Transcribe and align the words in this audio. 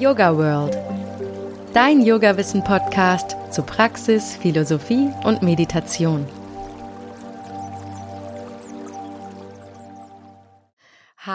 Yoga 0.00 0.34
World. 0.34 0.78
Dein 1.74 2.00
Yoga-Wissen-Podcast 2.00 3.36
zu 3.50 3.62
Praxis, 3.62 4.34
Philosophie 4.34 5.10
und 5.24 5.42
Meditation. 5.42 6.26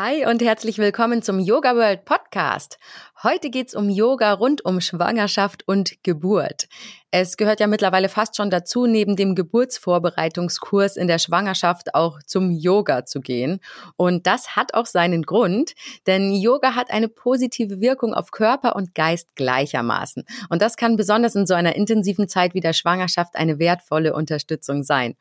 Hi 0.07 0.23
und 0.27 0.43
herzlich 0.43 0.77
willkommen 0.77 1.23
zum 1.23 1.39
Yoga 1.39 1.75
World 1.75 2.05
Podcast. 2.05 2.77
Heute 3.23 3.49
geht's 3.49 3.73
um 3.73 3.89
Yoga 3.89 4.33
rund 4.33 4.63
um 4.63 4.79
Schwangerschaft 4.79 5.67
und 5.67 6.03
Geburt. 6.03 6.67
Es 7.09 7.37
gehört 7.37 7.59
ja 7.59 7.65
mittlerweile 7.65 8.07
fast 8.07 8.37
schon 8.37 8.51
dazu, 8.51 8.85
neben 8.85 9.15
dem 9.15 9.33
Geburtsvorbereitungskurs 9.33 10.95
in 10.95 11.07
der 11.07 11.17
Schwangerschaft 11.17 11.95
auch 11.95 12.19
zum 12.21 12.51
Yoga 12.51 13.07
zu 13.07 13.19
gehen. 13.19 13.61
Und 13.97 14.27
das 14.27 14.55
hat 14.55 14.75
auch 14.75 14.85
seinen 14.85 15.23
Grund, 15.23 15.73
denn 16.05 16.35
Yoga 16.35 16.75
hat 16.75 16.91
eine 16.91 17.07
positive 17.07 17.81
Wirkung 17.81 18.13
auf 18.13 18.29
Körper 18.29 18.75
und 18.75 18.93
Geist 18.93 19.35
gleichermaßen. 19.35 20.23
Und 20.49 20.61
das 20.61 20.77
kann 20.77 20.97
besonders 20.97 21.33
in 21.33 21.47
so 21.47 21.55
einer 21.55 21.75
intensiven 21.75 22.27
Zeit 22.27 22.53
wie 22.53 22.59
der 22.59 22.73
Schwangerschaft 22.73 23.35
eine 23.35 23.57
wertvolle 23.57 24.13
Unterstützung 24.13 24.83
sein. 24.83 25.15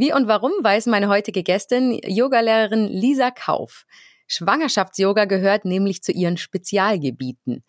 Wie 0.00 0.12
und 0.12 0.28
warum 0.28 0.52
weiß 0.62 0.86
meine 0.86 1.08
heutige 1.08 1.42
Gästin, 1.42 1.98
Yogalehrerin 2.06 2.86
Lisa 2.86 3.32
Kauf. 3.32 3.84
Schwangerschafts-Yoga 4.28 5.24
gehört 5.24 5.64
nämlich 5.64 6.04
zu 6.04 6.12
ihren 6.12 6.36
Spezialgebieten. 6.36 7.64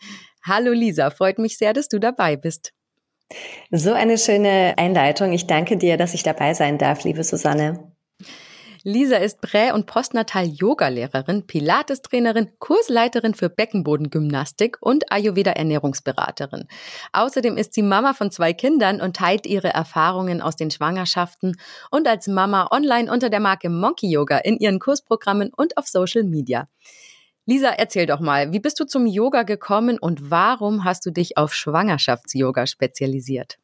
Hallo 0.45 0.71
Lisa, 0.71 1.09
freut 1.09 1.39
mich 1.39 1.57
sehr, 1.57 1.73
dass 1.73 1.89
du 1.89 1.97
dabei 1.97 2.35
bist. 2.35 2.71
So 3.71 3.93
eine 3.93 4.19
schöne 4.19 4.75
Einleitung. 4.77 5.33
Ich 5.33 5.47
danke 5.47 5.75
dir, 5.75 5.97
dass 5.97 6.13
ich 6.13 6.21
dabei 6.21 6.53
sein 6.53 6.77
darf, 6.77 7.03
liebe 7.03 7.23
Susanne. 7.23 7.93
Lisa 8.89 9.17
ist 9.17 9.39
Prä- 9.39 9.71
und 9.71 9.85
Postnatal-Yoga-Lehrerin, 9.85 11.45
Pilates-Trainerin, 11.45 12.49
Kursleiterin 12.57 13.35
für 13.35 13.47
Beckenbodengymnastik 13.47 14.77
und 14.81 15.11
Ayurveda-Ernährungsberaterin. 15.11 16.67
Außerdem 17.13 17.55
ist 17.55 17.75
sie 17.75 17.83
Mama 17.83 18.13
von 18.13 18.31
zwei 18.31 18.51
Kindern 18.51 18.99
und 18.99 19.15
teilt 19.15 19.45
ihre 19.45 19.69
Erfahrungen 19.69 20.41
aus 20.41 20.55
den 20.55 20.71
Schwangerschaften 20.71 21.55
und 21.91 22.07
als 22.07 22.27
Mama 22.27 22.67
online 22.71 23.11
unter 23.11 23.29
der 23.29 23.39
Marke 23.39 23.69
Monkey 23.69 24.09
Yoga 24.09 24.39
in 24.39 24.57
ihren 24.57 24.79
Kursprogrammen 24.79 25.51
und 25.55 25.77
auf 25.77 25.85
Social 25.85 26.23
Media. 26.23 26.67
Lisa, 27.45 27.69
erzähl 27.69 28.07
doch 28.07 28.19
mal, 28.19 28.53
wie 28.53 28.59
bist 28.59 28.79
du 28.79 28.85
zum 28.85 29.05
Yoga 29.05 29.43
gekommen 29.43 29.99
und 29.99 30.31
warum 30.31 30.83
hast 30.83 31.05
du 31.05 31.11
dich 31.11 31.37
auf 31.37 31.53
Schwangerschafts-Yoga 31.53 32.65
spezialisiert? 32.65 33.59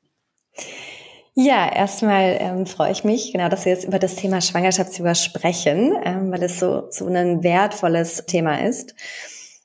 Ja, 1.38 1.70
erstmal 1.70 2.38
ähm, 2.40 2.66
freue 2.66 2.94
ich 2.94 3.04
mich, 3.04 3.34
genau, 3.34 3.50
dass 3.50 3.66
wir 3.66 3.74
jetzt 3.74 3.84
über 3.84 4.00
das 4.00 4.16
Thema 4.16 4.40
Schwangerschaftsyoga 4.40 5.16
sprechen, 5.16 5.94
ähm, 6.06 6.32
weil 6.32 6.42
es 6.44 6.60
so, 6.60 6.88
so 6.92 7.08
ein 7.08 7.44
wertvolles 7.44 8.26
Thema 8.26 8.66
ist. 8.66 8.96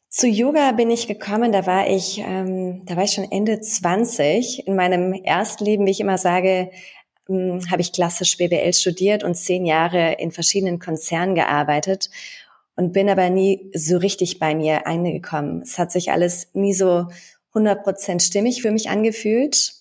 Zu 0.09 0.27
Yoga 0.27 0.73
bin 0.73 0.91
ich 0.91 1.07
gekommen, 1.07 1.53
da 1.53 1.67
war 1.67 1.87
ich, 1.89 2.19
ähm, 2.19 2.83
da 2.87 2.97
war 2.97 3.05
ich 3.05 3.13
schon 3.13 3.31
Ende 3.31 3.61
20. 3.61 4.67
In 4.67 4.75
meinem 4.75 5.13
ersten 5.13 5.65
Leben, 5.65 5.87
wie 5.87 5.93
ich 5.93 6.01
immer 6.01 6.19
sage, 6.19 6.73
ähm, 7.29 7.61
habe 7.71 7.83
ich 7.83 7.93
klassisch 7.93 8.37
BWL 8.37 8.75
studiert 8.75 9.23
und 9.23 9.37
zehn 9.37 9.65
Jahre 9.65 10.15
in 10.15 10.33
verschiedenen 10.33 10.81
Konzernen 10.81 11.37
gearbeitet 11.37 12.11
und 12.75 12.93
bin 12.93 13.09
aber 13.09 13.31
nie 13.31 13.71
so 13.77 13.97
richtig 13.97 14.41
bei 14.41 14.57
mir 14.57 14.89
eingekommen. 14.89 15.63
Es 15.63 15.79
hat 15.79 15.93
sich 15.93 16.11
alles 16.11 16.49
nie 16.53 16.75
so 16.75 17.07
100 17.51 17.85
Prozent 17.85 18.23
stimmig 18.25 18.61
für 18.61 18.73
mich 18.73 18.91
angefühlt. 18.91 19.80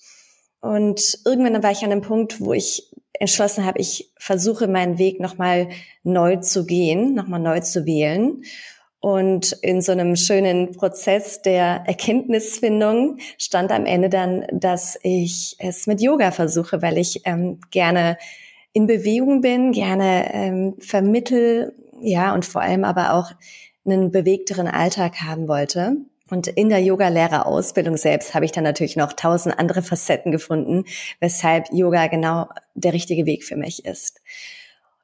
Und 0.61 1.19
irgendwann 1.25 1.63
war 1.63 1.71
ich 1.71 1.83
an 1.83 1.91
einem 1.91 2.01
Punkt, 2.01 2.41
wo 2.41 2.53
ich 2.53 2.89
entschlossen 3.13 3.65
habe, 3.65 3.79
ich 3.79 4.11
versuche 4.17 4.67
meinen 4.67 4.97
Weg 4.97 5.19
nochmal 5.19 5.69
neu 6.03 6.37
zu 6.37 6.65
gehen, 6.65 7.15
nochmal 7.15 7.39
neu 7.39 7.59
zu 7.59 7.85
wählen. 7.85 8.43
Und 9.01 9.53
in 9.61 9.81
so 9.81 9.93
einem 9.93 10.17
schönen 10.17 10.71
Prozess 10.71 11.41
der 11.41 11.83
Erkenntnisfindung 11.85 13.17
stand 13.37 13.71
am 13.71 13.85
Ende 13.85 14.09
dann, 14.09 14.45
dass 14.51 14.99
ich 15.03 15.55
es 15.59 15.87
mit 15.87 16.01
Yoga 16.01 16.31
versuche, 16.31 16.81
weil 16.81 16.97
ich 16.97 17.21
ähm, 17.25 17.59
gerne 17.71 18.17
in 18.73 18.87
Bewegung 18.87 19.41
bin, 19.41 19.71
gerne 19.71 20.33
ähm, 20.33 20.75
vermittel, 20.79 21.73
ja, 22.01 22.33
und 22.33 22.45
vor 22.45 22.61
allem 22.61 22.83
aber 22.83 23.13
auch 23.13 23.31
einen 23.85 24.11
bewegteren 24.11 24.67
Alltag 24.67 25.21
haben 25.21 25.47
wollte. 25.47 25.97
Und 26.29 26.47
in 26.47 26.69
der 26.69 26.81
Yoga-Lehrerausbildung 26.81 27.97
selbst 27.97 28.33
habe 28.33 28.45
ich 28.45 28.51
dann 28.51 28.63
natürlich 28.63 28.95
noch 28.95 29.13
tausend 29.13 29.57
andere 29.57 29.81
Facetten 29.81 30.31
gefunden, 30.31 30.85
weshalb 31.19 31.67
Yoga 31.71 32.07
genau 32.07 32.47
der 32.75 32.93
richtige 32.93 33.25
Weg 33.25 33.43
für 33.43 33.55
mich 33.55 33.85
ist. 33.85 34.21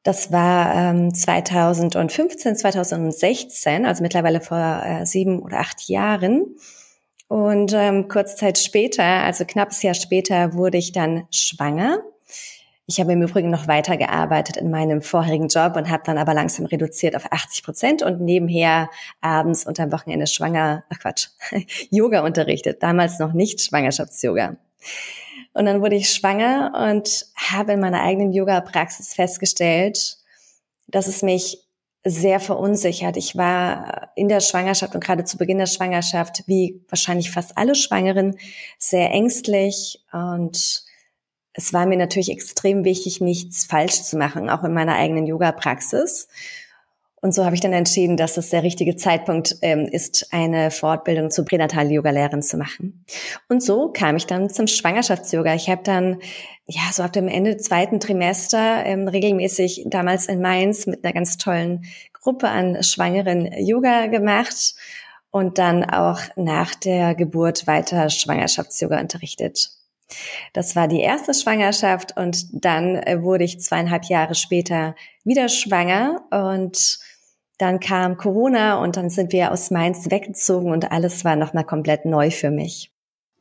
Das 0.03 0.31
war 0.31 0.75
ähm, 0.75 1.13
2015, 1.13 2.55
2016, 2.55 3.85
also 3.85 4.03
mittlerweile 4.03 4.39
vor 4.39 4.83
äh, 4.85 5.05
sieben 5.05 5.39
oder 5.39 5.59
acht 5.59 5.89
Jahren. 5.89 6.55
Und 7.27 7.73
ähm, 7.73 8.07
kurze 8.07 8.35
Zeit 8.35 8.59
später, 8.59 9.03
also 9.03 9.45
knappes 9.45 9.81
Jahr 9.81 9.95
später, 9.95 10.53
wurde 10.53 10.77
ich 10.77 10.91
dann 10.91 11.27
schwanger 11.31 12.03
ich 12.87 12.99
habe 12.99 13.13
im 13.13 13.21
Übrigen 13.23 13.49
noch 13.49 13.67
weitergearbeitet 13.67 14.57
in 14.57 14.69
meinem 14.69 15.01
vorherigen 15.01 15.47
Job 15.47 15.75
und 15.75 15.89
habe 15.89 16.03
dann 16.05 16.19
aber 16.19 16.33
langsam 16.33 16.65
reduziert 16.65 17.15
auf 17.15 17.31
80 17.31 17.63
Prozent 17.63 18.03
und 18.03 18.21
nebenher 18.21 18.89
abends 19.21 19.65
und 19.65 19.79
am 19.79 19.91
Wochenende 19.91 20.27
schwanger, 20.27 20.83
ach 20.89 20.99
Quatsch, 20.99 21.29
Yoga 21.89 22.23
unterrichtet. 22.23 22.83
Damals 22.83 23.17
noch 23.17 23.33
nicht 23.33 23.61
Schwangerschafts-Yoga. 23.61 24.57
Und 25.53 25.65
dann 25.65 25.81
wurde 25.81 25.95
ich 25.95 26.11
schwanger 26.11 26.91
und 26.91 27.25
habe 27.35 27.73
in 27.73 27.79
meiner 27.79 28.01
eigenen 28.01 28.33
Yoga-Praxis 28.33 29.13
festgestellt, 29.13 30.17
dass 30.87 31.07
es 31.07 31.23
mich 31.23 31.65
sehr 32.03 32.39
verunsichert. 32.39 33.17
Ich 33.17 33.35
war 33.35 34.11
in 34.15 34.29
der 34.29 34.41
Schwangerschaft 34.41 34.93
und 34.93 35.03
gerade 35.03 35.23
zu 35.23 35.37
Beginn 35.37 35.57
der 35.57 35.65
Schwangerschaft, 35.65 36.43
wie 36.45 36.85
wahrscheinlich 36.87 37.31
fast 37.31 37.57
alle 37.57 37.73
Schwangeren, 37.73 38.37
sehr 38.77 39.09
ängstlich 39.09 40.05
und 40.11 40.84
es 41.55 41.73
war 41.73 41.85
mir 41.85 41.97
natürlich 41.97 42.29
extrem 42.29 42.83
wichtig, 42.83 43.21
nichts 43.21 43.65
falsch 43.65 44.03
zu 44.03 44.17
machen, 44.17 44.49
auch 44.49 44.63
in 44.63 44.73
meiner 44.73 44.95
eigenen 44.95 45.25
Yoga-Praxis. 45.25 46.27
Und 47.21 47.33
so 47.33 47.43
habe 47.43 47.55
ich 47.55 47.61
dann 47.61 47.73
entschieden, 47.73 48.17
dass 48.17 48.37
es 48.37 48.51
der 48.51 48.61
richtige 48.61 48.97
Zeitpunkt 48.97 49.55
ähm, 49.63 49.87
ist, 49.87 50.27
eine 50.31 50.69
Fortbildung 50.69 51.31
zur 51.31 51.45
Pränatal-Yoga-Lehrerin 51.45 52.43
zu 52.43 52.57
machen. 52.57 53.03
Und 53.47 53.63
so 53.63 53.89
kam 53.89 54.15
ich 54.15 54.27
dann 54.27 54.49
zum 54.49 54.67
Schwangerschafts-Yoga. 54.67 55.55
Ich 55.55 55.69
habe 55.69 55.81
dann, 55.83 56.19
ja, 56.67 56.81
so 56.91 57.01
ab 57.01 57.13
dem 57.13 57.27
Ende 57.27 57.57
zweiten 57.57 57.99
Trimester 57.99 58.85
ähm, 58.85 59.07
regelmäßig 59.07 59.85
damals 59.87 60.27
in 60.27 60.39
Mainz 60.39 60.85
mit 60.85 61.03
einer 61.03 61.13
ganz 61.13 61.37
tollen 61.37 61.85
Gruppe 62.13 62.49
an 62.49 62.83
Schwangeren 62.83 63.51
Yoga 63.57 64.05
gemacht 64.07 64.75
und 65.31 65.57
dann 65.57 65.83
auch 65.83 66.19
nach 66.35 66.75
der 66.75 67.15
Geburt 67.15 67.65
weiter 67.65 68.09
Schwangerschafts-Yoga 68.09 68.99
unterrichtet. 68.99 69.71
Das 70.53 70.75
war 70.75 70.87
die 70.87 71.01
erste 71.01 71.33
Schwangerschaft 71.33 72.17
und 72.17 72.45
dann 72.65 72.95
äh, 72.95 73.21
wurde 73.21 73.43
ich 73.43 73.59
zweieinhalb 73.59 74.05
Jahre 74.05 74.35
später 74.35 74.95
wieder 75.23 75.49
schwanger 75.49 76.21
und 76.31 76.99
dann 77.57 77.79
kam 77.79 78.17
Corona 78.17 78.81
und 78.81 78.97
dann 78.97 79.09
sind 79.09 79.31
wir 79.31 79.51
aus 79.51 79.71
Mainz 79.71 80.11
weggezogen 80.11 80.71
und 80.71 80.91
alles 80.91 81.23
war 81.23 81.35
nochmal 81.35 81.63
komplett 81.63 82.05
neu 82.05 82.29
für 82.29 82.51
mich. 82.51 82.91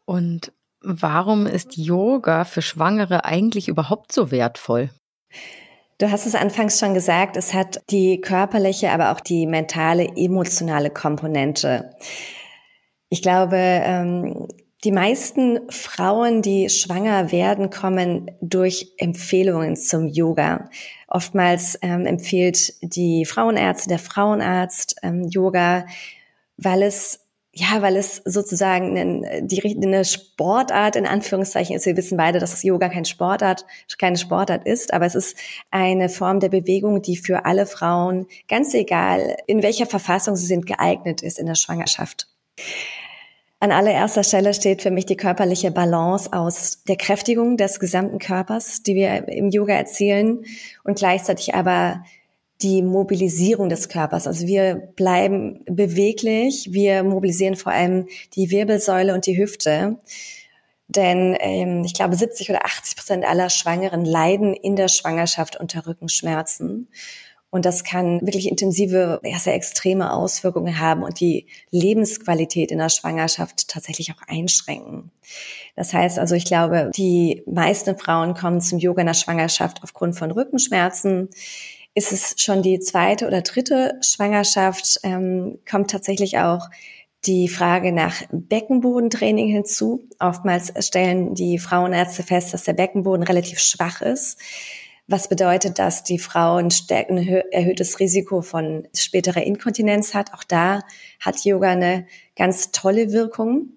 Und 0.04 0.52
warum 0.80 1.46
ist 1.46 1.76
Yoga 1.76 2.44
für 2.44 2.62
Schwangere 2.62 3.24
eigentlich 3.24 3.68
überhaupt 3.68 4.12
so 4.12 4.30
wertvoll? 4.30 4.90
Du 5.98 6.10
hast 6.10 6.26
es 6.26 6.34
anfangs 6.34 6.78
schon 6.78 6.94
gesagt, 6.94 7.36
es 7.36 7.54
hat 7.54 7.80
die 7.90 8.20
körperliche, 8.20 8.90
aber 8.90 9.12
auch 9.12 9.20
die 9.20 9.46
mentale, 9.46 10.08
emotionale 10.16 10.90
Komponente. 10.90 11.90
Ich 13.10 13.22
glaube, 13.22 13.56
ähm, 13.56 14.48
die 14.84 14.92
meisten 14.92 15.60
Frauen, 15.70 16.42
die 16.42 16.68
schwanger 16.68 17.32
werden, 17.32 17.70
kommen 17.70 18.30
durch 18.40 18.92
Empfehlungen 18.98 19.76
zum 19.76 20.08
Yoga. 20.08 20.68
Oftmals 21.08 21.78
ähm, 21.80 22.04
empfiehlt 22.06 22.74
die 22.82 23.24
Frauenärztin, 23.24 23.88
der 23.88 23.98
Frauenarzt 23.98 24.96
ähm, 25.02 25.24
Yoga, 25.28 25.86
weil 26.56 26.82
es 26.82 27.20
ja, 27.56 27.82
weil 27.82 27.96
es 27.96 28.16
sozusagen 28.24 28.98
eine, 28.98 29.46
eine 29.46 30.04
Sportart 30.04 30.96
in 30.96 31.06
Anführungszeichen 31.06 31.76
ist. 31.76 31.86
Wir 31.86 31.96
wissen 31.96 32.16
beide, 32.16 32.40
dass 32.40 32.64
Yoga 32.64 32.88
kein 32.88 33.04
Sportart, 33.04 33.64
keine 33.96 34.16
Sportart 34.16 34.66
ist, 34.66 34.92
aber 34.92 35.06
es 35.06 35.14
ist 35.14 35.38
eine 35.70 36.08
Form 36.08 36.40
der 36.40 36.48
Bewegung, 36.48 37.00
die 37.00 37.16
für 37.16 37.44
alle 37.44 37.66
Frauen, 37.66 38.26
ganz 38.48 38.74
egal 38.74 39.36
in 39.46 39.62
welcher 39.62 39.86
Verfassung 39.86 40.34
sie 40.34 40.46
sind, 40.46 40.66
geeignet 40.66 41.22
ist 41.22 41.38
in 41.38 41.46
der 41.46 41.54
Schwangerschaft. 41.54 42.26
An 43.64 43.72
allererster 43.72 44.24
Stelle 44.24 44.52
steht 44.52 44.82
für 44.82 44.90
mich 44.90 45.06
die 45.06 45.16
körperliche 45.16 45.70
Balance 45.70 46.30
aus 46.34 46.82
der 46.86 46.96
Kräftigung 46.96 47.56
des 47.56 47.80
gesamten 47.80 48.18
Körpers, 48.18 48.82
die 48.82 48.94
wir 48.94 49.26
im 49.26 49.48
Yoga 49.48 49.72
erzielen 49.72 50.44
und 50.82 50.98
gleichzeitig 50.98 51.54
aber 51.54 52.04
die 52.60 52.82
Mobilisierung 52.82 53.70
des 53.70 53.88
Körpers. 53.88 54.26
Also 54.26 54.46
wir 54.46 54.74
bleiben 54.74 55.64
beweglich, 55.64 56.74
wir 56.74 57.04
mobilisieren 57.04 57.56
vor 57.56 57.72
allem 57.72 58.06
die 58.34 58.50
Wirbelsäule 58.50 59.14
und 59.14 59.24
die 59.24 59.38
Hüfte. 59.38 59.96
Denn 60.88 61.34
ähm, 61.40 61.84
ich 61.86 61.94
glaube, 61.94 62.16
70 62.16 62.50
oder 62.50 62.66
80 62.66 62.96
Prozent 62.98 63.24
aller 63.24 63.48
Schwangeren 63.48 64.04
leiden 64.04 64.52
in 64.52 64.76
der 64.76 64.88
Schwangerschaft 64.88 65.58
unter 65.58 65.86
Rückenschmerzen. 65.86 66.88
Und 67.54 67.64
das 67.64 67.84
kann 67.84 68.20
wirklich 68.22 68.48
intensive, 68.48 69.20
ja, 69.22 69.38
sehr 69.38 69.54
extreme 69.54 70.12
Auswirkungen 70.12 70.80
haben 70.80 71.04
und 71.04 71.20
die 71.20 71.46
Lebensqualität 71.70 72.72
in 72.72 72.78
der 72.78 72.88
Schwangerschaft 72.88 73.68
tatsächlich 73.68 74.10
auch 74.10 74.26
einschränken. 74.26 75.12
Das 75.76 75.94
heißt 75.94 76.18
also, 76.18 76.34
ich 76.34 76.46
glaube, 76.46 76.90
die 76.96 77.44
meisten 77.46 77.96
Frauen 77.96 78.34
kommen 78.34 78.60
zum 78.60 78.80
Yoga 78.80 79.02
in 79.02 79.06
der 79.06 79.14
Schwangerschaft 79.14 79.84
aufgrund 79.84 80.18
von 80.18 80.32
Rückenschmerzen. 80.32 81.28
Ist 81.94 82.10
es 82.10 82.34
schon 82.38 82.64
die 82.64 82.80
zweite 82.80 83.28
oder 83.28 83.42
dritte 83.42 84.00
Schwangerschaft, 84.00 84.98
ähm, 85.04 85.60
kommt 85.70 85.92
tatsächlich 85.92 86.38
auch 86.38 86.68
die 87.24 87.46
Frage 87.46 87.92
nach 87.92 88.16
Beckenbodentraining 88.32 89.46
hinzu. 89.46 90.08
Oftmals 90.18 90.72
stellen 90.84 91.36
die 91.36 91.60
Frauenärzte 91.60 92.24
fest, 92.24 92.52
dass 92.52 92.64
der 92.64 92.72
Beckenboden 92.72 93.22
relativ 93.22 93.60
schwach 93.60 94.02
ist 94.02 94.40
was 95.06 95.28
bedeutet, 95.28 95.78
dass 95.78 96.02
die 96.02 96.18
Frau 96.18 96.56
ein, 96.56 96.70
erhöhtes 97.50 98.00
Risiko 98.00 98.40
von 98.40 98.88
späterer 98.96 99.42
Inkontinenz 99.42 100.14
hat. 100.14 100.32
Auch 100.32 100.44
da 100.44 100.80
hat 101.20 101.44
Yoga 101.44 101.70
eine 101.70 102.06
ganz 102.36 102.72
tolle 102.72 103.12
Wirkung. 103.12 103.70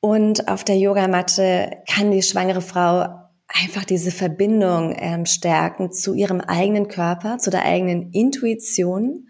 Und 0.00 0.48
auf 0.48 0.64
der 0.64 0.76
Yogamatte 0.78 1.82
kann 1.88 2.10
die 2.10 2.22
schwangere 2.22 2.62
Frau 2.62 3.22
einfach 3.46 3.84
diese 3.84 4.10
Verbindung 4.10 4.94
ähm, 4.98 5.26
stärken 5.26 5.92
zu 5.92 6.14
ihrem 6.14 6.40
eigenen 6.40 6.88
Körper, 6.88 7.38
zu 7.38 7.50
der 7.50 7.64
eigenen 7.64 8.10
Intuition 8.12 9.28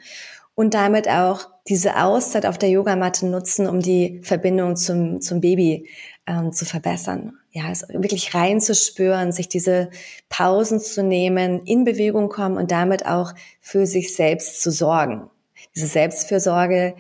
und 0.55 0.75
damit 0.75 1.09
auch 1.09 1.52
diese 1.69 2.03
Auszeit 2.03 2.47
auf 2.47 2.59
der 2.59 2.71
Yogamatte 2.71 3.27
nutzen, 3.27 3.69
um 3.69 3.81
die 3.81 4.21
Verbindung 4.23 4.77
zum, 4.77 5.21
zum 5.21 5.41
Baby 5.41 5.89
ähm, 6.27 6.53
zu 6.53 6.65
verbessern. 6.65 7.35
Ja, 7.51 7.65
also 7.67 7.87
wirklich 7.91 8.35
reinzuspüren, 8.35 9.33
sich 9.33 9.49
diese 9.49 9.91
Pausen 10.29 10.81
zu 10.81 11.03
nehmen, 11.03 11.65
in 11.65 11.85
Bewegung 11.85 12.29
kommen 12.29 12.57
und 12.57 12.71
damit 12.71 13.07
auch 13.07 13.33
für 13.61 13.87
sich 13.87 14.15
selbst 14.15 14.63
zu 14.63 14.71
sorgen. 14.71 15.31
Diese 15.77 15.87
Selbstfürsorge 15.87 16.95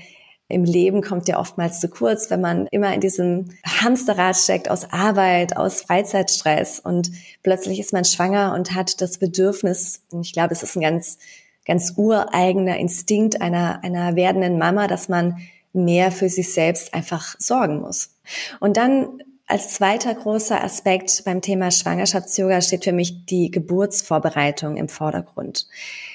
im 0.49 0.65
Leben 0.65 1.01
kommt 1.01 1.29
ja 1.29 1.39
oftmals 1.39 1.81
zu 1.81 1.89
kurz, 1.89 2.29
wenn 2.31 2.43
man 2.43 2.67
immer 2.71 2.93
in 2.93 3.01
diesem 3.01 3.49
Hamsterrad 3.65 4.37
steckt 4.37 4.71
aus 4.71 4.85
Arbeit, 4.93 5.57
aus 5.57 5.81
Freizeitstress 5.81 6.79
und 6.79 7.11
plötzlich 7.43 7.81
ist 7.81 7.95
man 7.95 8.05
schwanger 8.05 8.55
und 8.55 8.75
hat 8.75 9.01
das 9.01 9.19
Bedürfnis, 9.19 10.03
und 10.11 10.27
ich 10.27 10.35
glaube, 10.35 10.51
das 10.51 10.63
ist 10.63 10.77
ein 10.77 10.83
ganz, 10.83 11.19
ganz 11.65 11.95
ureigener 11.97 12.77
Instinkt 12.79 13.41
einer, 13.41 13.83
einer 13.85 14.17
werdenden 14.17 14.59
Mama, 14.59 14.87
dass 14.87 15.09
man 15.09 15.39
mehr 15.73 16.13
für 16.13 16.29
sich 16.29 16.53
selbst 16.53 16.93
einfach 16.95 17.37
sorgen 17.39 17.81
muss. 17.81 18.17
Und 18.61 18.77
dann 18.77 19.23
als 19.47 19.75
zweiter 19.75 20.15
großer 20.15 20.63
Aspekt 20.63 21.25
beim 21.25 21.41
Thema 21.41 21.71
Schwangerschafts-Yoga 21.71 22.61
steht 22.61 22.85
für 22.85 22.93
mich 22.93 23.27
die 23.27 23.51
Geburtsvorbereitung 23.51 24.77
im 24.77 24.89
Vordergrund. 24.89 25.67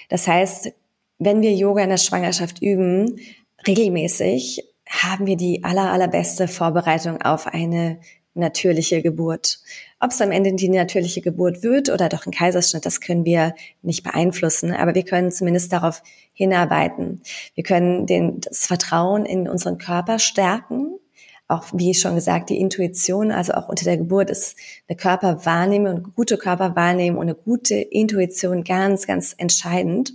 Das 0.10 0.28
heißt, 0.28 0.72
wenn 1.20 1.42
wir 1.42 1.54
Yoga 1.54 1.84
in 1.84 1.90
der 1.90 1.98
Schwangerschaft 1.98 2.62
üben, 2.62 3.20
regelmäßig, 3.68 4.64
haben 4.90 5.26
wir 5.26 5.36
die 5.36 5.64
aller, 5.64 5.92
allerbeste 5.92 6.48
Vorbereitung 6.48 7.22
auf 7.22 7.48
eine 7.48 8.00
natürliche 8.38 9.02
Geburt. 9.02 9.60
Ob 10.00 10.12
es 10.12 10.22
am 10.22 10.32
Ende 10.32 10.54
die 10.54 10.70
natürliche 10.70 11.22
Geburt 11.22 11.64
wird 11.64 11.90
oder 11.90 12.10
doch 12.10 12.26
ein 12.26 12.32
Kaiserschnitt, 12.32 12.86
das 12.86 13.02
können 13.02 13.26
wir 13.26 13.56
nicht 13.82 14.04
beeinflussen, 14.04 14.72
aber 14.72 14.94
wir 14.96 15.04
können 15.04 15.32
zumindest 15.32 15.74
darauf 15.74 16.04
hinarbeiten. 16.34 17.22
Wir 17.56 17.64
können 17.64 18.06
den, 18.06 18.42
das 18.42 18.68
Vertrauen 18.68 19.26
in 19.26 19.50
unseren 19.50 19.78
Körper 19.78 20.20
stärken 20.20 21.00
auch 21.48 21.66
wie 21.74 21.94
schon 21.94 22.16
gesagt, 22.16 22.50
die 22.50 22.60
Intuition, 22.60 23.32
also 23.32 23.54
auch 23.54 23.70
unter 23.70 23.86
der 23.86 23.98
Geburt 23.98 24.30
ist 24.30 24.58
eine 24.88 24.98
Körperwahrnehmung 24.98 25.96
und 25.96 26.16
gute 26.16 26.38
Körperwahrnehmung 26.38 27.20
und 27.20 27.28
eine 27.28 27.36
gute 27.36 27.76
Intuition 27.76 28.64
ganz, 28.64 29.08
ganz 29.08 29.34
entscheidend. 29.38 30.14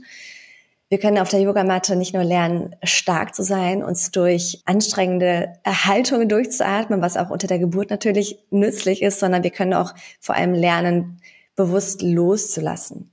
Wir 0.92 0.98
können 0.98 1.16
auf 1.16 1.30
der 1.30 1.40
Yogamatte 1.40 1.96
nicht 1.96 2.12
nur 2.12 2.22
lernen, 2.22 2.76
stark 2.82 3.34
zu 3.34 3.42
sein, 3.42 3.82
uns 3.82 4.10
durch 4.10 4.60
anstrengende 4.66 5.54
Erhaltungen 5.62 6.28
durchzuatmen, 6.28 7.00
was 7.00 7.16
auch 7.16 7.30
unter 7.30 7.46
der 7.46 7.58
Geburt 7.58 7.88
natürlich 7.88 8.44
nützlich 8.50 9.00
ist, 9.00 9.18
sondern 9.18 9.42
wir 9.42 9.52
können 9.52 9.72
auch 9.72 9.94
vor 10.20 10.34
allem 10.34 10.52
lernen, 10.52 11.18
bewusst 11.56 12.02
loszulassen. 12.02 13.10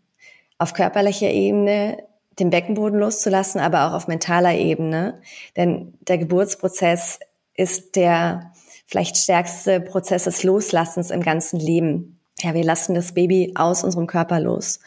Auf 0.57 0.73
körperlicher 0.73 1.29
Ebene 1.29 2.03
den 2.37 2.49
Beckenboden 2.49 2.99
loszulassen, 2.99 3.61
aber 3.61 3.87
auch 3.87 3.93
auf 3.93 4.09
mentaler 4.09 4.55
Ebene. 4.55 5.21
Denn 5.55 5.93
der 6.01 6.17
Geburtsprozess 6.17 7.21
ist 7.55 7.95
der 7.95 8.51
vielleicht 8.87 9.15
stärkste 9.15 9.79
Prozess 9.79 10.25
des 10.25 10.43
Loslassens 10.43 11.11
im 11.11 11.21
ganzen 11.21 11.61
Leben. 11.61 12.19
Ja, 12.41 12.53
wir 12.53 12.65
lassen 12.65 12.93
das 12.93 13.13
Baby 13.13 13.53
aus 13.55 13.85
unserem 13.85 14.07
Körper 14.07 14.41
los. 14.41 14.81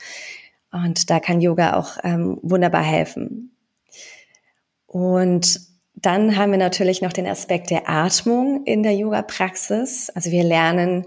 Und 0.72 1.10
da 1.10 1.20
kann 1.20 1.40
Yoga 1.40 1.76
auch 1.76 1.98
ähm, 2.02 2.38
wunderbar 2.42 2.82
helfen. 2.82 3.56
Und 4.86 5.60
dann 5.94 6.36
haben 6.36 6.50
wir 6.50 6.58
natürlich 6.58 7.02
noch 7.02 7.12
den 7.12 7.26
Aspekt 7.26 7.70
der 7.70 7.88
Atmung 7.88 8.64
in 8.64 8.82
der 8.82 8.94
Yoga-Praxis. 8.94 10.10
Also 10.10 10.30
wir 10.30 10.42
lernen 10.42 11.06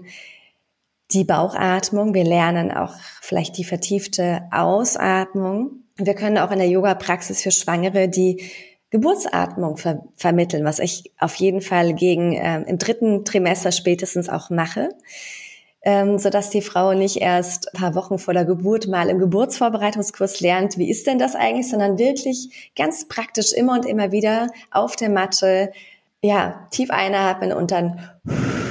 die 1.12 1.24
Bauchatmung, 1.24 2.14
wir 2.14 2.24
lernen 2.24 2.72
auch 2.72 2.94
vielleicht 3.20 3.58
die 3.58 3.64
vertiefte 3.64 4.42
Ausatmung. 4.50 5.84
Wir 5.96 6.14
können 6.14 6.38
auch 6.38 6.50
in 6.50 6.58
der 6.58 6.68
Yoga-Praxis 6.68 7.42
für 7.42 7.50
Schwangere 7.50 8.08
die 8.08 8.42
Geburtsatmung 8.90 9.76
ver 9.76 10.04
vermitteln, 10.14 10.64
was 10.64 10.78
ich 10.78 11.12
auf 11.18 11.34
jeden 11.36 11.60
Fall 11.60 11.92
gegen 11.92 12.32
äh, 12.32 12.62
im 12.62 12.78
dritten 12.78 13.24
Trimester 13.24 13.72
spätestens 13.72 14.28
auch 14.28 14.50
mache, 14.50 14.90
ähm, 15.86 16.18
so 16.18 16.30
dass 16.30 16.50
die 16.50 16.62
Frau 16.62 16.94
nicht 16.94 17.18
erst 17.18 17.72
ein 17.72 17.80
paar 17.80 17.94
Wochen 17.94 18.18
vor 18.18 18.34
der 18.34 18.44
Geburt 18.44 18.88
mal 18.88 19.08
im 19.08 19.20
Geburtsvorbereitungskurs 19.20 20.40
lernt, 20.40 20.78
wie 20.78 20.90
ist 20.90 21.06
denn 21.06 21.20
das 21.20 21.36
eigentlich, 21.36 21.70
sondern 21.70 21.96
wirklich 21.96 22.72
ganz 22.74 23.06
praktisch 23.06 23.52
immer 23.52 23.74
und 23.74 23.86
immer 23.86 24.10
wieder 24.10 24.48
auf 24.72 24.96
der 24.96 25.10
Matte 25.10 25.70
ja, 26.22 26.66
tief 26.72 26.90
einatmen 26.90 27.52
und 27.52 27.70
dann 27.70 28.00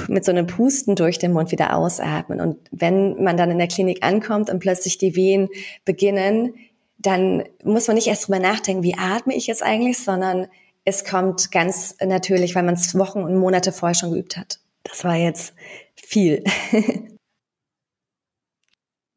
mit 0.09 0.25
so 0.25 0.31
einem 0.31 0.45
Pusten 0.45 0.97
durch 0.97 1.17
den 1.17 1.31
Mund 1.31 1.51
wieder 1.51 1.77
ausatmen. 1.77 2.41
Und 2.41 2.57
wenn 2.71 3.23
man 3.23 3.37
dann 3.37 3.49
in 3.49 3.59
der 3.59 3.69
Klinik 3.69 4.03
ankommt 4.03 4.49
und 4.49 4.59
plötzlich 4.59 4.97
die 4.97 5.15
Wehen 5.15 5.47
beginnen, 5.85 6.53
dann 6.97 7.45
muss 7.63 7.87
man 7.87 7.95
nicht 7.95 8.07
erst 8.07 8.27
drüber 8.27 8.39
nachdenken, 8.39 8.83
wie 8.83 8.97
atme 8.97 9.33
ich 9.33 9.47
jetzt 9.47 9.63
eigentlich, 9.63 9.99
sondern 9.99 10.47
es 10.83 11.05
kommt 11.05 11.49
ganz 11.53 11.95
natürlich, 12.05 12.55
weil 12.55 12.63
man 12.63 12.75
es 12.75 12.97
Wochen 12.97 13.23
und 13.23 13.37
Monate 13.37 13.71
vorher 13.71 13.95
schon 13.95 14.11
geübt 14.11 14.35
hat. 14.35 14.59
Das 14.85 15.03
war 15.03 15.15
jetzt 15.15 15.53
viel. 15.95 16.43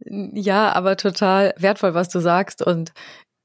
ja, 0.01 0.73
aber 0.73 0.97
total 0.97 1.55
wertvoll, 1.57 1.95
was 1.95 2.09
du 2.09 2.21
sagst. 2.21 2.63
Und 2.63 2.93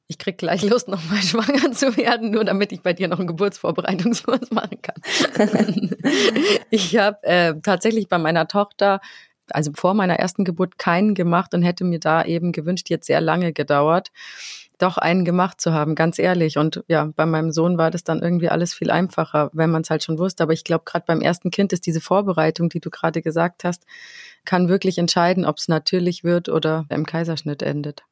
ich 0.07 0.17
krieg 0.17 0.37
gleich 0.37 0.63
Lust, 0.63 0.87
nochmal 0.87 1.21
schwanger 1.21 1.71
zu 1.73 1.95
werden, 1.97 2.31
nur 2.31 2.43
damit 2.45 2.71
ich 2.71 2.81
bei 2.81 2.93
dir 2.93 3.07
noch 3.07 3.19
einen 3.19 3.27
Geburtsvorbereitungskurs 3.27 4.51
machen 4.51 4.81
kann. 4.81 4.95
ich 6.69 6.97
habe 6.97 7.23
äh, 7.23 7.53
tatsächlich 7.61 8.07
bei 8.07 8.17
meiner 8.17 8.47
Tochter 8.47 8.99
also 9.49 9.71
vor 9.75 9.93
meiner 9.93 10.15
ersten 10.15 10.45
Geburt 10.45 10.77
keinen 10.77 11.15
gemacht 11.15 11.53
und 11.53 11.63
hätte 11.63 11.83
mir 11.83 11.99
da 11.99 12.23
eben 12.23 12.51
gewünscht, 12.51 12.89
jetzt 12.89 13.07
sehr 13.07 13.21
lange 13.21 13.53
gedauert, 13.53 14.11
doch 14.77 14.97
einen 14.97 15.25
gemacht 15.25 15.61
zu 15.61 15.73
haben, 15.73 15.95
ganz 15.95 16.19
ehrlich. 16.19 16.57
Und 16.57 16.83
ja, 16.87 17.11
bei 17.15 17.25
meinem 17.25 17.51
Sohn 17.51 17.77
war 17.77 17.91
das 17.91 18.03
dann 18.03 18.21
irgendwie 18.21 18.49
alles 18.49 18.73
viel 18.73 18.91
einfacher, 18.91 19.49
wenn 19.53 19.71
man 19.71 19.83
es 19.83 19.89
halt 19.89 20.03
schon 20.03 20.17
wusste. 20.17 20.43
Aber 20.43 20.53
ich 20.53 20.63
glaube, 20.63 20.83
gerade 20.85 21.05
beim 21.05 21.21
ersten 21.21 21.51
Kind 21.51 21.73
ist 21.73 21.85
diese 21.85 22.01
Vorbereitung, 22.01 22.69
die 22.69 22.79
du 22.79 22.89
gerade 22.89 23.21
gesagt 23.21 23.63
hast, 23.63 23.85
kann 24.45 24.69
wirklich 24.69 24.97
entscheiden, 24.97 25.45
ob 25.45 25.57
es 25.57 25.67
natürlich 25.67 26.23
wird 26.23 26.49
oder 26.49 26.85
im 26.89 27.05
Kaiserschnitt 27.05 27.61
endet. 27.61 28.03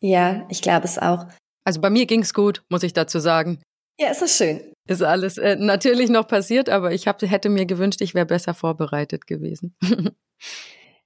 Ja, 0.00 0.46
ich 0.50 0.62
glaube 0.62 0.84
es 0.84 0.98
auch. 0.98 1.26
Also 1.64 1.80
bei 1.80 1.90
mir 1.90 2.06
ging 2.06 2.20
es 2.20 2.34
gut, 2.34 2.62
muss 2.68 2.82
ich 2.82 2.92
dazu 2.92 3.18
sagen. 3.18 3.62
Ja, 3.98 4.10
ist 4.10 4.22
das 4.22 4.36
schön. 4.36 4.60
Ist 4.88 5.02
alles 5.02 5.38
äh, 5.38 5.56
natürlich 5.56 6.10
noch 6.10 6.26
passiert, 6.26 6.68
aber 6.68 6.92
ich 6.92 7.08
hab, 7.08 7.22
hätte 7.22 7.48
mir 7.48 7.64
gewünscht, 7.64 8.00
ich 8.02 8.14
wäre 8.14 8.26
besser 8.26 8.52
vorbereitet 8.52 9.26
gewesen. 9.26 9.74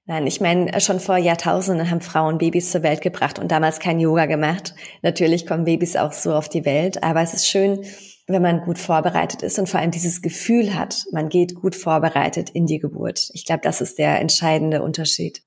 Nein, 0.09 0.25
ich 0.25 0.41
meine, 0.41 0.81
schon 0.81 0.99
vor 0.99 1.17
Jahrtausenden 1.17 1.91
haben 1.91 2.01
Frauen 2.01 2.39
Babys 2.39 2.71
zur 2.71 2.81
Welt 2.81 3.01
gebracht 3.01 3.37
und 3.37 3.51
damals 3.51 3.77
kein 3.77 3.99
Yoga 3.99 4.25
gemacht. 4.25 4.73
Natürlich 5.03 5.45
kommen 5.45 5.65
Babys 5.65 5.95
auch 5.95 6.13
so 6.13 6.33
auf 6.33 6.49
die 6.49 6.65
Welt, 6.65 7.03
aber 7.03 7.21
es 7.21 7.35
ist 7.35 7.47
schön, 7.47 7.85
wenn 8.25 8.41
man 8.41 8.61
gut 8.61 8.79
vorbereitet 8.79 9.43
ist 9.43 9.59
und 9.59 9.69
vor 9.69 9.79
allem 9.79 9.91
dieses 9.91 10.23
Gefühl 10.23 10.73
hat, 10.73 11.05
man 11.11 11.29
geht 11.29 11.53
gut 11.53 11.75
vorbereitet 11.75 12.49
in 12.49 12.65
die 12.65 12.79
Geburt. 12.79 13.29
Ich 13.35 13.45
glaube, 13.45 13.61
das 13.61 13.81
ist 13.81 13.99
der 13.99 14.19
entscheidende 14.19 14.81
Unterschied. 14.81 15.43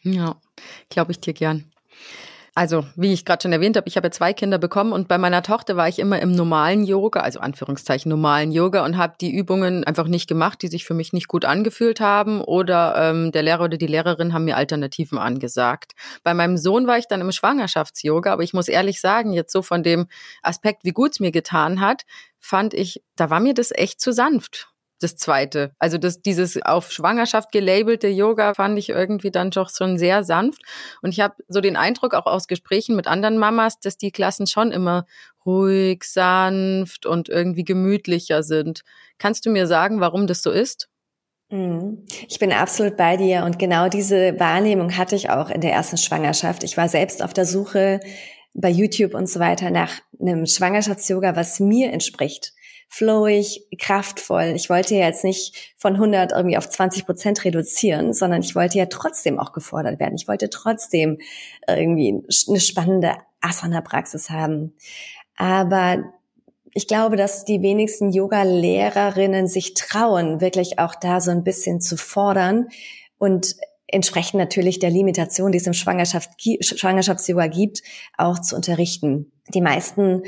Ja, 0.00 0.40
glaube 0.88 1.12
ich 1.12 1.20
dir 1.20 1.34
gern. 1.34 1.70
Also, 2.54 2.84
wie 2.96 3.12
ich 3.12 3.24
gerade 3.24 3.42
schon 3.42 3.52
erwähnt 3.52 3.76
habe, 3.76 3.86
ich 3.86 3.96
habe 3.96 4.08
ja 4.08 4.10
zwei 4.10 4.32
Kinder 4.32 4.58
bekommen 4.58 4.92
und 4.92 5.08
bei 5.08 5.18
meiner 5.18 5.42
Tochter 5.42 5.76
war 5.76 5.88
ich 5.88 5.98
immer 5.98 6.20
im 6.20 6.32
normalen 6.32 6.84
Yoga, 6.84 7.20
also 7.20 7.38
Anführungszeichen 7.40 8.08
normalen 8.08 8.50
Yoga 8.50 8.84
und 8.84 8.96
habe 8.96 9.14
die 9.20 9.30
Übungen 9.30 9.84
einfach 9.84 10.08
nicht 10.08 10.28
gemacht, 10.28 10.60
die 10.62 10.68
sich 10.68 10.84
für 10.84 10.94
mich 10.94 11.12
nicht 11.12 11.28
gut 11.28 11.44
angefühlt 11.44 12.00
haben 12.00 12.40
oder 12.40 12.94
ähm, 12.96 13.30
der 13.32 13.42
Lehrer 13.42 13.64
oder 13.64 13.76
die 13.76 13.86
Lehrerin 13.86 14.32
haben 14.32 14.44
mir 14.44 14.56
Alternativen 14.56 15.18
angesagt. 15.18 15.92
Bei 16.24 16.34
meinem 16.34 16.56
Sohn 16.56 16.86
war 16.86 16.98
ich 16.98 17.06
dann 17.06 17.20
im 17.20 17.30
Schwangerschafts-Yoga, 17.30 18.32
aber 18.32 18.42
ich 18.42 18.52
muss 18.52 18.68
ehrlich 18.68 19.00
sagen, 19.00 19.32
jetzt 19.32 19.52
so 19.52 19.62
von 19.62 19.82
dem 19.82 20.08
Aspekt, 20.42 20.84
wie 20.84 20.92
gut 20.92 21.12
es 21.12 21.20
mir 21.20 21.30
getan 21.30 21.80
hat, 21.80 22.02
fand 22.38 22.74
ich, 22.74 23.02
da 23.16 23.30
war 23.30 23.40
mir 23.40 23.54
das 23.54 23.70
echt 23.70 24.00
zu 24.00 24.12
sanft. 24.12 24.70
Das 25.02 25.16
zweite. 25.16 25.72
Also 25.78 25.98
das, 25.98 26.22
dieses 26.22 26.60
auf 26.62 26.92
Schwangerschaft 26.92 27.52
gelabelte 27.52 28.08
Yoga 28.08 28.54
fand 28.54 28.78
ich 28.78 28.90
irgendwie 28.90 29.30
dann 29.30 29.50
doch 29.50 29.70
schon 29.70 29.98
sehr 29.98 30.24
sanft. 30.24 30.62
Und 31.02 31.10
ich 31.10 31.20
habe 31.20 31.34
so 31.48 31.60
den 31.60 31.76
Eindruck 31.76 32.14
auch 32.14 32.26
aus 32.26 32.46
Gesprächen 32.46 32.96
mit 32.96 33.06
anderen 33.06 33.38
Mamas, 33.38 33.80
dass 33.80 33.96
die 33.96 34.12
Klassen 34.12 34.46
schon 34.46 34.72
immer 34.72 35.06
ruhig, 35.44 36.04
sanft 36.04 37.06
und 37.06 37.28
irgendwie 37.28 37.64
gemütlicher 37.64 38.42
sind. 38.42 38.82
Kannst 39.18 39.46
du 39.46 39.50
mir 39.50 39.66
sagen, 39.66 40.00
warum 40.00 40.26
das 40.26 40.42
so 40.42 40.50
ist? 40.50 40.88
Mhm. 41.50 42.04
Ich 42.28 42.38
bin 42.38 42.52
absolut 42.52 42.96
bei 42.96 43.16
dir 43.16 43.44
und 43.44 43.58
genau 43.58 43.88
diese 43.88 44.38
Wahrnehmung 44.38 44.96
hatte 44.96 45.16
ich 45.16 45.30
auch 45.30 45.50
in 45.50 45.60
der 45.60 45.72
ersten 45.72 45.96
Schwangerschaft. 45.96 46.62
Ich 46.62 46.76
war 46.76 46.88
selbst 46.88 47.22
auf 47.22 47.32
der 47.32 47.46
Suche 47.46 48.00
bei 48.54 48.68
YouTube 48.68 49.14
und 49.14 49.28
so 49.28 49.40
weiter 49.40 49.70
nach 49.70 49.92
einem 50.20 50.46
Schwangerschafts-Yoga, 50.46 51.36
was 51.36 51.60
mir 51.60 51.92
entspricht 51.92 52.52
flowig, 52.90 53.68
kraftvoll. 53.78 54.52
Ich 54.56 54.68
wollte 54.68 54.96
ja 54.96 55.06
jetzt 55.06 55.22
nicht 55.22 55.74
von 55.76 55.94
100 55.94 56.32
irgendwie 56.32 56.58
auf 56.58 56.68
20 56.68 57.06
Prozent 57.06 57.44
reduzieren, 57.44 58.12
sondern 58.12 58.42
ich 58.42 58.56
wollte 58.56 58.78
ja 58.78 58.86
trotzdem 58.86 59.38
auch 59.38 59.52
gefordert 59.52 60.00
werden. 60.00 60.16
Ich 60.16 60.26
wollte 60.26 60.50
trotzdem 60.50 61.18
irgendwie 61.68 62.20
eine 62.48 62.60
spannende 62.60 63.12
Asana-Praxis 63.40 64.28
haben. 64.28 64.74
Aber 65.36 66.02
ich 66.74 66.88
glaube, 66.88 67.14
dass 67.14 67.44
die 67.44 67.62
wenigsten 67.62 68.10
Yoga-Lehrerinnen 68.10 69.46
sich 69.46 69.74
trauen, 69.74 70.40
wirklich 70.40 70.80
auch 70.80 70.96
da 70.96 71.20
so 71.20 71.30
ein 71.30 71.44
bisschen 71.44 71.80
zu 71.80 71.96
fordern 71.96 72.68
und 73.18 73.54
entsprechend 73.86 74.38
natürlich 74.38 74.80
der 74.80 74.90
Limitation, 74.90 75.52
die 75.52 75.58
es 75.58 75.66
im 75.66 75.74
Schwangerschaft, 75.74 76.30
Schwangerschafts-Yoga 76.60 77.46
gibt, 77.46 77.82
auch 78.18 78.40
zu 78.40 78.56
unterrichten. 78.56 79.32
Die 79.54 79.60
meisten 79.60 80.22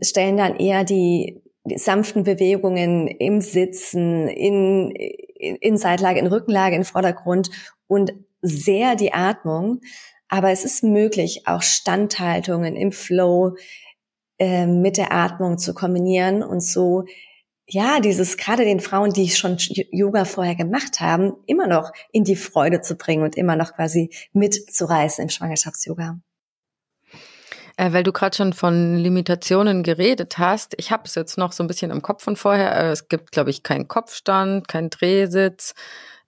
stellen 0.00 0.36
dann 0.36 0.56
eher 0.56 0.84
die 0.84 1.40
sanften 1.76 2.24
Bewegungen 2.24 3.08
im 3.08 3.40
Sitzen, 3.40 4.28
in, 4.28 4.90
in 4.90 5.76
Seitlage, 5.76 6.18
in 6.18 6.26
Rückenlage, 6.26 6.76
in 6.76 6.84
Vordergrund 6.84 7.50
und 7.86 8.12
sehr 8.42 8.96
die 8.96 9.12
Atmung. 9.12 9.80
Aber 10.28 10.50
es 10.50 10.64
ist 10.64 10.84
möglich, 10.84 11.42
auch 11.46 11.62
Standhaltungen 11.62 12.76
im 12.76 12.92
Flow 12.92 13.56
äh, 14.38 14.66
mit 14.66 14.96
der 14.96 15.12
Atmung 15.12 15.58
zu 15.58 15.74
kombinieren 15.74 16.42
und 16.42 16.62
so 16.62 17.04
ja, 17.70 18.00
dieses 18.00 18.38
gerade 18.38 18.64
den 18.64 18.80
Frauen, 18.80 19.12
die 19.12 19.28
schon 19.28 19.58
Yoga 19.90 20.24
vorher 20.24 20.54
gemacht 20.54 21.00
haben, 21.00 21.34
immer 21.46 21.66
noch 21.66 21.92
in 22.12 22.24
die 22.24 22.36
Freude 22.36 22.80
zu 22.80 22.96
bringen 22.96 23.22
und 23.22 23.36
immer 23.36 23.56
noch 23.56 23.74
quasi 23.74 24.10
mitzureißen 24.32 25.22
im 25.22 25.28
Schwangerschafts-Yoga. 25.28 26.18
Äh, 27.78 27.92
weil 27.92 28.02
du 28.02 28.12
gerade 28.12 28.36
schon 28.36 28.52
von 28.52 28.96
Limitationen 28.96 29.84
geredet 29.84 30.36
hast. 30.36 30.74
Ich 30.78 30.90
habe 30.90 31.04
es 31.06 31.14
jetzt 31.14 31.38
noch 31.38 31.52
so 31.52 31.62
ein 31.62 31.68
bisschen 31.68 31.92
im 31.92 32.02
Kopf 32.02 32.24
von 32.24 32.34
vorher. 32.34 32.76
Äh, 32.76 32.90
es 32.90 33.08
gibt, 33.08 33.30
glaube 33.30 33.50
ich, 33.50 33.62
keinen 33.62 33.86
Kopfstand, 33.86 34.66
keinen 34.66 34.90
Drehsitz. 34.90 35.74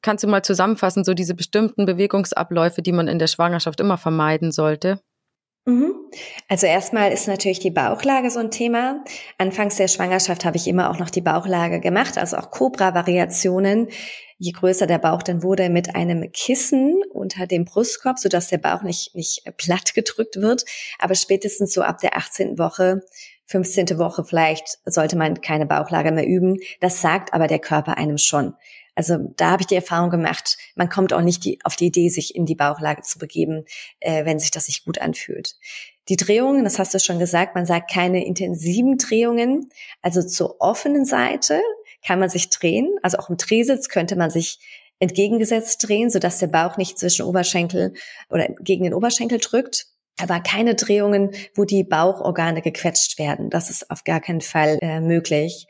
Kannst 0.00 0.22
du 0.22 0.28
mal 0.28 0.42
zusammenfassen, 0.42 1.02
so 1.02 1.12
diese 1.12 1.34
bestimmten 1.34 1.86
Bewegungsabläufe, 1.86 2.82
die 2.82 2.92
man 2.92 3.08
in 3.08 3.18
der 3.18 3.26
Schwangerschaft 3.26 3.80
immer 3.80 3.98
vermeiden 3.98 4.52
sollte? 4.52 5.00
Mhm. 5.66 5.92
Also 6.48 6.66
erstmal 6.68 7.10
ist 7.10 7.26
natürlich 7.26 7.58
die 7.58 7.72
Bauchlage 7.72 8.30
so 8.30 8.38
ein 8.38 8.52
Thema. 8.52 9.04
Anfangs 9.36 9.76
der 9.76 9.88
Schwangerschaft 9.88 10.44
habe 10.44 10.56
ich 10.56 10.68
immer 10.68 10.88
auch 10.88 10.98
noch 11.00 11.10
die 11.10 11.20
Bauchlage 11.20 11.80
gemacht, 11.80 12.16
also 12.16 12.36
auch 12.36 12.52
Cobra-Variationen 12.52 13.88
je 14.40 14.52
größer 14.52 14.86
der 14.86 14.98
Bauch 14.98 15.22
dann 15.22 15.42
wurde, 15.42 15.68
mit 15.68 15.94
einem 15.94 16.32
Kissen 16.32 17.02
unter 17.12 17.46
dem 17.46 17.66
Brustkorb, 17.66 18.18
sodass 18.18 18.48
der 18.48 18.58
Bauch 18.58 18.82
nicht, 18.82 19.14
nicht 19.14 19.44
platt 19.58 19.94
gedrückt 19.94 20.36
wird. 20.36 20.64
Aber 20.98 21.14
spätestens 21.14 21.74
so 21.74 21.82
ab 21.82 21.98
der 21.98 22.16
18. 22.16 22.58
Woche 22.58 23.02
15. 23.46 23.98
Woche 23.98 24.24
vielleicht 24.24 24.78
sollte 24.86 25.16
man 25.16 25.42
keine 25.42 25.66
Bauchlage 25.66 26.10
mehr 26.10 26.26
üben. 26.26 26.56
Das 26.80 27.02
sagt 27.02 27.34
aber 27.34 27.48
der 27.48 27.58
Körper 27.58 27.98
einem 27.98 28.16
schon. 28.16 28.54
Also 28.94 29.18
da 29.36 29.50
habe 29.50 29.62
ich 29.62 29.66
die 29.66 29.76
Erfahrung 29.76 30.10
gemacht, 30.10 30.56
man 30.74 30.88
kommt 30.88 31.12
auch 31.12 31.20
nicht 31.20 31.44
die, 31.44 31.58
auf 31.64 31.76
die 31.76 31.86
Idee, 31.86 32.08
sich 32.08 32.34
in 32.34 32.46
die 32.46 32.54
Bauchlage 32.54 33.02
zu 33.02 33.18
begeben, 33.18 33.64
äh, 34.00 34.24
wenn 34.24 34.38
sich 34.38 34.50
das 34.50 34.68
nicht 34.68 34.84
gut 34.84 35.00
anfühlt. 35.00 35.56
Die 36.08 36.16
Drehungen, 36.16 36.64
das 36.64 36.78
hast 36.78 36.94
du 36.94 36.98
schon 36.98 37.18
gesagt, 37.18 37.54
man 37.54 37.66
sagt 37.66 37.90
keine 37.90 38.24
intensiven 38.24 38.98
Drehungen, 38.98 39.70
also 40.02 40.22
zur 40.22 40.60
offenen 40.60 41.04
Seite, 41.04 41.60
kann 42.04 42.18
man 42.18 42.28
sich 42.28 42.50
drehen. 42.50 42.88
Also 43.02 43.18
auch 43.18 43.30
im 43.30 43.36
Drehsitz 43.36 43.88
könnte 43.88 44.16
man 44.16 44.30
sich 44.30 44.58
entgegengesetzt 44.98 45.88
drehen, 45.88 46.10
sodass 46.10 46.38
der 46.38 46.48
Bauch 46.48 46.76
nicht 46.76 46.98
zwischen 46.98 47.24
Oberschenkel 47.24 47.94
oder 48.28 48.48
gegen 48.60 48.84
den 48.84 48.94
Oberschenkel 48.94 49.38
drückt. 49.38 49.86
Aber 50.20 50.40
keine 50.40 50.74
Drehungen, 50.74 51.30
wo 51.54 51.64
die 51.64 51.82
Bauchorgane 51.82 52.60
gequetscht 52.60 53.18
werden. 53.18 53.48
Das 53.48 53.70
ist 53.70 53.90
auf 53.90 54.04
gar 54.04 54.20
keinen 54.20 54.42
Fall 54.42 54.78
äh, 54.82 55.00
möglich. 55.00 55.66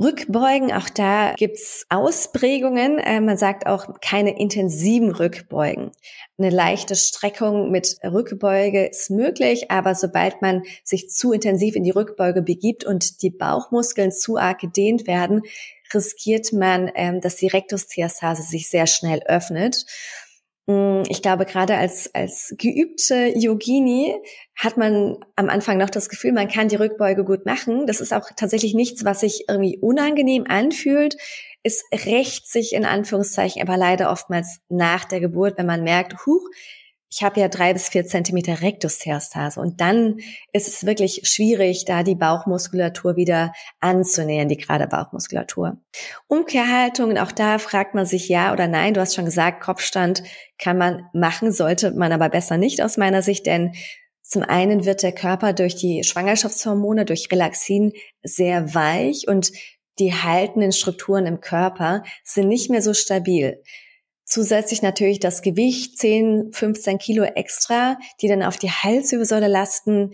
Rückbeugen, 0.00 0.72
auch 0.72 0.88
da 0.88 1.34
gibt's 1.36 1.84
Ausprägungen. 1.88 2.98
Äh, 2.98 3.20
man 3.20 3.36
sagt 3.36 3.66
auch 3.66 4.00
keine 4.00 4.38
intensiven 4.38 5.10
Rückbeugen. 5.10 5.90
Eine 6.38 6.50
leichte 6.50 6.96
Streckung 6.96 7.70
mit 7.70 7.98
Rückbeuge 8.02 8.86
ist 8.86 9.10
möglich, 9.10 9.70
aber 9.70 9.94
sobald 9.94 10.40
man 10.40 10.62
sich 10.84 11.10
zu 11.10 11.32
intensiv 11.32 11.76
in 11.76 11.84
die 11.84 11.90
Rückbeuge 11.90 12.42
begibt 12.42 12.84
und 12.84 13.22
die 13.22 13.30
Bauchmuskeln 13.30 14.10
zu 14.10 14.38
arg 14.38 14.60
gedehnt 14.60 15.06
werden, 15.06 15.42
riskiert 15.92 16.52
man, 16.52 16.90
ähm, 16.94 17.20
dass 17.20 17.36
die 17.36 17.48
Rektusdiastase 17.48 18.42
sich 18.42 18.68
sehr 18.68 18.86
schnell 18.86 19.20
öffnet. 19.26 19.84
Mm, 20.70 21.02
ich 21.08 21.20
glaube, 21.20 21.46
gerade 21.46 21.76
als, 21.76 22.14
als 22.14 22.54
geübte 22.56 23.32
Yogini 23.36 24.14
hat 24.56 24.76
man 24.76 25.16
am 25.34 25.48
Anfang 25.48 25.78
noch 25.78 25.90
das 25.90 26.08
Gefühl, 26.08 26.32
man 26.32 26.48
kann 26.48 26.68
die 26.68 26.76
Rückbeuge 26.76 27.24
gut 27.24 27.44
machen. 27.44 27.86
Das 27.86 28.00
ist 28.00 28.12
auch 28.12 28.30
tatsächlich 28.36 28.74
nichts, 28.74 29.04
was 29.04 29.20
sich 29.20 29.46
irgendwie 29.48 29.78
unangenehm 29.78 30.44
anfühlt. 30.48 31.16
Es 31.64 31.82
rächt 31.92 32.46
sich 32.46 32.72
in 32.72 32.84
Anführungszeichen 32.84 33.60
aber 33.62 33.76
leider 33.76 34.12
oftmals 34.12 34.60
nach 34.68 35.04
der 35.04 35.20
Geburt, 35.20 35.58
wenn 35.58 35.66
man 35.66 35.82
merkt, 35.82 36.24
huch, 36.24 36.46
ich 37.12 37.24
habe 37.24 37.40
ja 37.40 37.48
drei 37.48 37.72
bis 37.72 37.88
vier 37.88 38.06
Zentimeter 38.06 38.62
Rektusdiastase 38.62 39.60
und 39.60 39.80
dann 39.80 40.18
ist 40.52 40.68
es 40.68 40.86
wirklich 40.86 41.22
schwierig, 41.24 41.84
da 41.84 42.04
die 42.04 42.14
Bauchmuskulatur 42.14 43.16
wieder 43.16 43.52
anzunähern, 43.80 44.48
die 44.48 44.56
gerade 44.56 44.86
Bauchmuskulatur. 44.86 45.78
Umkehrhaltungen, 46.28 47.18
auch 47.18 47.32
da 47.32 47.58
fragt 47.58 47.94
man 47.94 48.06
sich 48.06 48.28
ja 48.28 48.52
oder 48.52 48.68
nein. 48.68 48.94
Du 48.94 49.00
hast 49.00 49.16
schon 49.16 49.24
gesagt, 49.24 49.60
Kopfstand 49.60 50.22
kann 50.56 50.78
man 50.78 51.06
machen, 51.12 51.50
sollte 51.50 51.90
man 51.90 52.12
aber 52.12 52.28
besser 52.28 52.56
nicht 52.56 52.80
aus 52.80 52.96
meiner 52.96 53.22
Sicht, 53.22 53.46
denn 53.46 53.72
zum 54.22 54.44
einen 54.44 54.84
wird 54.84 55.02
der 55.02 55.12
Körper 55.12 55.52
durch 55.52 55.74
die 55.74 56.04
Schwangerschaftshormone, 56.04 57.04
durch 57.04 57.28
Relaxin 57.32 57.92
sehr 58.22 58.76
weich 58.76 59.26
und 59.26 59.50
die 59.98 60.14
haltenden 60.14 60.70
Strukturen 60.70 61.26
im 61.26 61.40
Körper 61.40 62.04
sind 62.22 62.46
nicht 62.46 62.70
mehr 62.70 62.82
so 62.82 62.94
stabil. 62.94 63.60
Zusätzlich 64.30 64.80
natürlich 64.80 65.18
das 65.18 65.42
Gewicht, 65.42 65.98
10, 65.98 66.52
15 66.52 66.98
Kilo 66.98 67.24
extra, 67.24 67.98
die 68.20 68.28
dann 68.28 68.44
auf 68.44 68.58
die 68.58 68.70
Halswirbelsäule 68.70 69.48
lasten. 69.48 70.12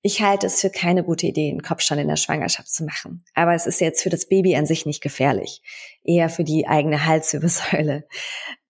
Ich 0.00 0.22
halte 0.22 0.46
es 0.46 0.62
für 0.62 0.70
keine 0.70 1.04
gute 1.04 1.26
Idee, 1.26 1.50
einen 1.50 1.60
Kopfstand 1.60 2.00
in 2.00 2.08
der 2.08 2.16
Schwangerschaft 2.16 2.72
zu 2.72 2.84
machen. 2.84 3.26
Aber 3.34 3.52
es 3.52 3.66
ist 3.66 3.82
jetzt 3.82 4.02
für 4.02 4.08
das 4.08 4.26
Baby 4.26 4.56
an 4.56 4.64
sich 4.64 4.86
nicht 4.86 5.02
gefährlich. 5.02 5.60
Eher 6.02 6.30
für 6.30 6.44
die 6.44 6.66
eigene 6.66 7.04
Halswirbelsäule. 7.04 8.08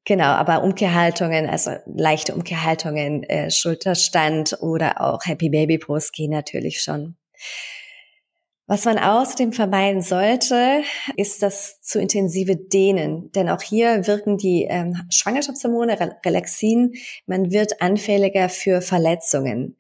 Genau, 0.05 0.25
aber 0.25 0.65
Umkehrhaltungen, 0.65 1.49
also 1.49 1.77
leichte 1.87 2.35
Umkehrhaltungen, 2.35 3.23
äh, 3.23 3.53
Schulterstand 3.53 4.59
oder 4.63 5.01
auch 5.01 5.27
Happy 5.27 5.49
Baby 5.49 5.79
Pose 5.79 6.11
gehen 6.13 6.33
natürlich 6.33 6.83
schon. 6.83 7.17
Was 8.71 8.85
man 8.85 8.99
außerdem 8.99 9.55
vermeiden 9.55 10.03
sollte, 10.03 10.83
ist 11.17 11.43
das 11.43 11.81
zu 11.81 11.99
intensive 11.99 12.55
Dehnen. 12.55 13.33
Denn 13.33 13.49
auch 13.49 13.63
hier 13.63 14.07
wirken 14.07 14.37
die 14.37 14.65
ähm, 14.65 14.95
Schwangerschaftshormone, 15.09 15.99
Relaxin, 16.23 16.93
man 17.25 17.51
wird 17.51 17.81
anfälliger 17.81 18.51
für 18.51 18.83
Verletzungen. 18.83 19.79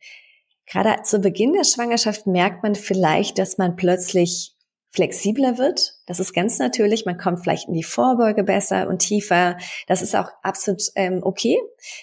Gerade 0.64 1.02
zu 1.02 1.18
Beginn 1.18 1.52
der 1.52 1.64
Schwangerschaft 1.64 2.26
merkt 2.26 2.62
man 2.62 2.74
vielleicht, 2.74 3.38
dass 3.38 3.58
man 3.58 3.76
plötzlich 3.76 4.54
flexibler 4.90 5.58
wird. 5.58 5.96
Das 6.06 6.18
ist 6.18 6.32
ganz 6.32 6.58
natürlich. 6.58 7.04
Man 7.04 7.18
kommt 7.18 7.40
vielleicht 7.42 7.68
in 7.68 7.74
die 7.74 7.82
Vorbeuge 7.82 8.42
besser 8.42 8.88
und 8.88 9.00
tiefer. 9.00 9.58
Das 9.86 10.00
ist 10.00 10.16
auch 10.16 10.30
absolut 10.42 10.80
ähm, 10.94 11.20
okay. 11.22 11.58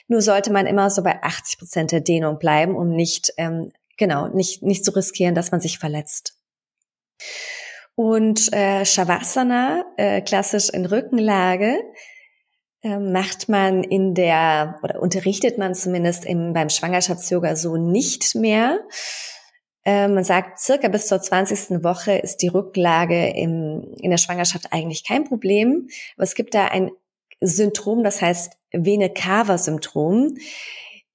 Nur 0.08 0.22
sollte 0.22 0.51
man 0.51 0.68
immer 0.68 0.92
so 0.92 1.01
bei 1.01 1.24
80 1.24 1.58
Prozent 1.58 1.92
der 1.92 2.01
Dehnung 2.01 2.38
bleiben, 2.38 2.75
um 2.75 2.92
nicht, 2.92 3.34
ähm, 3.38 3.72
genau, 3.98 4.27
nicht, 4.27 4.62
nicht 4.62 4.86
zu 4.86 4.92
riskieren, 4.92 5.34
dass 5.34 5.50
man 5.50 5.62
sich 5.62 5.80
verletzt. 5.80 6.36
Und 7.95 8.51
äh, 8.53 8.86
Shavasana, 8.86 9.86
äh, 9.98 10.22
klassisch 10.22 10.69
in 10.69 10.86
Rückenlage, 10.86 11.77
äh, 12.84 13.00
macht 13.00 13.50
man 13.50 13.84
in 13.84 14.13
der, 14.13 14.79
oder 14.84 15.01
unterrichtet 15.01 15.57
man 15.57 15.74
zumindest 15.74 16.25
im, 16.25 16.53
beim 16.53 16.69
Schwangerschafts-Yoga 16.69 17.55
so 17.55 17.77
nicht 17.77 18.36
mehr. 18.36 18.79
Äh, 19.86 20.07
man 20.07 20.24
sagt, 20.24 20.60
circa 20.60 20.88
bis 20.88 21.07
zur 21.07 21.22
20. 21.22 21.84
Woche 21.84 22.13
ist 22.13 22.41
die 22.41 22.48
Rückenlage 22.48 23.29
im, 23.29 23.93
in 24.01 24.12
der 24.12 24.17
Schwangerschaft 24.17 24.74
eigentlich 24.74 25.03
kein 25.03 25.24
Problem. 25.24 25.88
Aber 26.15 26.24
es 26.24 26.36
gibt 26.36 26.53
da 26.53 26.65
ein 26.65 26.91
Syndrom, 27.39 28.03
das 28.03 28.22
heißt 28.22 28.53
Vene-Cava-Syndrom. 28.72 30.38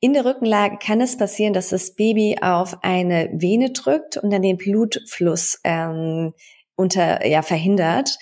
In 0.02 0.14
der 0.14 0.25
Rückenlage 0.25 0.78
kann 0.78 1.02
es 1.02 1.19
passieren, 1.19 1.52
dass 1.52 1.69
das 1.69 1.95
Baby 1.95 2.38
auf 2.40 2.83
eine 2.83 3.30
Vene 3.35 3.71
drückt 3.71 4.16
und 4.16 4.30
dann 4.30 4.40
den 4.40 4.57
Blutfluss 4.57 5.61
ähm, 5.62 6.33
unter 6.75 7.26
ja 7.26 7.42
verhindert. 7.42 8.19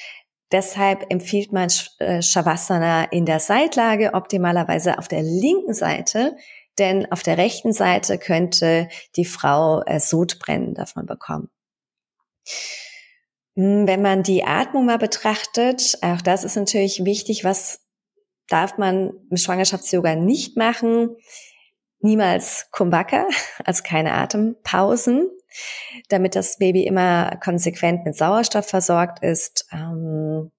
Deshalb 0.50 1.06
empfiehlt 1.10 1.52
man 1.52 1.68
äh, 1.98 2.20
Shavasana 2.20 3.04
in 3.04 3.26
der 3.26 3.38
Seitlage, 3.38 4.14
optimalerweise 4.14 4.98
auf 4.98 5.06
der 5.06 5.22
linken 5.22 5.74
Seite, 5.74 6.36
denn 6.78 7.10
auf 7.12 7.22
der 7.22 7.38
rechten 7.38 7.72
Seite 7.72 8.18
könnte 8.18 8.88
die 9.14 9.24
Frau 9.24 9.82
äh, 9.82 10.00
Sodbrennen 10.00 10.74
davon 10.74 11.06
bekommen. 11.06 11.48
Hm, 13.56 13.86
wenn 13.86 14.02
man 14.02 14.24
die 14.24 14.42
Atmung 14.44 14.86
mal 14.86 14.98
betrachtet, 14.98 15.98
auch 16.00 16.22
das 16.22 16.44
ist 16.44 16.56
natürlich 16.56 17.04
wichtig, 17.04 17.44
was 17.44 17.80
darf 18.48 18.78
man 18.78 19.12
im 19.30 19.36
Schwangerschafts-Yoga 19.36 20.16
nicht 20.16 20.56
machen? 20.56 21.16
Niemals 22.00 22.68
Kumbhaka, 22.70 23.26
also 23.64 23.82
keine 23.84 24.12
Atempausen, 24.14 25.30
damit 26.08 26.36
das 26.36 26.58
Baby 26.58 26.84
immer 26.84 27.36
konsequent 27.42 28.04
mit 28.04 28.16
Sauerstoff 28.16 28.66
versorgt 28.66 29.22
ist. 29.22 29.66
Ähm, 29.72 30.50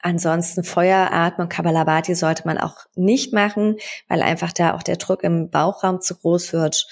ansonsten 0.00 0.62
Feueratmung, 0.62 1.48
Kabbalabhati 1.48 2.14
sollte 2.14 2.46
man 2.46 2.58
auch 2.58 2.76
nicht 2.94 3.32
machen, 3.32 3.76
weil 4.08 4.22
einfach 4.22 4.52
da 4.52 4.74
auch 4.74 4.82
der 4.82 4.96
Druck 4.96 5.24
im 5.24 5.50
Bauchraum 5.50 6.00
zu 6.00 6.16
groß 6.16 6.52
wird. 6.52 6.86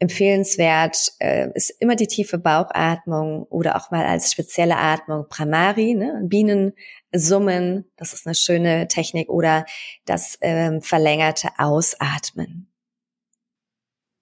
Empfehlenswert 0.00 1.12
äh, 1.18 1.48
ist 1.54 1.70
immer 1.80 1.96
die 1.96 2.06
tiefe 2.06 2.38
Bauchatmung 2.38 3.44
oder 3.44 3.76
auch 3.76 3.90
mal 3.90 4.06
als 4.06 4.30
spezielle 4.30 4.76
Atmung 4.76 5.26
Pramari, 5.28 5.94
ne? 5.94 6.20
Bienen 6.22 6.74
summen, 7.12 7.90
das 7.96 8.12
ist 8.12 8.26
eine 8.26 8.36
schöne 8.36 8.86
Technik 8.86 9.28
oder 9.28 9.64
das 10.04 10.38
ähm, 10.40 10.82
verlängerte 10.82 11.48
Ausatmen. 11.58 12.70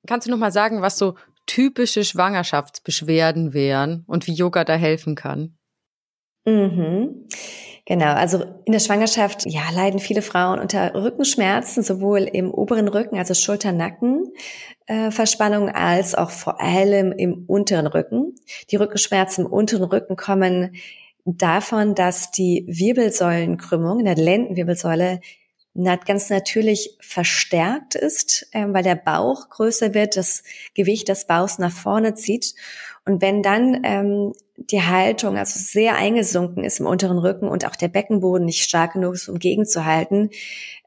Kannst 0.07 0.27
du 0.27 0.31
noch 0.31 0.39
mal 0.39 0.53
sagen, 0.53 0.83
was 0.83 0.99
so 0.99 1.17
typische 1.47 2.05
Schwangerschaftsbeschwerden 2.05 3.55
wären 3.55 4.05
und 4.07 4.27
wie 4.27 4.35
Yoga 4.35 4.65
da 4.65 4.75
helfen 4.75 5.15
kann? 5.15 5.57
Mhm. 6.45 7.29
Genau, 7.89 8.15
also 8.15 8.43
in 8.65 8.73
der 8.73 8.81
Schwangerschaft, 8.81 9.45
ja, 9.47 9.63
leiden 9.73 10.01
viele 10.01 10.21
Frauen 10.21 10.59
unter 10.59 10.93
Rückenschmerzen, 10.95 11.85
sowohl 11.85 12.23
im 12.23 12.51
oberen 12.51 12.89
Rücken, 12.89 13.17
also 13.17 13.33
Schulter-Nacken, 13.33 14.25
äh, 14.87 15.11
als 15.73 16.15
auch 16.17 16.31
vor 16.31 16.61
allem 16.61 17.13
im 17.13 17.45
unteren 17.47 17.87
Rücken. 17.87 18.35
Die 18.71 18.77
Rückenschmerzen 18.77 19.47
im 19.47 19.53
unteren 19.53 19.85
Rücken 19.85 20.17
kommen 20.17 20.75
davon, 21.25 21.95
dass 21.95 22.33
die 22.33 22.65
Wirbelsäulenkrümmung 22.69 24.01
in 24.01 24.05
der 24.07 24.17
Lendenwirbelsäule 24.17 25.21
ganz 26.05 26.31
natürlich 26.31 26.97
verstärkt 27.01 27.95
ist, 27.95 28.49
äh, 28.53 28.67
weil 28.69 28.83
der 28.83 28.97
Bauch 28.97 29.49
größer 29.51 29.95
wird, 29.95 30.17
das 30.17 30.43
Gewicht 30.75 31.09
des 31.09 31.27
Bauchs 31.27 31.59
nach 31.59 31.73
vorne 31.73 32.15
zieht. 32.15 32.55
Und 33.05 33.23
wenn 33.23 33.43
dann 33.43 33.83
ähm, 33.85 34.33
die 34.57 34.83
Haltung 34.83 35.37
also 35.37 35.59
sehr 35.61 35.97
eingesunken 35.97 36.65
ist 36.65 36.81
im 36.81 36.87
unteren 36.87 37.19
Rücken 37.19 37.49
und 37.49 37.67
auch 37.67 37.77
der 37.77 37.89
Beckenboden 37.89 38.45
nicht 38.45 38.65
stark 38.65 38.95
genug 38.95 39.15
ist, 39.15 39.29
um 39.29 39.39
gegenzuhalten, 39.39 40.31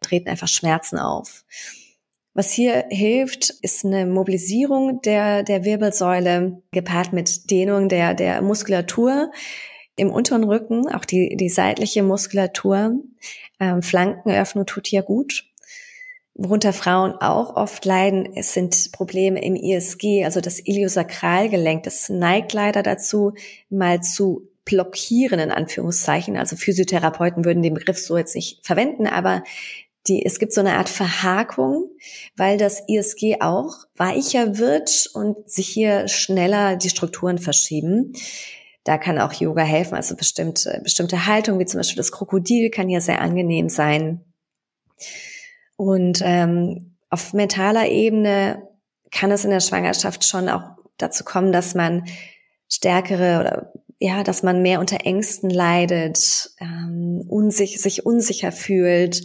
treten 0.01 0.29
einfach 0.29 0.47
Schmerzen 0.47 0.97
auf. 0.97 1.45
Was 2.33 2.51
hier 2.51 2.85
hilft, 2.89 3.49
ist 3.61 3.85
eine 3.85 4.05
Mobilisierung 4.05 5.01
der, 5.01 5.43
der 5.43 5.65
Wirbelsäule 5.65 6.61
gepaart 6.71 7.13
mit 7.13 7.49
Dehnung 7.51 7.89
der, 7.89 8.13
der 8.13 8.41
Muskulatur 8.41 9.31
im 9.95 10.09
unteren 10.09 10.45
Rücken, 10.45 10.87
auch 10.89 11.05
die, 11.05 11.35
die 11.35 11.49
seitliche 11.49 12.03
Muskulatur. 12.03 12.93
Ähm, 13.59 13.81
Flankenöffnung 13.81 14.65
tut 14.65 14.87
hier 14.87 15.03
gut. 15.03 15.45
Worunter 16.35 16.71
Frauen 16.71 17.13
auch 17.15 17.57
oft 17.57 17.83
leiden, 17.83 18.29
es 18.35 18.53
sind 18.53 18.93
Probleme 18.93 19.43
im 19.43 19.55
ISG, 19.55 20.23
also 20.23 20.39
das 20.39 20.59
Iliosakralgelenk. 20.59 21.83
Das 21.83 22.07
neigt 22.07 22.53
leider 22.53 22.81
dazu, 22.81 23.33
mal 23.69 24.01
zu 24.01 24.47
blockieren, 24.63 25.39
in 25.39 25.51
Anführungszeichen. 25.51 26.37
Also 26.37 26.55
Physiotherapeuten 26.55 27.43
würden 27.43 27.63
den 27.63 27.73
Begriff 27.73 27.97
so 27.97 28.17
jetzt 28.17 28.35
nicht 28.35 28.65
verwenden, 28.65 29.05
aber 29.07 29.43
die, 30.07 30.25
es 30.25 30.39
gibt 30.39 30.53
so 30.53 30.61
eine 30.61 30.77
Art 30.77 30.87
Verhakung, 30.87 31.89
weil 32.37 32.57
das 32.57 32.83
ISG 32.87 33.41
auch 33.41 33.75
weicher 33.95 34.57
wird 34.57 35.09
und 35.13 35.49
sich 35.49 35.67
hier 35.67 36.07
schneller 36.07 36.77
die 36.77 36.89
Strukturen 36.89 37.37
verschieben. 37.37 38.13
Da 38.83 38.97
kann 38.97 39.19
auch 39.19 39.33
Yoga 39.33 39.63
helfen, 39.63 39.95
also 39.95 40.15
bestimmte, 40.15 40.79
bestimmte 40.83 41.25
Haltung, 41.25 41.59
wie 41.59 41.65
zum 41.65 41.79
Beispiel 41.79 41.97
das 41.97 42.11
Krokodil, 42.11 42.69
kann 42.69 42.87
hier 42.87 43.01
sehr 43.01 43.21
angenehm 43.21 43.69
sein. 43.69 44.21
Und 45.75 46.21
ähm, 46.23 46.97
auf 47.09 47.33
mentaler 47.33 47.87
Ebene 47.87 48.67
kann 49.11 49.31
es 49.31 49.45
in 49.45 49.51
der 49.51 49.59
Schwangerschaft 49.59 50.23
schon 50.25 50.49
auch 50.49 50.63
dazu 50.97 51.23
kommen, 51.23 51.51
dass 51.51 51.75
man 51.75 52.05
stärkere 52.67 53.39
oder 53.39 53.73
ja, 53.99 54.23
dass 54.23 54.43
man 54.43 54.61
mehr 54.61 54.79
unter 54.79 55.05
Ängsten 55.05 55.49
leidet, 55.49 56.51
ähm, 56.61 57.25
unsich, 57.27 57.81
sich 57.81 58.05
unsicher 58.05 58.51
fühlt. 58.53 59.23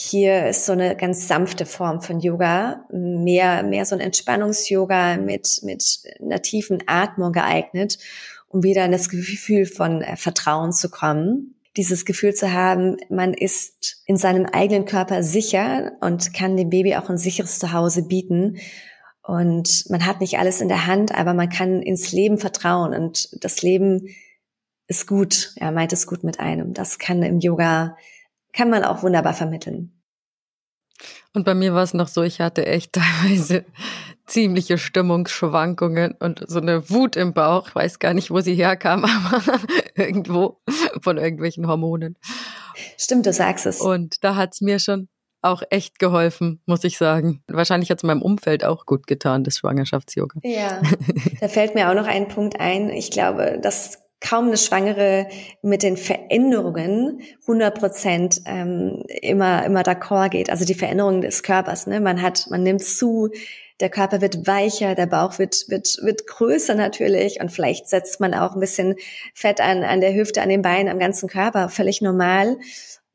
Hier 0.00 0.46
ist 0.46 0.64
so 0.64 0.72
eine 0.72 0.94
ganz 0.94 1.26
sanfte 1.26 1.66
Form 1.66 2.00
von 2.02 2.20
Yoga, 2.20 2.84
mehr, 2.92 3.64
mehr 3.64 3.84
so 3.84 3.96
ein 3.96 4.00
Entspannungs-Yoga 4.00 5.16
mit, 5.16 5.58
mit 5.64 5.98
einer 6.22 6.40
tiefen 6.40 6.84
Atmung 6.86 7.32
geeignet, 7.32 7.98
um 8.46 8.62
wieder 8.62 8.84
in 8.84 8.92
das 8.92 9.08
Gefühl 9.08 9.66
von 9.66 10.02
äh, 10.02 10.16
Vertrauen 10.16 10.72
zu 10.72 10.88
kommen 10.88 11.56
dieses 11.76 12.04
Gefühl 12.04 12.34
zu 12.34 12.52
haben, 12.52 12.96
man 13.08 13.34
ist 13.34 14.02
in 14.06 14.16
seinem 14.16 14.46
eigenen 14.46 14.84
Körper 14.84 15.22
sicher 15.22 15.92
und 16.00 16.34
kann 16.34 16.56
dem 16.56 16.70
Baby 16.70 16.96
auch 16.96 17.08
ein 17.08 17.18
sicheres 17.18 17.60
Zuhause 17.60 18.02
bieten. 18.02 18.58
Und 19.22 19.84
man 19.88 20.04
hat 20.04 20.20
nicht 20.20 20.38
alles 20.38 20.60
in 20.60 20.68
der 20.68 20.86
Hand, 20.86 21.14
aber 21.14 21.34
man 21.34 21.48
kann 21.48 21.80
ins 21.80 22.10
Leben 22.10 22.38
vertrauen 22.38 22.94
und 22.94 23.28
das 23.44 23.62
Leben 23.62 24.08
ist 24.88 25.06
gut. 25.06 25.52
Er 25.56 25.70
meint 25.70 25.92
es 25.92 26.08
gut 26.08 26.24
mit 26.24 26.40
einem. 26.40 26.72
Das 26.72 26.98
kann 26.98 27.22
im 27.22 27.38
Yoga, 27.38 27.96
kann 28.58 28.70
man 28.70 28.82
auch 28.82 29.04
wunderbar 29.04 29.34
vermitteln. 29.34 29.92
Und 31.32 31.44
bei 31.44 31.54
mir 31.54 31.74
war 31.74 31.84
es 31.84 31.94
noch 31.94 32.08
so, 32.08 32.22
ich 32.22 32.40
hatte 32.40 32.66
echt 32.66 32.92
teilweise 32.94 33.64
ziemliche 34.26 34.78
Stimmungsschwankungen 34.78 36.16
und 36.18 36.44
so 36.48 36.58
eine 36.58 36.90
Wut 36.90 37.14
im 37.14 37.32
Bauch. 37.32 37.68
Ich 37.68 37.74
weiß 37.76 37.98
gar 38.00 38.14
nicht, 38.14 38.32
wo 38.32 38.40
sie 38.40 38.54
herkam, 38.54 39.04
aber 39.32 39.60
irgendwo 39.94 40.60
von 41.00 41.18
irgendwelchen 41.18 41.68
Hormonen. 41.68 42.16
Stimmt, 42.98 43.26
du 43.26 43.32
sagst 43.32 43.64
es. 43.64 43.80
Und 43.80 44.24
da 44.24 44.34
hat's 44.34 44.60
mir 44.60 44.80
schon 44.80 45.08
auch 45.40 45.62
echt 45.70 46.00
geholfen, 46.00 46.60
muss 46.66 46.82
ich 46.82 46.98
sagen. 46.98 47.44
Wahrscheinlich 47.46 47.92
hat's 47.92 48.02
meinem 48.02 48.22
Umfeld 48.22 48.64
auch 48.64 48.86
gut 48.86 49.06
getan, 49.06 49.44
das 49.44 49.58
Schwangerschafts-Yoga. 49.58 50.40
Ja, 50.42 50.82
da 51.40 51.46
fällt 51.46 51.76
mir 51.76 51.90
auch 51.90 51.94
noch 51.94 52.08
ein 52.08 52.26
Punkt 52.26 52.58
ein. 52.58 52.90
Ich 52.90 53.12
glaube, 53.12 53.60
dass 53.62 54.07
kaum 54.20 54.48
eine 54.48 54.56
Schwangere 54.56 55.28
mit 55.62 55.82
den 55.82 55.96
Veränderungen 55.96 57.22
100 57.42 57.78
Prozent 57.78 58.42
ähm, 58.46 59.04
immer 59.22 59.64
immer 59.64 59.82
d'accord 59.82 60.30
geht. 60.30 60.50
Also 60.50 60.64
die 60.64 60.74
Veränderungen 60.74 61.20
des 61.20 61.42
Körpers. 61.42 61.86
Ne? 61.86 62.00
Man 62.00 62.20
hat, 62.20 62.46
man 62.50 62.62
nimmt 62.62 62.82
zu, 62.82 63.30
der 63.80 63.90
Körper 63.90 64.20
wird 64.20 64.46
weicher, 64.46 64.94
der 64.94 65.06
Bauch 65.06 65.38
wird, 65.38 65.66
wird, 65.68 65.98
wird 66.02 66.26
größer 66.26 66.74
natürlich 66.74 67.40
und 67.40 67.52
vielleicht 67.52 67.88
setzt 67.88 68.18
man 68.18 68.34
auch 68.34 68.54
ein 68.54 68.60
bisschen 68.60 68.96
Fett 69.34 69.60
an, 69.60 69.84
an 69.84 70.00
der 70.00 70.14
Hüfte, 70.14 70.42
an 70.42 70.48
den 70.48 70.62
Beinen, 70.62 70.88
am 70.88 70.98
ganzen 70.98 71.28
Körper, 71.28 71.68
völlig 71.68 72.00
normal. 72.00 72.58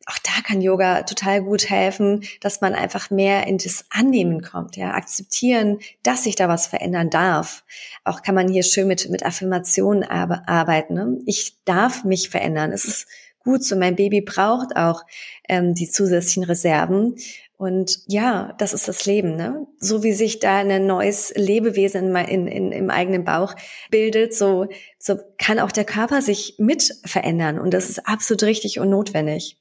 Auch 0.06 0.18
da 0.20 0.42
kann 0.46 0.62
Yoga 0.62 1.04
total 1.04 1.42
gut 1.42 1.70
helfen, 1.70 2.24
dass 2.42 2.60
man 2.60 2.74
einfach 2.74 3.10
mehr 3.10 3.48
in 3.48 3.58
das 3.58 3.86
Annehmen 3.90 4.42
kommt, 4.42 4.76
ja, 4.76 4.94
akzeptieren, 4.94 5.80
dass 6.04 6.24
sich 6.24 6.36
da 6.36 6.50
was 6.50 6.68
verändern 6.68 7.10
darf. 7.10 7.64
Auch 8.04 8.22
kann 8.22 8.36
man 8.36 8.50
hier 8.50 8.64
schön 8.64 8.88
mit, 8.88 9.10
mit 9.10 9.26
Affirmationen 9.26 10.04
arbeiten. 10.04 10.94
Ne? 10.94 11.20
Ich 11.26 11.58
darf 11.64 12.04
mich 12.04 12.30
verändern. 12.30 12.74
Es 12.74 12.84
ist 12.84 13.08
gut 13.40 13.64
so. 13.64 13.78
Mein 13.78 13.96
Baby 13.96 14.22
braucht 14.22 14.76
auch 14.76 15.04
ähm, 15.48 15.74
die 15.74 15.90
zusätzlichen 15.90 16.44
Reserven. 16.44 17.16
Und 17.56 18.00
ja, 18.08 18.54
das 18.58 18.74
ist 18.74 18.90
das 18.90 19.06
Leben, 19.06 19.38
ne? 19.38 19.68
So 19.80 20.04
wie 20.04 20.12
sich 20.12 20.40
da 20.40 20.58
ein 20.58 20.86
neues 20.86 21.32
Lebewesen 21.36 22.14
in, 22.14 22.48
in, 22.48 22.72
im 22.74 22.90
eigenen 22.90 23.24
Bauch 23.24 23.56
bildet, 23.90 24.36
so, 24.36 24.68
so 24.98 25.18
kann 25.38 25.60
auch 25.60 25.72
der 25.72 25.86
Körper 25.86 26.22
sich 26.22 26.56
mit 26.58 26.94
verändern. 27.06 27.60
Und 27.60 27.74
das 27.74 27.90
ist 27.90 28.06
absolut 28.06 28.44
richtig 28.44 28.82
und 28.82 28.90
notwendig. 28.90 29.58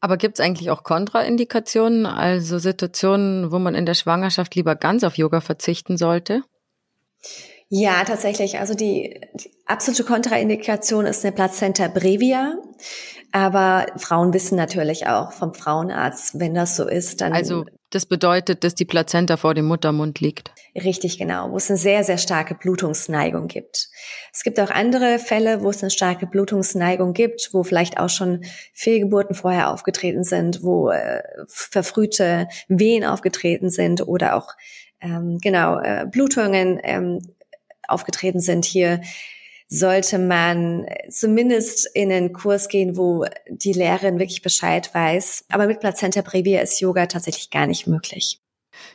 Aber 0.00 0.16
gibt 0.16 0.38
es 0.38 0.44
eigentlich 0.44 0.70
auch 0.70 0.84
Kontraindikationen, 0.84 2.06
also 2.06 2.58
Situationen, 2.58 3.50
wo 3.50 3.58
man 3.58 3.74
in 3.74 3.86
der 3.86 3.94
Schwangerschaft 3.94 4.54
lieber 4.54 4.76
ganz 4.76 5.04
auf 5.04 5.16
Yoga 5.16 5.40
verzichten 5.40 5.96
sollte? 5.96 6.42
Ja, 7.70 8.02
tatsächlich. 8.04 8.58
Also 8.58 8.74
die, 8.74 9.20
die 9.34 9.50
absolute 9.66 10.04
Kontraindikation 10.04 11.04
ist 11.04 11.24
eine 11.24 11.34
Plazenta 11.34 11.88
brevia. 11.88 12.54
Aber 13.32 13.86
Frauen 13.96 14.32
wissen 14.32 14.56
natürlich 14.56 15.06
auch 15.06 15.32
vom 15.32 15.52
Frauenarzt, 15.52 16.38
wenn 16.40 16.54
das 16.54 16.76
so 16.76 16.88
ist, 16.88 17.20
dann. 17.20 17.32
Also 17.32 17.66
das 17.90 18.04
bedeutet, 18.04 18.64
dass 18.64 18.74
die 18.74 18.84
Plazenta 18.84 19.36
vor 19.38 19.54
dem 19.54 19.66
Muttermund 19.66 20.20
liegt. 20.20 20.52
Richtig, 20.74 21.18
genau, 21.18 21.50
wo 21.50 21.56
es 21.56 21.70
eine 21.70 21.78
sehr, 21.78 22.04
sehr 22.04 22.18
starke 22.18 22.54
Blutungsneigung 22.54 23.48
gibt. 23.48 23.88
Es 24.32 24.42
gibt 24.42 24.60
auch 24.60 24.70
andere 24.70 25.18
Fälle, 25.18 25.62
wo 25.62 25.70
es 25.70 25.82
eine 25.82 25.90
starke 25.90 26.26
Blutungsneigung 26.26 27.14
gibt, 27.14 27.50
wo 27.52 27.64
vielleicht 27.64 27.98
auch 27.98 28.10
schon 28.10 28.44
Fehlgeburten 28.74 29.34
vorher 29.34 29.72
aufgetreten 29.72 30.22
sind, 30.22 30.62
wo 30.62 30.90
äh, 30.90 31.22
verfrühte 31.48 32.48
Wehen 32.68 33.04
aufgetreten 33.04 33.70
sind 33.70 34.06
oder 34.06 34.36
auch 34.36 34.48
ähm, 35.00 35.38
genau 35.40 35.78
äh, 35.80 36.06
Blutungen 36.10 36.78
ähm, 36.82 37.20
aufgetreten 37.86 38.40
sind. 38.40 38.66
Hier 38.66 39.00
sollte 39.68 40.18
man 40.18 40.86
zumindest 41.10 41.88
in 41.94 42.10
einen 42.10 42.32
Kurs 42.32 42.68
gehen, 42.68 42.96
wo 42.96 43.26
die 43.48 43.74
Lehrerin 43.74 44.18
wirklich 44.18 44.42
Bescheid 44.42 44.92
weiß. 44.92 45.44
Aber 45.50 45.66
mit 45.66 45.80
Plazenta 45.80 46.22
Previa 46.22 46.60
ist 46.60 46.80
Yoga 46.80 47.06
tatsächlich 47.06 47.50
gar 47.50 47.66
nicht 47.66 47.86
möglich. 47.86 48.40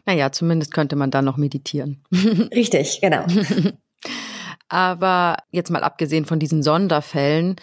Naja, 0.06 0.32
zumindest 0.32 0.74
könnte 0.74 0.96
man 0.96 1.12
da 1.12 1.22
noch 1.22 1.38
meditieren. 1.38 2.04
Richtig, 2.12 3.02
genau. 3.02 3.26
Aber 4.68 5.38
jetzt 5.52 5.70
mal 5.70 5.84
abgesehen 5.84 6.26
von 6.26 6.40
diesen 6.40 6.64
Sonderfällen, 6.64 7.58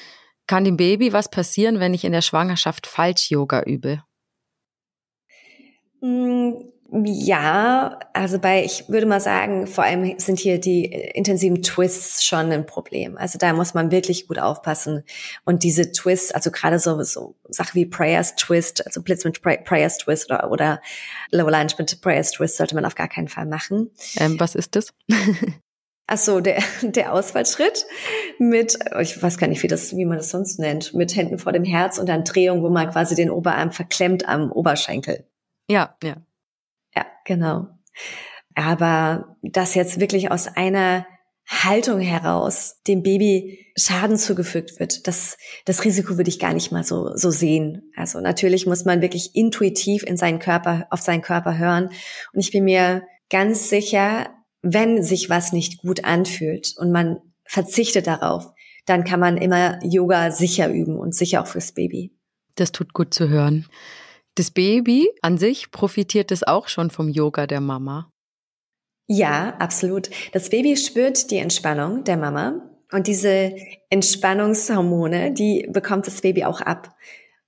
kann 0.46 0.64
dem 0.64 0.77
Baby 0.77 1.12
was 1.12 1.31
passieren, 1.31 1.81
wenn 1.81 1.94
ich 1.94 2.05
in 2.05 2.12
der 2.12 2.23
Schwangerschaft 2.23 2.87
Falsch-Yoga 2.87 3.62
übe? 3.62 4.03
Ja, 6.92 8.00
also 8.14 8.40
bei, 8.40 8.64
ich 8.64 8.88
würde 8.88 9.07
mal 9.07 9.20
sagen, 9.20 9.68
vor 9.68 9.85
allem 9.85 10.18
sind 10.18 10.40
hier 10.40 10.59
die 10.59 10.87
intensiven 10.87 11.62
Twists 11.62 12.24
schon 12.24 12.50
ein 12.50 12.66
Problem. 12.66 13.16
Also 13.16 13.38
da 13.38 13.53
muss 13.53 13.74
man 13.74 13.92
wirklich 13.92 14.26
gut 14.26 14.40
aufpassen. 14.40 15.05
Und 15.44 15.62
diese 15.62 15.92
Twists, 15.92 16.33
also 16.33 16.50
gerade 16.50 16.81
so, 16.81 17.00
so 17.05 17.37
Sachen 17.48 17.74
wie 17.74 17.87
Prayers 17.87 18.35
Twist, 18.35 18.85
also 18.85 19.03
Blitz 19.03 19.24
mit 19.24 19.40
Prayers 19.40 19.98
Twist 19.98 20.31
oder, 20.31 20.50
oder 20.50 20.81
Low 21.31 21.48
Lunge 21.48 21.74
mit 21.79 22.00
Prayers 22.00 22.33
Twist 22.33 22.57
sollte 22.57 22.74
man 22.74 22.85
auf 22.85 22.96
gar 22.96 23.09
keinen 23.09 23.29
Fall 23.29 23.46
machen. 23.46 23.90
Ähm, 24.16 24.40
was 24.40 24.57
ist 24.57 24.74
das? 24.74 24.92
Ach 26.09 26.18
so, 26.18 26.40
der, 26.40 26.61
der 26.83 27.12
Ausfallschritt 27.12 27.87
mit, 28.40 28.76
ich 29.00 29.22
weiß 29.22 29.38
gar 29.38 29.46
nicht, 29.46 29.62
wie 29.62 29.68
das, 29.68 29.94
wie 29.94 30.05
man 30.05 30.16
das 30.16 30.31
sonst 30.31 30.59
nennt, 30.59 30.92
mit 30.92 31.14
Händen 31.14 31.38
vor 31.38 31.53
dem 31.53 31.62
Herz 31.62 31.98
und 31.98 32.09
dann 32.09 32.24
Drehung, 32.24 32.64
wo 32.64 32.68
man 32.68 32.90
quasi 32.90 33.14
den 33.14 33.31
Oberarm 33.31 33.70
verklemmt 33.70 34.29
am 34.29 34.50
Oberschenkel. 34.50 35.24
Ja, 35.68 35.94
ja. 36.03 36.16
Ja, 36.94 37.07
genau. 37.24 37.68
Aber 38.55 39.37
dass 39.42 39.74
jetzt 39.74 40.00
wirklich 40.00 40.31
aus 40.31 40.48
einer 40.48 41.07
Haltung 41.46 42.00
heraus 42.00 42.81
dem 42.87 43.03
Baby 43.03 43.66
Schaden 43.76 44.16
zugefügt 44.16 44.79
wird, 44.79 45.07
das, 45.09 45.37
das 45.64 45.85
Risiko 45.85 46.16
würde 46.16 46.29
ich 46.31 46.38
gar 46.38 46.53
nicht 46.53 46.70
mal 46.70 46.85
so, 46.85 47.16
so 47.16 47.31
sehen. 47.31 47.90
Also 47.96 48.20
natürlich 48.20 48.66
muss 48.66 48.85
man 48.85 49.03
wirklich 49.03 49.35
intuitiv 49.35 50.05
in 50.05 50.16
seinen 50.16 50.38
Körper, 50.38 50.87
auf 50.90 51.00
seinen 51.00 51.22
Körper 51.22 51.59
hören. 51.59 51.90
Und 52.33 52.40
ich 52.40 52.53
bin 52.53 52.64
mir 52.64 53.03
ganz 53.31 53.68
sicher, 53.68 54.31
wenn 54.62 55.03
sich 55.03 55.31
was 55.31 55.53
nicht 55.53 55.79
gut 55.83 56.05
anfühlt 56.05 56.74
und 56.76 56.92
man 56.92 57.18
verzichtet 57.44 58.07
darauf, 58.07 58.53
dann 58.87 59.05
kann 59.05 59.20
man 59.20 59.37
immer 59.37 59.79
Yoga 59.85 60.31
sicher 60.31 60.70
üben 60.70 60.96
und 60.98 61.14
sicher 61.14 61.42
auch 61.42 61.46
fürs 61.46 61.72
Baby. 61.72 62.12
Das 62.55 62.72
tut 62.72 62.92
gut 62.92 63.14
zu 63.14 63.29
hören. 63.29 63.66
Das 64.40 64.53
Baby 64.53 65.11
an 65.20 65.37
sich 65.37 65.70
profitiert 65.70 66.33
es 66.33 66.42
auch 66.42 66.68
schon 66.68 66.88
vom 66.88 67.11
Yoga 67.11 67.46
der 67.46 67.61
Mama. 67.61 68.11
Ja, 69.07 69.55
absolut. 69.59 70.09
Das 70.33 70.48
Baby 70.48 70.79
spürt 70.79 71.31
die 71.31 71.37
Entspannung 71.37 72.05
der 72.05 72.16
Mama 72.16 72.62
und 72.90 73.07
diese 73.07 73.55
Entspannungshormone, 73.90 75.33
die 75.33 75.68
bekommt 75.70 76.07
das 76.07 76.22
Baby 76.22 76.44
auch 76.44 76.62
ab. 76.62 76.96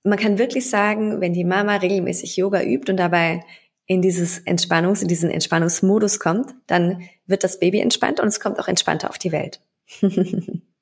Man 0.03 0.19
kann 0.19 0.37
wirklich 0.37 0.69
sagen, 0.69 1.19
wenn 1.19 1.33
die 1.33 1.45
Mama 1.45 1.77
regelmäßig 1.77 2.37
Yoga 2.37 2.61
übt 2.61 2.91
und 2.91 2.97
dabei 2.97 3.43
in 3.87 4.03
dieses 4.03 4.37
Entspannungs, 4.37 5.01
in 5.01 5.07
diesen 5.07 5.31
Entspannungsmodus 5.31 6.19
kommt, 6.19 6.53
dann 6.67 7.01
wird 7.25 7.43
das 7.43 7.59
Baby 7.59 7.79
entspannt 7.79 8.19
und 8.19 8.27
es 8.27 8.39
kommt 8.39 8.59
auch 8.59 8.67
entspannter 8.67 9.09
auf 9.09 9.17
die 9.17 9.31
Welt. 9.31 9.61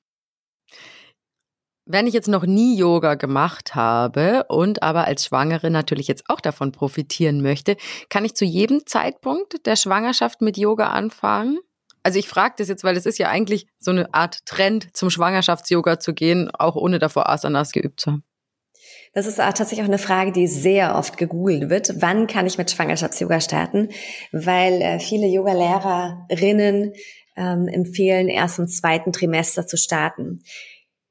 Wenn 1.84 2.06
ich 2.06 2.14
jetzt 2.14 2.28
noch 2.28 2.46
nie 2.46 2.76
Yoga 2.76 3.16
gemacht 3.16 3.74
habe 3.74 4.44
und 4.48 4.84
aber 4.84 5.06
als 5.06 5.24
Schwangere 5.24 5.68
natürlich 5.68 6.06
jetzt 6.06 6.24
auch 6.28 6.40
davon 6.40 6.70
profitieren 6.70 7.42
möchte, 7.42 7.76
kann 8.08 8.24
ich 8.24 8.34
zu 8.34 8.44
jedem 8.44 8.86
Zeitpunkt 8.86 9.66
der 9.66 9.74
Schwangerschaft 9.74 10.42
mit 10.42 10.56
Yoga 10.56 10.90
anfangen? 10.90 11.58
Also 12.04 12.18
ich 12.18 12.28
frage 12.28 12.54
das 12.58 12.68
jetzt, 12.68 12.84
weil 12.84 12.96
es 12.96 13.06
ist 13.06 13.18
ja 13.18 13.28
eigentlich 13.28 13.66
so 13.78 13.90
eine 13.90 14.12
Art 14.14 14.46
Trend, 14.46 14.96
zum 14.96 15.10
Schwangerschafts-Yoga 15.10 15.98
zu 15.98 16.14
gehen, 16.14 16.50
auch 16.50 16.76
ohne 16.76 16.98
davor 16.98 17.28
Asanas 17.28 17.72
geübt 17.72 18.00
zu 18.00 18.12
haben. 18.12 18.24
Das 19.14 19.26
ist 19.26 19.40
auch 19.40 19.52
tatsächlich 19.52 19.82
auch 19.82 19.88
eine 19.88 19.98
Frage, 19.98 20.32
die 20.32 20.46
sehr 20.46 20.96
oft 20.96 21.18
gegoogelt 21.18 21.68
wird. 21.68 22.00
Wann 22.00 22.26
kann 22.26 22.46
ich 22.46 22.58
mit 22.58 22.70
Schwangerschafts-Yoga 22.70 23.40
starten? 23.40 23.90
Weil 24.32 24.80
äh, 24.80 25.00
viele 25.00 25.26
Yoga-Lehrerinnen 25.26 26.94
ähm, 27.36 27.68
empfehlen, 27.68 28.28
erst 28.28 28.58
im 28.58 28.68
zweiten 28.68 29.12
Trimester 29.12 29.66
zu 29.66 29.76
starten. 29.76 30.42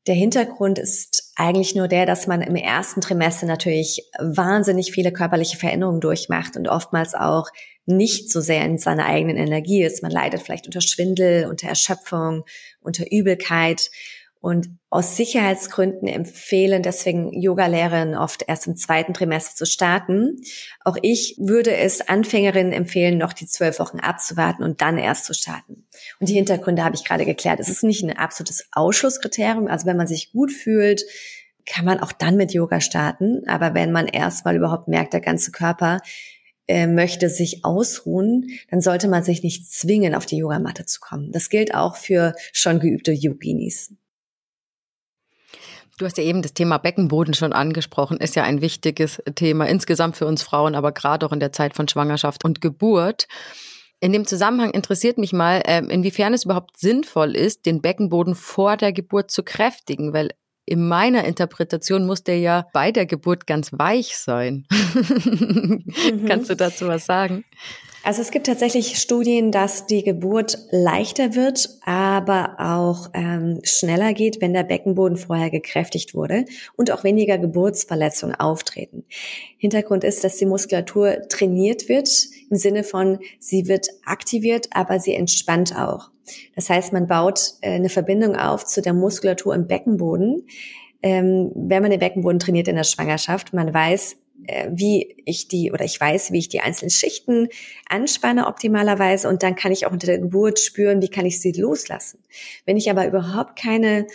Der 0.08 0.16
Hintergrund 0.16 0.80
ist 0.80 1.32
eigentlich 1.36 1.76
nur 1.76 1.88
der, 1.88 2.08
dass 2.08 2.26
man 2.26 2.42
im 2.42 2.56
ersten 2.56 3.02
Trimester 3.02 3.46
natürlich 3.46 4.10
wahnsinnig 4.18 4.92
viele 4.92 5.12
körperliche 5.12 5.58
Veränderungen 5.58 6.02
durchmacht 6.02 6.58
und 6.58 6.68
oftmals 6.68 7.14
auch 7.14 7.50
nicht 7.86 8.32
so 8.32 8.42
sehr 8.42 8.66
in 8.66 8.80
seiner 8.80 9.06
eigenen 9.06 9.38
Energie 9.38 9.84
ist. 9.84 10.02
Man 10.02 10.12
leidet 10.12 10.42
vielleicht 10.42 10.66
unter 10.66 10.82
Schwindel, 10.82 11.48
unter 11.48 11.68
Erschöpfung, 11.68 12.44
unter 12.80 13.12
Übelkeit. 13.12 13.92
Und 14.42 14.70
aus 14.90 15.16
Sicherheitsgründen 15.18 16.08
empfehlen 16.08 16.82
deswegen 16.82 17.32
Yoga-Lehrerinnen 17.32 18.16
oft 18.16 18.44
erst 18.48 18.66
im 18.66 18.76
zweiten 18.76 19.14
Trimester 19.14 19.56
zu 19.56 19.66
starten. 19.68 20.42
Auch 20.84 20.98
ich 21.04 21.36
würde 21.40 21.76
es 21.76 22.02
Anfängerinnen 22.02 22.74
empfehlen, 22.74 23.20
noch 23.20 23.34
die 23.34 23.46
zwölf 23.46 23.78
Wochen 23.78 24.00
abzuwarten 24.00 24.64
und 24.64 24.82
dann 24.82 24.98
erst 24.98 25.26
zu 25.26 25.36
starten. 25.36 25.86
Und 26.20 26.28
die 26.28 26.34
Hintergründe 26.34 26.84
habe 26.84 26.96
ich 26.96 27.06
gerade 27.06 27.24
geklärt. 27.24 27.60
Es 27.60 27.70
ist 27.70 27.84
nicht 27.84 28.04
ein 28.04 28.18
absolutes 28.18 28.68
Ausschlusskriterium. 28.72 29.68
Also 29.68 29.86
wenn 29.86 29.98
man 29.98 30.08
sich 30.08 30.32
gut 30.32 30.52
fühlt, 30.52 31.04
kann 31.68 31.86
man 31.86 32.00
auch 32.00 32.12
dann 32.12 32.36
mit 32.36 32.52
Yoga 32.52 32.82
starten. 32.82 33.48
Aber 33.48 33.76
wenn 33.76 33.92
man 33.92 34.08
erstmal 34.08 34.56
überhaupt 34.56 34.88
merkt, 34.88 35.14
der 35.14 35.22
ganze 35.22 35.52
Körper 35.52 36.00
äh, 36.68 36.88
möchte 36.88 37.30
sich 37.30 37.64
ausruhen, 37.64 38.48
dann 38.72 38.82
sollte 38.82 39.08
man 39.08 39.24
sich 39.24 39.44
nicht 39.44 39.72
zwingen, 39.72 40.16
auf 40.16 40.26
die 40.26 40.38
Yogamatte 40.38 40.86
zu 40.86 41.00
kommen. 41.00 41.32
Das 41.32 41.50
gilt 41.50 41.76
auch 41.76 41.96
für 41.96 42.34
schon 42.54 42.80
geübte 42.80 43.12
Yoginis. 43.12 43.94
Du 45.98 46.06
hast 46.06 46.18
ja 46.18 46.24
eben 46.24 46.42
das 46.42 46.54
Thema 46.54 46.78
Beckenboden 46.78 47.34
schon 47.34 47.54
angesprochen, 47.54 48.18
ist 48.18 48.36
ja 48.36 48.44
ein 48.44 48.62
wichtiges 48.62 49.22
Thema 49.36 49.66
insgesamt 49.68 50.16
für 50.18 50.26
uns 50.26 50.44
Frauen, 50.44 50.76
aber 50.76 50.92
gerade 50.92 51.26
auch 51.26 51.32
in 51.32 51.40
der 51.40 51.52
Zeit 51.52 51.76
von 51.76 51.88
Schwangerschaft 51.88 52.44
und 52.44 52.62
Geburt. 52.62 53.28
In 54.00 54.14
dem 54.14 54.26
Zusammenhang 54.26 54.72
interessiert 54.72 55.20
mich 55.20 55.32
mal, 55.32 55.62
ähm, 55.66 55.90
inwiefern 55.92 56.34
es 56.34 56.46
überhaupt 56.46 56.80
sinnvoll 56.80 57.36
ist, 57.36 57.68
den 57.68 57.82
Beckenboden 57.82 58.34
vor 58.34 58.78
der 58.78 58.94
Geburt 58.94 59.30
zu 59.30 59.44
kräftigen, 59.44 60.12
weil 60.12 60.32
in 60.66 60.88
meiner 60.88 61.26
Interpretation 61.26 62.06
muss 62.06 62.24
der 62.24 62.40
ja 62.40 62.66
bei 62.74 62.92
der 62.92 63.06
Geburt 63.06 63.46
ganz 63.46 63.72
weich 63.74 64.18
sein. 64.18 64.66
mhm. 64.72 66.26
Kannst 66.28 66.50
du 66.50 66.56
dazu 66.56 66.88
was 66.88 67.06
sagen? 67.06 67.44
Also 68.04 68.24
es 68.24 68.32
gibt 68.32 68.48
tatsächlich 68.48 68.98
Studien, 69.00 69.52
dass 69.52 69.86
die 69.86 70.04
Geburt 70.04 70.58
leichter 70.72 71.36
wird, 71.36 71.70
aber 71.86 72.56
auch 72.58 73.12
ähm, 73.14 73.60
schneller 73.64 74.14
geht, 74.14 74.42
wenn 74.42 74.54
der 74.54 74.64
Beckenboden 74.64 75.18
vorher 75.18 75.52
gekräftigt 75.52 76.16
wurde 76.16 76.46
und 76.76 76.90
auch 76.90 77.04
weniger 77.04 77.38
Geburtsverletzungen 77.38 78.36
auftreten. 78.36 79.04
Hintergrund 79.58 80.04
ist, 80.04 80.24
dass 80.24 80.38
die 80.38 80.48
Muskulatur 80.48 81.28
trainiert 81.30 81.90
wird 81.90 82.10
im 82.50 82.58
Sinne 82.58 82.84
von, 82.84 83.20
sie 83.38 83.68
wird 83.68 83.88
aktiviert, 84.04 84.68
aber 84.72 85.00
sie 85.00 85.14
entspannt 85.14 85.76
auch. 85.78 86.10
Das 86.56 86.70
heißt, 86.72 86.94
man 86.94 87.08
baut 87.08 87.54
äh, 87.62 87.74
eine 87.74 87.90
Verbindung 87.90 88.36
auf 88.36 88.66
zu 88.66 88.82
der 88.82 88.94
Muskulatur 88.94 89.54
im 89.54 89.68
Beckenboden. 89.68 90.48
Ähm, 91.04 91.52
wenn 91.56 91.84
man 91.84 91.92
den 91.92 92.00
Beckenboden 92.00 92.40
trainiert 92.40 92.68
in 92.68 92.76
der 92.76 92.84
Schwangerschaft, 92.84 93.54
man 93.54 93.72
weiß, 93.72 94.18
wie 94.72 95.16
ich 95.26 95.48
die 95.48 95.72
oder 95.72 95.86
ich 95.86 96.00
weiß, 96.00 96.32
wie 96.32 96.40
ich 96.40 96.50
die 96.50 96.62
einzelnen 96.62 96.90
Schichten 96.90 97.48
anspanne 97.88 98.48
optimalerweise 98.48 99.30
und 99.30 99.44
dann 99.44 99.56
kann 99.56 99.72
ich 99.72 99.86
auch 99.86 99.92
unter 99.92 100.08
der 100.08 100.20
Geburt 100.20 100.60
spüren, 100.60 101.02
wie 101.02 101.10
kann 101.10 101.26
ich 101.26 101.42
sie 101.42 101.52
loslassen. 101.52 102.20
Wenn 102.66 102.78
ich 102.78 102.90
aber 102.90 103.08
überhaupt 103.08 103.58
keine 103.60 104.08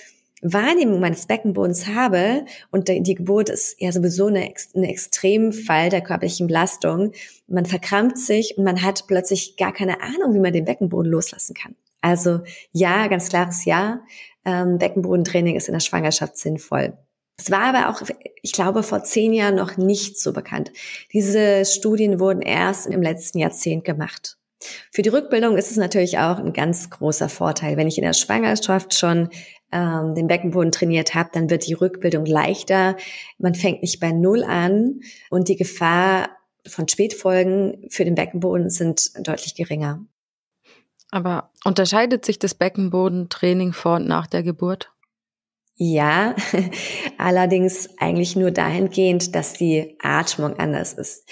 Wahrnehmung 0.42 1.00
meines 1.00 1.26
Beckenbodens 1.26 1.86
habe 1.86 2.44
und 2.70 2.88
die 2.88 3.14
Geburt 3.14 3.48
ist 3.48 3.80
ja 3.80 3.90
sowieso 3.90 4.26
eine, 4.26 4.52
ein 4.74 4.84
Extremfall 4.84 5.88
der 5.88 6.02
körperlichen 6.02 6.46
Belastung, 6.46 7.12
man 7.48 7.64
verkrampft 7.64 8.18
sich 8.18 8.58
und 8.58 8.64
man 8.64 8.82
hat 8.82 9.06
plötzlich 9.06 9.56
gar 9.56 9.72
keine 9.72 10.02
Ahnung, 10.02 10.34
wie 10.34 10.40
man 10.40 10.52
den 10.52 10.64
Beckenboden 10.64 11.10
loslassen 11.10 11.54
kann. 11.54 11.74
Also 12.02 12.40
ja, 12.72 13.08
ganz 13.08 13.30
klares 13.30 13.64
Ja, 13.64 14.00
ähm, 14.44 14.78
Beckenbodentraining 14.78 15.56
ist 15.56 15.68
in 15.68 15.74
der 15.74 15.80
Schwangerschaft 15.80 16.36
sinnvoll. 16.36 16.96
Es 17.38 17.50
war 17.50 17.74
aber 17.74 17.90
auch, 17.90 18.02
ich 18.42 18.52
glaube, 18.52 18.82
vor 18.82 19.04
zehn 19.04 19.32
Jahren 19.32 19.56
noch 19.56 19.76
nicht 19.76 20.18
so 20.18 20.32
bekannt. 20.32 20.72
Diese 21.12 21.64
Studien 21.64 22.18
wurden 22.18 22.40
erst 22.40 22.86
im 22.86 23.02
letzten 23.02 23.38
Jahrzehnt 23.38 23.84
gemacht. 23.84 24.38
Für 24.90 25.02
die 25.02 25.10
Rückbildung 25.10 25.56
ist 25.58 25.70
es 25.70 25.76
natürlich 25.76 26.18
auch 26.18 26.38
ein 26.38 26.52
ganz 26.52 26.88
großer 26.88 27.28
Vorteil. 27.28 27.76
Wenn 27.76 27.88
ich 27.88 27.98
in 27.98 28.04
der 28.04 28.14
Schwangerschaft 28.14 28.94
schon 28.94 29.28
ähm, 29.70 30.14
den 30.14 30.26
Beckenboden 30.26 30.72
trainiert 30.72 31.14
habe, 31.14 31.30
dann 31.32 31.50
wird 31.50 31.66
die 31.66 31.74
Rückbildung 31.74 32.24
leichter. 32.24 32.96
Man 33.38 33.54
fängt 33.54 33.82
nicht 33.82 34.00
bei 34.00 34.12
Null 34.12 34.42
an 34.42 35.00
und 35.30 35.48
die 35.48 35.56
Gefahr 35.56 36.30
von 36.66 36.88
Spätfolgen 36.88 37.86
für 37.90 38.04
den 38.04 38.14
Beckenboden 38.14 38.70
sind 38.70 39.10
deutlich 39.26 39.54
geringer. 39.54 40.04
Aber 41.10 41.50
unterscheidet 41.64 42.24
sich 42.24 42.38
das 42.38 42.54
Beckenbodentraining 42.54 43.72
vor 43.72 43.96
und 43.96 44.08
nach 44.08 44.26
der 44.26 44.42
Geburt? 44.42 44.92
Ja, 45.76 46.34
allerdings 47.18 47.90
eigentlich 47.98 48.34
nur 48.34 48.50
dahingehend, 48.50 49.34
dass 49.34 49.52
die 49.52 49.96
Atmung 50.00 50.58
anders 50.58 50.94
ist. 50.94 51.28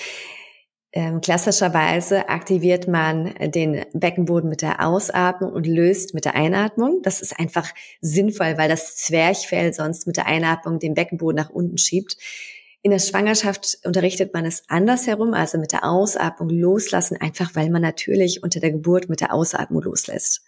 Ähm, 0.93 1.21
klassischerweise 1.21 2.29
aktiviert 2.29 2.87
man 2.87 3.35
den 3.41 3.85
Beckenboden 3.95 4.49
mit 4.49 4.63
der 4.63 4.87
Ausatmung 4.87 5.53
und 5.53 5.67
löst 5.67 6.15
mit 6.15 6.25
der 6.25 6.37
Einatmung. 6.37 7.01
Das 7.03 7.21
ist 7.21 7.37
einfach 7.41 7.69
sinnvoll, 8.01 8.59
weil 8.59 8.69
das 8.69 8.97
Zwerchfell 8.97 9.73
sonst 9.73 10.07
mit 10.07 10.19
der 10.19 10.27
Einatmung 10.27 10.79
den 10.79 10.95
Beckenboden 10.95 11.37
nach 11.37 11.51
unten 11.51 11.79
schiebt. 11.79 12.17
In 12.83 12.91
der 12.91 13.01
Schwangerschaft 13.01 13.79
unterrichtet 13.85 14.35
man 14.35 14.45
es 14.45 14.63
andersherum, 14.69 15.33
also 15.35 15.59
mit 15.59 15.73
der 15.73 15.85
Ausatmung 15.85 16.51
loslassen, 16.51 17.17
einfach 17.19 17.57
weil 17.57 17.71
man 17.71 17.83
natürlich 17.83 18.43
unter 18.43 18.61
der 18.61 18.71
Geburt 18.71 19.09
mit 19.09 19.21
der 19.21 19.33
Ausatmung 19.33 19.83
loslässt. 19.83 20.45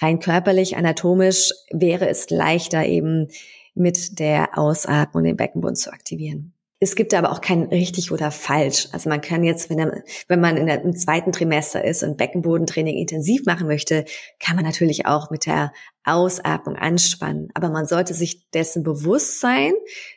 Rein 0.00 0.20
körperlich, 0.20 0.76
anatomisch 0.76 1.52
wäre 1.72 2.08
es 2.08 2.30
leichter 2.30 2.86
eben 2.86 3.28
mit 3.74 4.18
der 4.18 4.58
Ausatmung 4.58 5.24
den 5.24 5.36
Beckenboden 5.36 5.76
zu 5.76 5.92
aktivieren. 5.92 6.54
Es 6.80 6.94
gibt 6.94 7.12
aber 7.12 7.32
auch 7.32 7.40
kein 7.40 7.64
richtig 7.64 8.12
oder 8.12 8.30
falsch. 8.30 8.88
Also 8.92 9.08
man 9.08 9.20
kann 9.20 9.42
jetzt, 9.42 9.68
wenn, 9.68 10.40
man 10.40 10.56
in 10.56 10.66
der, 10.66 10.82
im 10.82 10.94
zweiten 10.94 11.32
Trimester 11.32 11.84
ist 11.84 12.04
und 12.04 12.16
Beckenbodentraining 12.16 12.96
intensiv 12.96 13.46
machen 13.46 13.66
möchte, 13.66 14.04
kann 14.38 14.54
man 14.54 14.64
natürlich 14.64 15.04
auch 15.04 15.30
mit 15.30 15.46
der 15.46 15.72
Ausatmung 16.04 16.76
anspannen. 16.76 17.48
Aber 17.54 17.70
man 17.70 17.86
sollte 17.86 18.14
sich 18.14 18.48
dessen 18.50 18.84
bewusst 18.84 19.40
sein, 19.40 19.72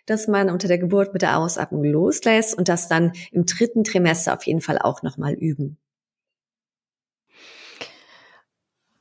dass 0.05 0.27
man 0.27 0.51
unter 0.51 0.67
der 0.67 0.77
Geburt 0.77 1.13
mit 1.13 1.23
der 1.23 1.39
Ausatmung 1.39 1.83
loslässt 1.83 2.55
und 2.55 2.69
das 2.69 2.87
dann 2.87 3.13
im 3.31 3.47
dritten 3.47 3.83
Trimester 3.83 4.35
auf 4.35 4.43
jeden 4.43 4.61
Fall 4.61 4.77
auch 4.77 5.01
nochmal 5.01 5.33
üben. 5.33 5.80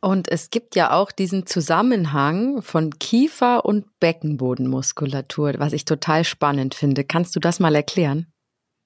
Und 0.01 0.29
es 0.31 0.51
gibt 0.51 0.77
ja 0.77 0.93
auch 0.93 1.13
diesen 1.13 1.47
Zusammenhang 1.47 2.63
von 2.63 2.99
Kiefer- 2.99 3.65
und 3.65 3.85
Beckenbodenmuskulatur, 4.01 5.55
was 5.59 5.75
ich 5.75 5.85
total 5.85 6.25
spannend 6.25 6.75
finde. 6.75 7.05
Kannst 7.05 7.37
du 7.37 7.41
das 7.41 7.61
mal 7.61 7.75
erklären? 7.75 8.27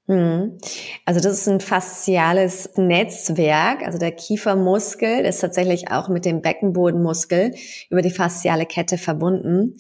Hm. 0.07 0.59
Also 1.07 1.21
das 1.21 1.33
ist 1.33 1.49
ein 1.49 1.61
fasziales 1.61 2.71
Netzwerk. 2.77 3.83
Also 3.87 3.99
der 3.99 4.13
Kiefermuskel 4.13 5.25
ist 5.25 5.39
tatsächlich 5.41 5.91
auch 5.91 6.09
mit 6.09 6.25
dem 6.25 6.43
Beckenbodenmuskel 6.43 7.55
über 7.91 8.03
die 8.03 8.11
fasziale 8.11 8.67
Kette 8.67 8.99
verbunden. 8.99 9.77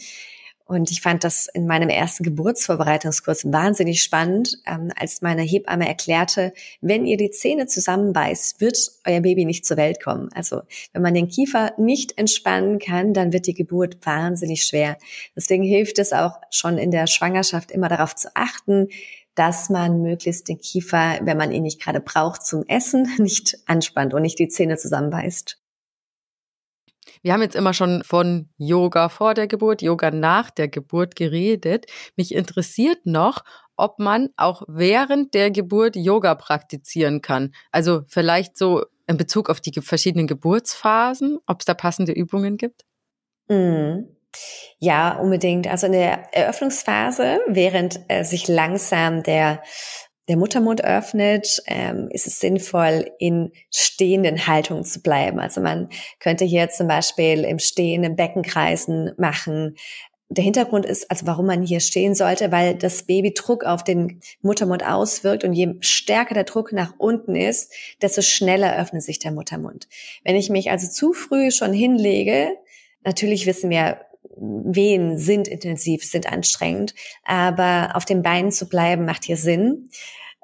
Und 0.66 0.90
ich 0.90 1.02
fand 1.02 1.24
das 1.24 1.46
in 1.52 1.66
meinem 1.66 1.90
ersten 1.90 2.24
Geburtsvorbereitungskurs 2.24 3.52
wahnsinnig 3.52 4.02
spannend, 4.02 4.58
ähm, 4.66 4.90
als 4.96 5.20
meine 5.20 5.42
Hebamme 5.42 5.86
erklärte, 5.86 6.54
wenn 6.80 7.04
ihr 7.04 7.18
die 7.18 7.30
Zähne 7.30 7.66
zusammenbeißt, 7.66 8.62
wird 8.62 8.78
euer 9.06 9.20
Baby 9.20 9.44
nicht 9.44 9.66
zur 9.66 9.76
Welt 9.76 10.02
kommen. 10.02 10.30
Also 10.34 10.62
wenn 10.94 11.02
man 11.02 11.12
den 11.12 11.28
Kiefer 11.28 11.74
nicht 11.76 12.16
entspannen 12.16 12.78
kann, 12.78 13.12
dann 13.12 13.34
wird 13.34 13.46
die 13.46 13.54
Geburt 13.54 14.06
wahnsinnig 14.06 14.64
schwer. 14.64 14.96
Deswegen 15.36 15.64
hilft 15.64 15.98
es 15.98 16.14
auch 16.14 16.40
schon 16.50 16.78
in 16.78 16.90
der 16.90 17.06
Schwangerschaft 17.08 17.70
immer 17.70 17.90
darauf 17.90 18.14
zu 18.14 18.34
achten, 18.34 18.88
dass 19.34 19.68
man 19.68 20.00
möglichst 20.00 20.48
den 20.48 20.58
Kiefer, 20.58 21.18
wenn 21.22 21.36
man 21.36 21.52
ihn 21.52 21.64
nicht 21.64 21.82
gerade 21.82 22.00
braucht 22.00 22.46
zum 22.46 22.64
Essen, 22.68 23.06
nicht 23.18 23.58
anspannt 23.66 24.14
und 24.14 24.22
nicht 24.22 24.38
die 24.38 24.48
Zähne 24.48 24.78
zusammenbeißt. 24.78 25.58
Wir 27.22 27.32
haben 27.32 27.42
jetzt 27.42 27.56
immer 27.56 27.74
schon 27.74 28.02
von 28.04 28.48
Yoga 28.56 29.08
vor 29.08 29.34
der 29.34 29.46
Geburt, 29.46 29.82
Yoga 29.82 30.10
nach 30.10 30.50
der 30.50 30.68
Geburt 30.68 31.16
geredet. 31.16 31.86
Mich 32.16 32.34
interessiert 32.34 33.04
noch, 33.04 33.44
ob 33.76 33.98
man 33.98 34.30
auch 34.36 34.62
während 34.68 35.34
der 35.34 35.50
Geburt 35.50 35.96
Yoga 35.96 36.34
praktizieren 36.34 37.22
kann. 37.22 37.52
Also 37.72 38.02
vielleicht 38.08 38.56
so 38.56 38.84
in 39.06 39.16
Bezug 39.16 39.50
auf 39.50 39.60
die 39.60 39.72
verschiedenen 39.80 40.26
Geburtsphasen, 40.26 41.38
ob 41.46 41.60
es 41.60 41.66
da 41.66 41.74
passende 41.74 42.12
Übungen 42.12 42.56
gibt? 42.56 42.84
Mhm. 43.48 44.08
Ja, 44.78 45.18
unbedingt. 45.18 45.68
Also 45.68 45.86
in 45.86 45.92
der 45.92 46.34
Eröffnungsphase, 46.34 47.40
während 47.46 48.00
äh, 48.08 48.24
sich 48.24 48.48
langsam 48.48 49.22
der 49.22 49.62
der 50.28 50.36
Muttermund 50.36 50.82
öffnet, 50.82 51.62
ähm, 51.66 52.08
ist 52.10 52.26
es 52.26 52.40
sinnvoll, 52.40 53.10
in 53.18 53.52
stehenden 53.70 54.46
Haltungen 54.46 54.84
zu 54.84 55.02
bleiben. 55.02 55.38
Also 55.38 55.60
man 55.60 55.88
könnte 56.18 56.44
hier 56.44 56.70
zum 56.70 56.88
Beispiel 56.88 57.44
im 57.44 57.58
stehenden 57.58 58.16
Beckenkreisen 58.16 59.12
machen. 59.18 59.76
Der 60.30 60.42
Hintergrund 60.42 60.86
ist, 60.86 61.10
also 61.10 61.26
warum 61.26 61.46
man 61.46 61.62
hier 61.62 61.80
stehen 61.80 62.14
sollte, 62.14 62.50
weil 62.50 62.74
das 62.74 63.02
Baby 63.02 63.34
Druck 63.34 63.64
auf 63.64 63.84
den 63.84 64.20
Muttermund 64.40 64.84
auswirkt 64.84 65.44
und 65.44 65.52
je 65.52 65.74
stärker 65.80 66.34
der 66.34 66.44
Druck 66.44 66.72
nach 66.72 66.94
unten 66.96 67.36
ist, 67.36 67.72
desto 68.00 68.22
schneller 68.22 68.78
öffnet 68.78 69.02
sich 69.02 69.18
der 69.18 69.32
Muttermund. 69.32 69.86
Wenn 70.24 70.36
ich 70.36 70.48
mich 70.48 70.70
also 70.70 70.88
zu 70.88 71.12
früh 71.12 71.50
schon 71.50 71.74
hinlege, 71.74 72.48
natürlich 73.04 73.46
wissen 73.46 73.68
wir, 73.68 74.00
Wehen 74.36 75.18
sind 75.18 75.48
intensiv, 75.48 76.04
sind 76.04 76.30
anstrengend, 76.30 76.94
aber 77.24 77.92
auf 77.94 78.04
den 78.04 78.22
Beinen 78.22 78.50
zu 78.50 78.68
bleiben 78.68 79.04
macht 79.04 79.24
hier 79.24 79.36
Sinn. 79.36 79.90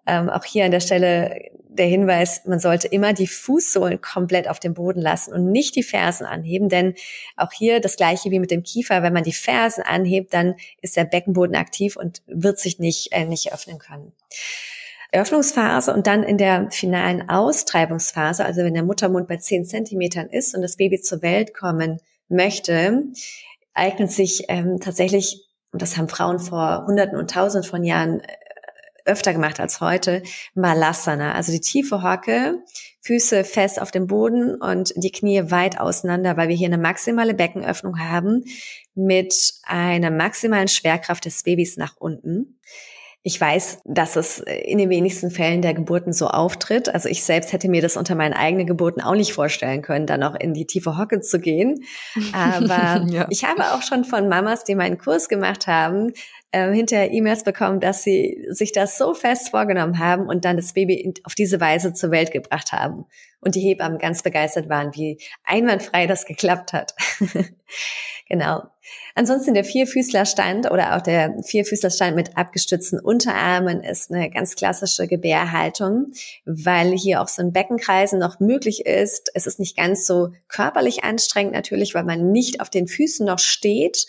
Ähm, 0.07 0.29
auch 0.31 0.45
hier 0.45 0.65
an 0.65 0.71
der 0.71 0.81
Stelle 0.81 1.51
der 1.69 1.87
Hinweis, 1.87 2.43
man 2.47 2.59
sollte 2.59 2.89
immer 2.89 3.13
die 3.13 3.27
Fußsohlen 3.27 4.01
komplett 4.01 4.49
auf 4.49 4.59
dem 4.59 4.75
Boden 4.75 5.01
lassen 5.01 5.33
und 5.33 5.51
nicht 5.51 5.77
die 5.77 5.83
Fersen 5.83 6.27
anheben, 6.27 6.69
denn 6.69 6.95
auch 7.37 7.53
hier 7.53 7.81
das 7.81 7.97
gleiche 7.97 8.31
wie 8.31 8.41
mit 8.41 8.51
dem 8.51 8.63
Kiefer, 8.63 9.03
wenn 9.03 9.13
man 9.13 9.23
die 9.23 9.33
Fersen 9.33 9.83
anhebt, 9.83 10.35
dann 10.35 10.57
ist 10.83 10.97
der 10.97 11.05
Beckenboden 11.05 11.55
aktiv 11.55 11.97
und 11.97 12.23
wird 12.27 12.59
sich 12.59 12.79
nicht, 12.79 13.13
äh, 13.13 13.25
nicht 13.25 13.53
öffnen 13.53 13.79
können. 13.79 14.13
Öffnungsphase 15.13 15.93
und 15.93 16.07
dann 16.07 16.23
in 16.23 16.39
der 16.39 16.71
finalen 16.71 17.29
Austreibungsphase, 17.29 18.45
also 18.45 18.63
wenn 18.63 18.75
der 18.75 18.85
Muttermund 18.85 19.27
bei 19.29 19.37
10 19.37 19.65
Zentimetern 19.65 20.29
ist 20.29 20.55
und 20.55 20.63
das 20.63 20.77
Baby 20.77 21.01
zur 21.01 21.23
Welt 21.23 21.55
kommen 21.55 22.01
möchte, 22.29 23.05
eignet 23.75 24.11
sich 24.11 24.45
ähm, 24.49 24.79
tatsächlich, 24.81 25.47
und 25.73 25.83
das 25.83 25.97
haben 25.97 26.09
Frauen 26.09 26.39
vor 26.39 26.85
Hunderten 26.87 27.19
und 27.19 27.31
Tausenden 27.31 27.69
von 27.69 27.85
Jahren 27.85 28.21
äh, 28.21 28.27
öfter 29.05 29.33
gemacht 29.33 29.61
als 29.61 29.81
heute, 29.81 30.23
Malasana, 30.55 31.35
also 31.35 31.53
die 31.53 31.61
tiefe 31.61 32.03
Hocke, 32.03 32.63
Füße 33.03 33.45
fest 33.45 33.81
auf 33.81 33.91
dem 33.91 34.07
Boden 34.07 34.55
und 34.55 34.93
die 34.97 35.11
Knie 35.11 35.51
weit 35.51 35.81
auseinander, 35.81 36.37
weil 36.37 36.49
wir 36.49 36.57
hier 36.57 36.67
eine 36.67 36.79
maximale 36.79 37.35
Beckenöffnung 37.35 37.99
haben 37.99 38.45
mit 38.95 39.35
einer 39.65 40.11
maximalen 40.11 40.69
Schwerkraft 40.69 41.25
des 41.25 41.43
Babys 41.43 41.77
nach 41.77 41.97
unten. 41.97 42.61
Ich 43.23 43.39
weiß, 43.39 43.83
dass 43.85 44.17
es 44.17 44.39
in 44.39 44.79
den 44.79 44.89
wenigsten 44.89 45.31
Fällen 45.31 45.61
der 45.61 45.75
Geburten 45.75 46.15
so 46.15 46.29
auftritt. 46.29 46.89
Also 46.89 47.11
ich 47.11 47.23
selbst 47.23 47.53
hätte 47.53 47.69
mir 47.69 47.83
das 47.83 47.99
unter 47.99 48.15
meinen 48.15 48.33
eigenen 48.33 48.67
Geburten 48.67 49.03
auch 49.03 49.15
nicht 49.15 49.35
vorstellen 49.35 49.83
können, 49.83 50.07
dann 50.07 50.21
noch 50.21 50.35
in 50.35 50.55
die 50.55 50.67
tiefe 50.67 50.97
Hocke 50.97 51.21
zu 51.21 51.39
gehen. 51.39 51.85
Aber 52.33 53.05
ja. 53.11 53.27
ich 53.29 53.45
habe 53.45 53.73
auch 53.73 53.83
schon 53.83 54.05
von 54.05 54.29
Mamas, 54.29 54.65
die 54.65 54.75
meinen 54.75 54.97
Kurs 54.97 55.29
gemacht 55.29 55.67
haben, 55.67 56.13
äh, 56.53 56.73
hinterher 56.73 57.13
E-Mails 57.13 57.45
bekommen, 57.45 57.81
dass 57.81 58.03
sie 58.03 58.47
sich 58.51 58.73
das 58.73 58.99
so 58.99 59.15
fest 59.15 59.51
vorgenommen 59.51 59.99
haben 59.99 60.27
und 60.27 60.45
dann 60.45 60.57
das 60.57 60.73
Baby 60.73 61.15
auf 61.25 61.35
diese 61.35 61.61
Weise 61.61 61.93
zur 61.93 62.11
Welt 62.11 62.33
gebracht 62.33 62.73
haben. 62.73 63.05
Und 63.41 63.55
die 63.55 63.61
Hebammen 63.61 63.99
ganz 63.99 64.23
begeistert 64.23 64.69
waren, 64.69 64.95
wie 64.95 65.19
einwandfrei 65.45 66.07
das 66.07 66.27
geklappt 66.27 66.73
hat. 66.73 66.95
genau. 68.29 68.65
Ansonsten 69.15 69.55
der 69.55 69.65
Vierfüßlerstand 69.65 70.71
oder 70.71 70.97
auch 70.97 71.01
der 71.01 71.35
Vierfüßlerstand 71.43 72.17
mit 72.17 72.37
abgestützten 72.37 72.99
Unterarmen 72.99 73.83
ist 73.83 74.11
eine 74.11 74.31
ganz 74.31 74.57
klassische 74.57 75.07
Gebärhaltung, 75.07 76.13
weil 76.45 76.93
hier 76.93 77.23
auch 77.23 77.29
so 77.29 77.43
ein 77.43 77.53
Beckenkreisen 77.53 78.19
noch 78.19 78.41
möglich 78.41 78.87
ist. 78.87 79.31
Es 79.35 79.47
ist 79.47 79.59
nicht 79.59 79.77
ganz 79.77 80.07
so 80.07 80.31
körperlich 80.49 81.05
anstrengend 81.05 81.55
natürlich, 81.55 81.95
weil 81.95 82.05
man 82.05 82.31
nicht 82.31 82.61
auf 82.61 82.71
den 82.71 82.89
Füßen 82.89 83.25
noch 83.25 83.39
steht, 83.39 84.07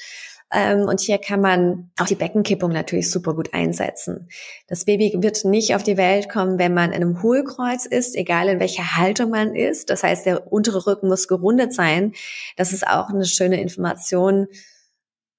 und 0.54 1.00
hier 1.00 1.18
kann 1.18 1.40
man 1.40 1.92
auch 1.98 2.08
die 2.08 2.16
Beckenkippung 2.16 2.72
natürlich 2.72 3.10
super 3.10 3.34
gut 3.34 3.54
einsetzen. 3.54 4.28
Das 4.68 4.84
Baby 4.84 5.16
wird 5.18 5.46
nicht 5.46 5.76
auf 5.76 5.84
die 5.84 5.96
Welt 5.96 6.28
kommen, 6.28 6.60
wenn 6.60 6.74
man 6.74 6.92
in 6.92 7.02
einem 7.02 7.24
Hohlkreuz 7.24 7.86
ist, 7.86 8.18
egal 8.18 8.50
in 8.50 8.60
welcher 8.60 8.98
Haltung 8.98 9.30
man 9.30 9.56
ist. 9.56 9.90
Das 9.90 10.04
heißt, 10.04 10.26
der 10.26 10.52
untere 10.52 10.86
Rücken 10.86 11.08
muss 11.08 11.30
gerundet 11.30 11.74
sein. 11.74 12.14
Das 12.58 12.74
ist 12.74 12.86
auch 12.86 13.10
eine 13.10 13.26
schöne 13.26 13.62
Information 13.62 14.48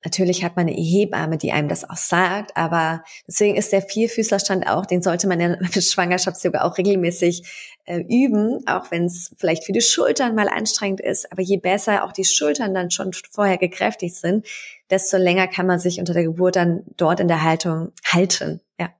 Natürlich 0.05 0.43
hat 0.43 0.57
man 0.57 0.67
eine 0.67 0.77
Hebamme, 0.77 1.39
die 1.39 1.53
einem 1.53 1.69
das 1.69 1.89
auch 1.89 1.97
sagt, 1.97 2.57
aber 2.57 3.05
deswegen 3.29 3.57
ist 3.57 3.73
der 3.73 3.83
Vierfüßlerstand 3.83 4.67
auch, 4.67 4.85
den 4.85 5.01
sollte 5.01 5.29
man 5.29 5.41
ja 5.41 5.49
mit 5.61 5.83
Schwangerschaftsyoga 5.83 6.63
auch 6.63 6.77
regelmäßig 6.77 7.77
äh, 7.85 8.01
üben, 8.01 8.67
auch 8.67 8.91
wenn 8.91 9.05
es 9.05 9.33
vielleicht 9.39 9.65
für 9.65 9.73
die 9.73 9.81
Schultern 9.81 10.35
mal 10.35 10.49
anstrengend 10.49 11.01
ist. 11.01 11.31
Aber 11.31 11.43
je 11.43 11.57
besser 11.57 12.05
auch 12.05 12.13
die 12.13 12.25
Schultern 12.25 12.75
dann 12.75 12.91
schon 12.91 13.13
vorher 13.31 13.59
gekräftigt 13.59 14.17
sind, 14.17 14.47
desto 14.91 15.17
länger 15.19 15.47
kann 15.47 15.67
man 15.67 15.79
sich 15.79 16.01
unter 16.01 16.15
der 16.15 16.25
Geburt 16.25 16.57
dann 16.57 16.83
dort 16.97 17.21
in 17.21 17.29
der 17.29 17.43
Haltung 17.43 17.93
halten. 18.05 18.61
Ja. 18.81 18.91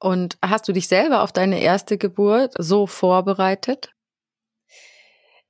Und 0.00 0.38
hast 0.44 0.66
du 0.68 0.72
dich 0.72 0.88
selber 0.88 1.22
auf 1.22 1.32
deine 1.32 1.60
erste 1.60 1.96
Geburt 1.96 2.54
so 2.58 2.86
vorbereitet? 2.86 3.92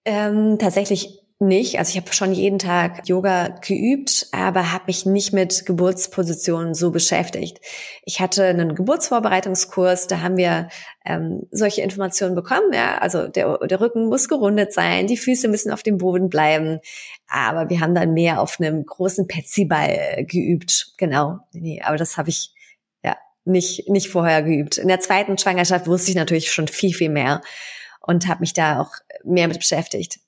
Ähm, 0.04 0.58
tatsächlich 0.58 1.20
nicht. 1.40 1.78
Also 1.78 1.90
ich 1.90 1.96
habe 1.96 2.12
schon 2.12 2.32
jeden 2.32 2.58
Tag 2.58 3.08
Yoga 3.08 3.48
geübt, 3.48 4.26
aber 4.32 4.72
habe 4.72 4.84
mich 4.88 5.06
nicht 5.06 5.32
mit 5.32 5.66
Geburtspositionen 5.66 6.74
so 6.74 6.90
beschäftigt. 6.90 7.60
Ich 8.04 8.20
hatte 8.20 8.44
einen 8.44 8.74
Geburtsvorbereitungskurs, 8.74 10.08
da 10.08 10.20
haben 10.20 10.36
wir 10.36 10.68
ähm, 11.04 11.46
solche 11.50 11.82
Informationen 11.82 12.34
bekommen. 12.34 12.72
Ja, 12.72 12.98
also 12.98 13.28
der, 13.28 13.58
der 13.58 13.80
Rücken 13.80 14.08
muss 14.08 14.28
gerundet 14.28 14.72
sein, 14.72 15.06
die 15.06 15.16
Füße 15.16 15.48
müssen 15.48 15.70
auf 15.70 15.82
dem 15.82 15.98
Boden 15.98 16.28
bleiben. 16.28 16.80
Aber 17.28 17.70
wir 17.70 17.80
haben 17.80 17.94
dann 17.94 18.14
mehr 18.14 18.40
auf 18.40 18.58
einem 18.58 18.84
großen 18.84 19.26
Petsyball 19.28 20.24
geübt. 20.24 20.94
Genau. 20.96 21.38
Nee, 21.52 21.80
aber 21.82 21.96
das 21.96 22.16
habe 22.16 22.30
ich 22.30 22.52
nicht, 23.48 23.88
nicht 23.88 24.10
vorher 24.10 24.42
geübt. 24.42 24.78
In 24.78 24.88
der 24.88 25.00
zweiten 25.00 25.38
Schwangerschaft 25.38 25.86
wusste 25.86 26.10
ich 26.10 26.16
natürlich 26.16 26.52
schon 26.52 26.68
viel, 26.68 26.94
viel 26.94 27.08
mehr 27.08 27.40
und 28.00 28.28
habe 28.28 28.40
mich 28.40 28.52
da 28.52 28.80
auch 28.80 28.92
mehr 29.24 29.48
mit 29.48 29.58
beschäftigt. 29.58 30.20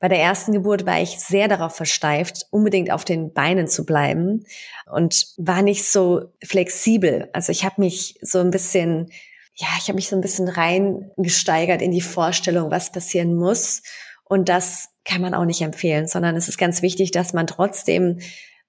Bei 0.00 0.08
der 0.08 0.18
ersten 0.18 0.52
Geburt 0.52 0.86
war 0.86 1.00
ich 1.00 1.18
sehr 1.18 1.48
darauf 1.48 1.74
versteift, 1.74 2.46
unbedingt 2.50 2.90
auf 2.90 3.04
den 3.04 3.32
Beinen 3.32 3.68
zu 3.68 3.84
bleiben 3.84 4.44
und 4.90 5.26
war 5.38 5.62
nicht 5.62 5.84
so 5.84 6.32
flexibel. 6.44 7.28
Also 7.32 7.52
ich 7.52 7.64
habe 7.64 7.80
mich 7.80 8.18
so 8.20 8.40
ein 8.40 8.50
bisschen, 8.50 9.10
ja, 9.54 9.68
ich 9.78 9.88
habe 9.88 9.94
mich 9.94 10.08
so 10.08 10.16
ein 10.16 10.22
bisschen 10.22 10.48
reingesteigert 10.48 11.82
in 11.82 11.90
die 11.90 12.00
Vorstellung, 12.00 12.70
was 12.70 12.92
passieren 12.92 13.34
muss. 13.34 13.82
Und 14.24 14.48
das 14.48 14.88
kann 15.04 15.20
man 15.20 15.34
auch 15.34 15.44
nicht 15.44 15.62
empfehlen, 15.62 16.06
sondern 16.06 16.36
es 16.36 16.48
ist 16.48 16.58
ganz 16.58 16.82
wichtig, 16.82 17.10
dass 17.10 17.32
man 17.32 17.46
trotzdem 17.46 18.18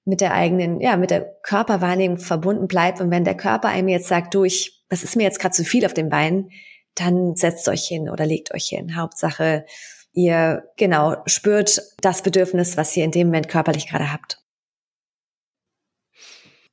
mit 0.05 0.21
der 0.21 0.33
eigenen, 0.33 0.81
ja, 0.81 0.97
mit 0.97 1.11
der 1.11 1.21
Körperwahrnehmung 1.43 2.17
verbunden 2.17 2.67
bleibt. 2.67 2.99
Und 2.99 3.11
wenn 3.11 3.23
der 3.23 3.37
Körper 3.37 3.69
einem 3.69 3.87
jetzt 3.87 4.07
sagt, 4.07 4.33
du, 4.33 4.43
ich, 4.43 4.83
das 4.89 5.03
ist 5.03 5.15
mir 5.15 5.23
jetzt 5.23 5.39
gerade 5.39 5.55
zu 5.55 5.63
viel 5.63 5.85
auf 5.85 5.93
den 5.93 6.09
Beinen, 6.09 6.49
dann 6.95 7.35
setzt 7.35 7.67
euch 7.69 7.87
hin 7.87 8.09
oder 8.09 8.25
legt 8.25 8.53
euch 8.53 8.65
hin. 8.65 8.95
Hauptsache, 8.95 9.65
ihr 10.13 10.63
genau 10.77 11.17
spürt 11.25 11.81
das 12.01 12.21
Bedürfnis, 12.21 12.77
was 12.77 12.95
ihr 12.95 13.03
in 13.03 13.11
dem 13.11 13.27
Moment 13.27 13.49
körperlich 13.49 13.87
gerade 13.87 14.11
habt. 14.11 14.39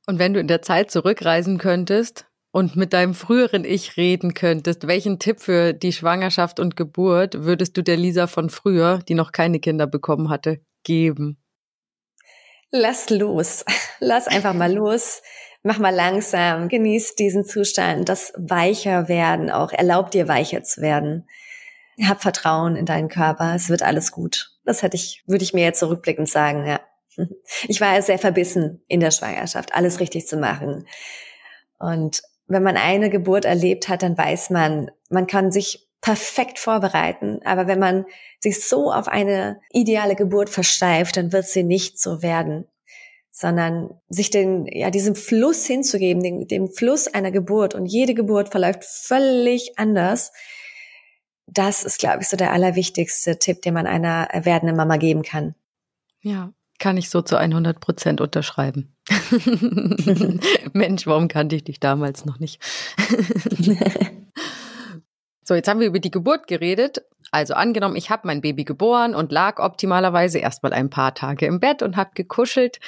Und 0.07 0.19
wenn 0.19 0.33
du 0.33 0.39
in 0.39 0.47
der 0.47 0.61
Zeit 0.61 0.91
zurückreisen 0.91 1.57
könntest 1.57 2.25
und 2.51 2.75
mit 2.75 2.93
deinem 2.93 3.13
früheren 3.13 3.65
Ich 3.65 3.97
reden 3.97 4.33
könntest, 4.33 4.87
welchen 4.87 5.19
Tipp 5.19 5.39
für 5.39 5.73
die 5.73 5.93
Schwangerschaft 5.93 6.59
und 6.59 6.75
Geburt 6.75 7.43
würdest 7.43 7.77
du 7.77 7.81
der 7.81 7.97
Lisa 7.97 8.27
von 8.27 8.49
früher, 8.49 8.99
die 9.07 9.13
noch 9.13 9.31
keine 9.31 9.59
Kinder 9.59 9.87
bekommen 9.87 10.29
hatte, 10.29 10.61
geben? 10.83 11.37
Lass 12.71 13.09
los. 13.09 13.65
Lass 13.99 14.27
einfach 14.27 14.53
mal 14.53 14.73
los. 14.73 15.21
Mach 15.63 15.77
mal 15.77 15.93
langsam. 15.93 16.67
Genieß 16.67 17.15
diesen 17.15 17.45
Zustand, 17.45 18.09
das 18.09 18.33
weicher 18.35 19.07
werden 19.07 19.51
auch. 19.51 19.71
Erlaub 19.71 20.11
dir 20.11 20.27
weicher 20.27 20.63
zu 20.63 20.81
werden. 20.81 21.27
Hab 22.03 22.21
Vertrauen 22.21 22.75
in 22.75 22.85
deinen 22.85 23.09
Körper. 23.09 23.53
Es 23.55 23.69
wird 23.69 23.83
alles 23.83 24.11
gut. 24.11 24.51
Das 24.65 24.81
hätte 24.81 24.95
ich, 24.95 25.23
würde 25.27 25.43
ich 25.43 25.53
mir 25.53 25.63
jetzt 25.63 25.79
zurückblickend 25.79 26.29
sagen, 26.29 26.65
ja. 26.65 26.79
Ich 27.67 27.81
war 27.81 28.01
sehr 28.01 28.19
verbissen 28.19 28.83
in 28.87 28.99
der 28.99 29.11
Schwangerschaft, 29.11 29.73
alles 29.73 29.99
richtig 29.99 30.27
zu 30.27 30.37
machen. 30.37 30.87
Und 31.79 32.21
wenn 32.47 32.63
man 32.63 32.77
eine 32.77 33.09
Geburt 33.09 33.45
erlebt 33.45 33.87
hat, 33.87 34.03
dann 34.03 34.17
weiß 34.17 34.49
man, 34.49 34.91
man 35.09 35.27
kann 35.27 35.51
sich 35.51 35.89
perfekt 36.01 36.59
vorbereiten. 36.59 37.39
Aber 37.45 37.67
wenn 37.67 37.79
man 37.79 38.05
sich 38.39 38.67
so 38.67 38.91
auf 38.91 39.07
eine 39.07 39.61
ideale 39.71 40.15
Geburt 40.15 40.49
versteift, 40.49 41.15
dann 41.17 41.31
wird 41.31 41.45
sie 41.45 41.63
nicht 41.63 41.99
so 41.99 42.21
werden. 42.21 42.67
Sondern 43.29 44.01
sich 44.09 44.29
den, 44.29 44.65
ja, 44.65 44.89
diesem 44.89 45.15
Fluss 45.15 45.65
hinzugeben, 45.65 46.21
dem, 46.21 46.47
dem 46.47 46.67
Fluss 46.69 47.07
einer 47.07 47.31
Geburt. 47.31 47.75
Und 47.75 47.85
jede 47.85 48.13
Geburt 48.13 48.49
verläuft 48.49 48.83
völlig 48.83 49.77
anders. 49.77 50.31
Das 51.53 51.83
ist, 51.83 51.99
glaube 51.99 52.21
ich, 52.21 52.29
so 52.29 52.37
der 52.37 52.53
allerwichtigste 52.53 53.37
Tipp, 53.37 53.61
den 53.61 53.73
man 53.73 53.85
einer 53.85 54.29
werdenden 54.33 54.77
Mama 54.77 54.95
geben 54.95 55.21
kann. 55.21 55.53
Ja, 56.21 56.53
kann 56.79 56.95
ich 56.97 57.09
so 57.09 57.21
zu 57.21 57.37
100 57.37 57.81
Prozent 57.81 58.21
unterschreiben. 58.21 58.95
Mensch, 60.73 61.05
warum 61.05 61.27
kannte 61.27 61.57
ich 61.57 61.65
dich 61.65 61.81
damals 61.81 62.23
noch 62.25 62.39
nicht? 62.39 62.63
so, 65.43 65.53
jetzt 65.53 65.67
haben 65.67 65.81
wir 65.81 65.87
über 65.87 65.99
die 65.99 66.09
Geburt 66.09 66.47
geredet. 66.47 67.03
Also 67.31 67.53
angenommen, 67.53 67.97
ich 67.97 68.09
habe 68.09 68.27
mein 68.27 68.41
Baby 68.41 68.63
geboren 68.63 69.13
und 69.13 69.33
lag 69.33 69.59
optimalerweise 69.59 70.39
erstmal 70.39 70.71
ein 70.71 70.89
paar 70.89 71.13
Tage 71.13 71.45
im 71.47 71.59
Bett 71.59 71.83
und 71.83 71.97
habe 71.97 72.11
gekuschelt. 72.13 72.79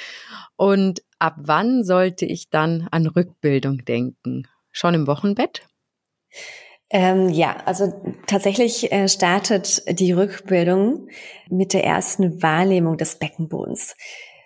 Und 0.56 1.02
ab 1.18 1.34
wann 1.36 1.84
sollte 1.84 2.24
ich 2.24 2.48
dann 2.48 2.88
an 2.90 3.06
Rückbildung 3.06 3.84
denken? 3.84 4.48
Schon 4.72 4.94
im 4.94 5.06
Wochenbett? 5.06 5.62
Ähm, 6.90 7.28
ja, 7.30 7.56
also 7.64 7.92
tatsächlich 8.26 8.92
äh, 8.92 9.08
startet 9.08 9.82
die 9.98 10.12
Rückbildung 10.12 11.08
mit 11.48 11.72
der 11.72 11.84
ersten 11.84 12.42
Wahrnehmung 12.42 12.96
des 12.98 13.16
Beckenbodens. 13.16 13.96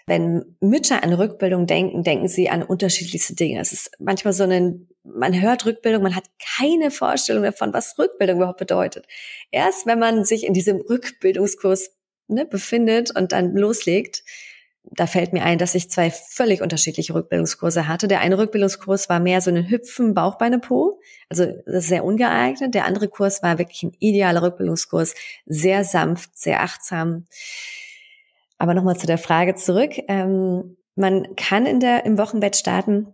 Wenn 0.07 0.57
Mütter 0.61 1.03
an 1.05 1.13
Rückbildung 1.13 1.67
denken, 1.67 2.03
denken 2.03 2.29
sie 2.29 2.49
an 2.49 2.63
unterschiedlichste 2.63 3.35
Dinge. 3.35 3.61
Es 3.61 3.73
ist 3.75 3.91
manchmal 3.99 4.33
so 4.33 4.45
ein, 4.45 4.89
man 5.05 5.39
hört 5.39 5.67
Rückbildung, 5.67 6.03
man 6.03 6.17
hat 6.17 6.25
keine 6.57 6.91
Vorstellung 6.91 7.43
davon, 7.43 7.75
was 7.75 7.99
Rückbildung 7.99 8.39
überhaupt 8.39 8.59
bedeutet. 8.59 9.07
Erst 9.51 9.87
wenn 9.87 9.99
man 9.99 10.25
sich 10.25 10.47
in 10.47 10.55
diesem 10.55 10.81
Rückbildungskurs 10.81 11.91
ne, 12.29 12.47
befindet 12.47 13.15
und 13.15 13.33
dann 13.33 13.55
loslegt, 13.55 14.23
da 14.91 15.07
fällt 15.07 15.33
mir 15.33 15.43
ein, 15.43 15.59
dass 15.59 15.75
ich 15.75 15.91
zwei 15.91 16.11
völlig 16.11 16.63
unterschiedliche 16.63 17.15
Rückbildungskurse 17.15 17.89
hatte. 17.89 18.09
Der 18.09 18.21
eine 18.21 18.39
Rückbildungskurs 18.39 19.09
war 19.09 19.21
mehr 19.21 19.41
so 19.41 19.51
ein 19.51 19.69
Hüpfen, 19.69 20.15
Bauchbeine, 20.15 20.59
Po, 20.59 21.01
also 21.29 21.47
sehr 21.67 22.05
ungeeignet. 22.05 22.75
Der 22.75 22.85
andere 22.85 23.09
Kurs 23.09 23.43
war 23.43 23.59
wirklich 23.59 23.83
ein 23.83 23.97
idealer 23.99 24.43
Rückbildungskurs, 24.43 25.15
sehr 25.47 25.85
sanft, 25.85 26.39
sehr 26.39 26.63
achtsam. 26.63 27.27
Aber 28.59 28.75
nochmal 28.75 28.97
zu 28.97 29.07
der 29.07 29.19
Frage 29.19 29.55
zurück. 29.55 29.93
Ähm, 30.09 30.77
man 30.97 31.37
kann 31.37 31.67
in 31.67 31.81
der, 31.81 32.05
im 32.05 32.19
Wochenbett 32.19 32.57
starten 32.57 33.07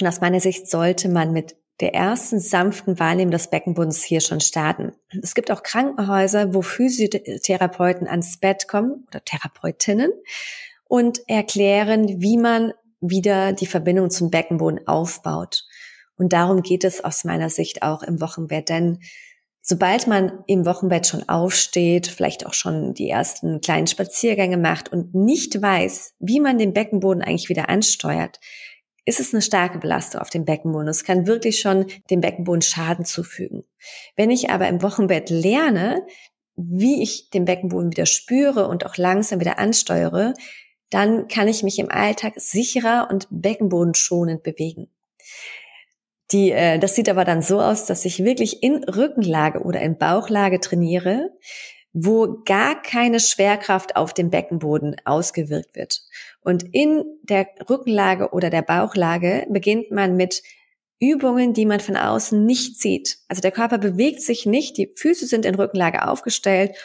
und 0.00 0.06
aus 0.06 0.20
meiner 0.20 0.40
Sicht 0.40 0.68
sollte 0.68 1.08
man 1.08 1.32
mit 1.32 1.56
der 1.80 1.94
ersten 1.94 2.38
sanften 2.38 2.98
Wahrnehmung 2.98 3.32
des 3.32 3.48
Beckenbodens 3.48 4.02
hier 4.02 4.20
schon 4.20 4.40
starten. 4.40 4.92
Es 5.22 5.34
gibt 5.34 5.50
auch 5.50 5.62
Krankenhäuser, 5.62 6.54
wo 6.54 6.62
Physiotherapeuten 6.62 8.06
ans 8.06 8.36
Bett 8.36 8.68
kommen 8.68 9.04
oder 9.08 9.24
Therapeutinnen 9.24 10.12
und 10.92 11.26
erklären, 11.26 12.20
wie 12.20 12.36
man 12.36 12.74
wieder 13.00 13.54
die 13.54 13.64
Verbindung 13.64 14.10
zum 14.10 14.30
Beckenboden 14.30 14.86
aufbaut. 14.86 15.64
Und 16.16 16.34
darum 16.34 16.60
geht 16.60 16.84
es 16.84 17.02
aus 17.02 17.24
meiner 17.24 17.48
Sicht 17.48 17.82
auch 17.82 18.02
im 18.02 18.20
Wochenbett, 18.20 18.68
denn 18.68 18.98
sobald 19.62 20.06
man 20.06 20.44
im 20.46 20.66
Wochenbett 20.66 21.06
schon 21.06 21.26
aufsteht, 21.30 22.08
vielleicht 22.08 22.44
auch 22.44 22.52
schon 22.52 22.92
die 22.92 23.08
ersten 23.08 23.62
kleinen 23.62 23.86
Spaziergänge 23.86 24.58
macht 24.58 24.92
und 24.92 25.14
nicht 25.14 25.62
weiß, 25.62 26.12
wie 26.18 26.40
man 26.40 26.58
den 26.58 26.74
Beckenboden 26.74 27.22
eigentlich 27.22 27.48
wieder 27.48 27.70
ansteuert, 27.70 28.38
ist 29.06 29.18
es 29.18 29.32
eine 29.32 29.40
starke 29.40 29.78
Belastung 29.78 30.20
auf 30.20 30.28
den 30.28 30.44
Beckenboden. 30.44 30.88
Es 30.88 31.04
kann 31.04 31.26
wirklich 31.26 31.60
schon 31.60 31.86
dem 32.10 32.20
Beckenboden 32.20 32.60
Schaden 32.60 33.06
zufügen. 33.06 33.64
Wenn 34.14 34.30
ich 34.30 34.50
aber 34.50 34.68
im 34.68 34.82
Wochenbett 34.82 35.30
lerne, 35.30 36.02
wie 36.54 37.02
ich 37.02 37.30
den 37.30 37.46
Beckenboden 37.46 37.92
wieder 37.92 38.04
spüre 38.04 38.68
und 38.68 38.84
auch 38.84 38.98
langsam 38.98 39.40
wieder 39.40 39.58
ansteuere, 39.58 40.34
dann 40.92 41.26
kann 41.26 41.48
ich 41.48 41.62
mich 41.62 41.78
im 41.78 41.90
Alltag 41.90 42.34
sicherer 42.36 43.08
und 43.10 43.26
beckenbodenschonend 43.30 44.42
bewegen. 44.42 44.88
Die, 46.32 46.50
äh, 46.50 46.78
das 46.78 46.94
sieht 46.94 47.08
aber 47.08 47.24
dann 47.24 47.40
so 47.40 47.60
aus, 47.60 47.86
dass 47.86 48.04
ich 48.04 48.24
wirklich 48.24 48.62
in 48.62 48.84
Rückenlage 48.84 49.60
oder 49.60 49.80
in 49.80 49.96
Bauchlage 49.96 50.60
trainiere, 50.60 51.30
wo 51.94 52.42
gar 52.44 52.80
keine 52.80 53.20
Schwerkraft 53.20 53.96
auf 53.96 54.12
dem 54.12 54.30
Beckenboden 54.30 54.96
ausgewirkt 55.04 55.76
wird. 55.76 56.02
Und 56.42 56.62
in 56.74 57.04
der 57.22 57.46
Rückenlage 57.68 58.30
oder 58.32 58.50
der 58.50 58.62
Bauchlage 58.62 59.46
beginnt 59.48 59.90
man 59.90 60.16
mit 60.16 60.42
Übungen, 61.00 61.54
die 61.54 61.66
man 61.66 61.80
von 61.80 61.96
außen 61.96 62.44
nicht 62.44 62.80
sieht. 62.80 63.18
Also 63.28 63.40
der 63.40 63.50
Körper 63.50 63.78
bewegt 63.78 64.20
sich 64.20 64.44
nicht, 64.44 64.76
die 64.76 64.92
Füße 64.94 65.26
sind 65.26 65.46
in 65.46 65.54
Rückenlage 65.54 66.06
aufgestellt 66.06 66.76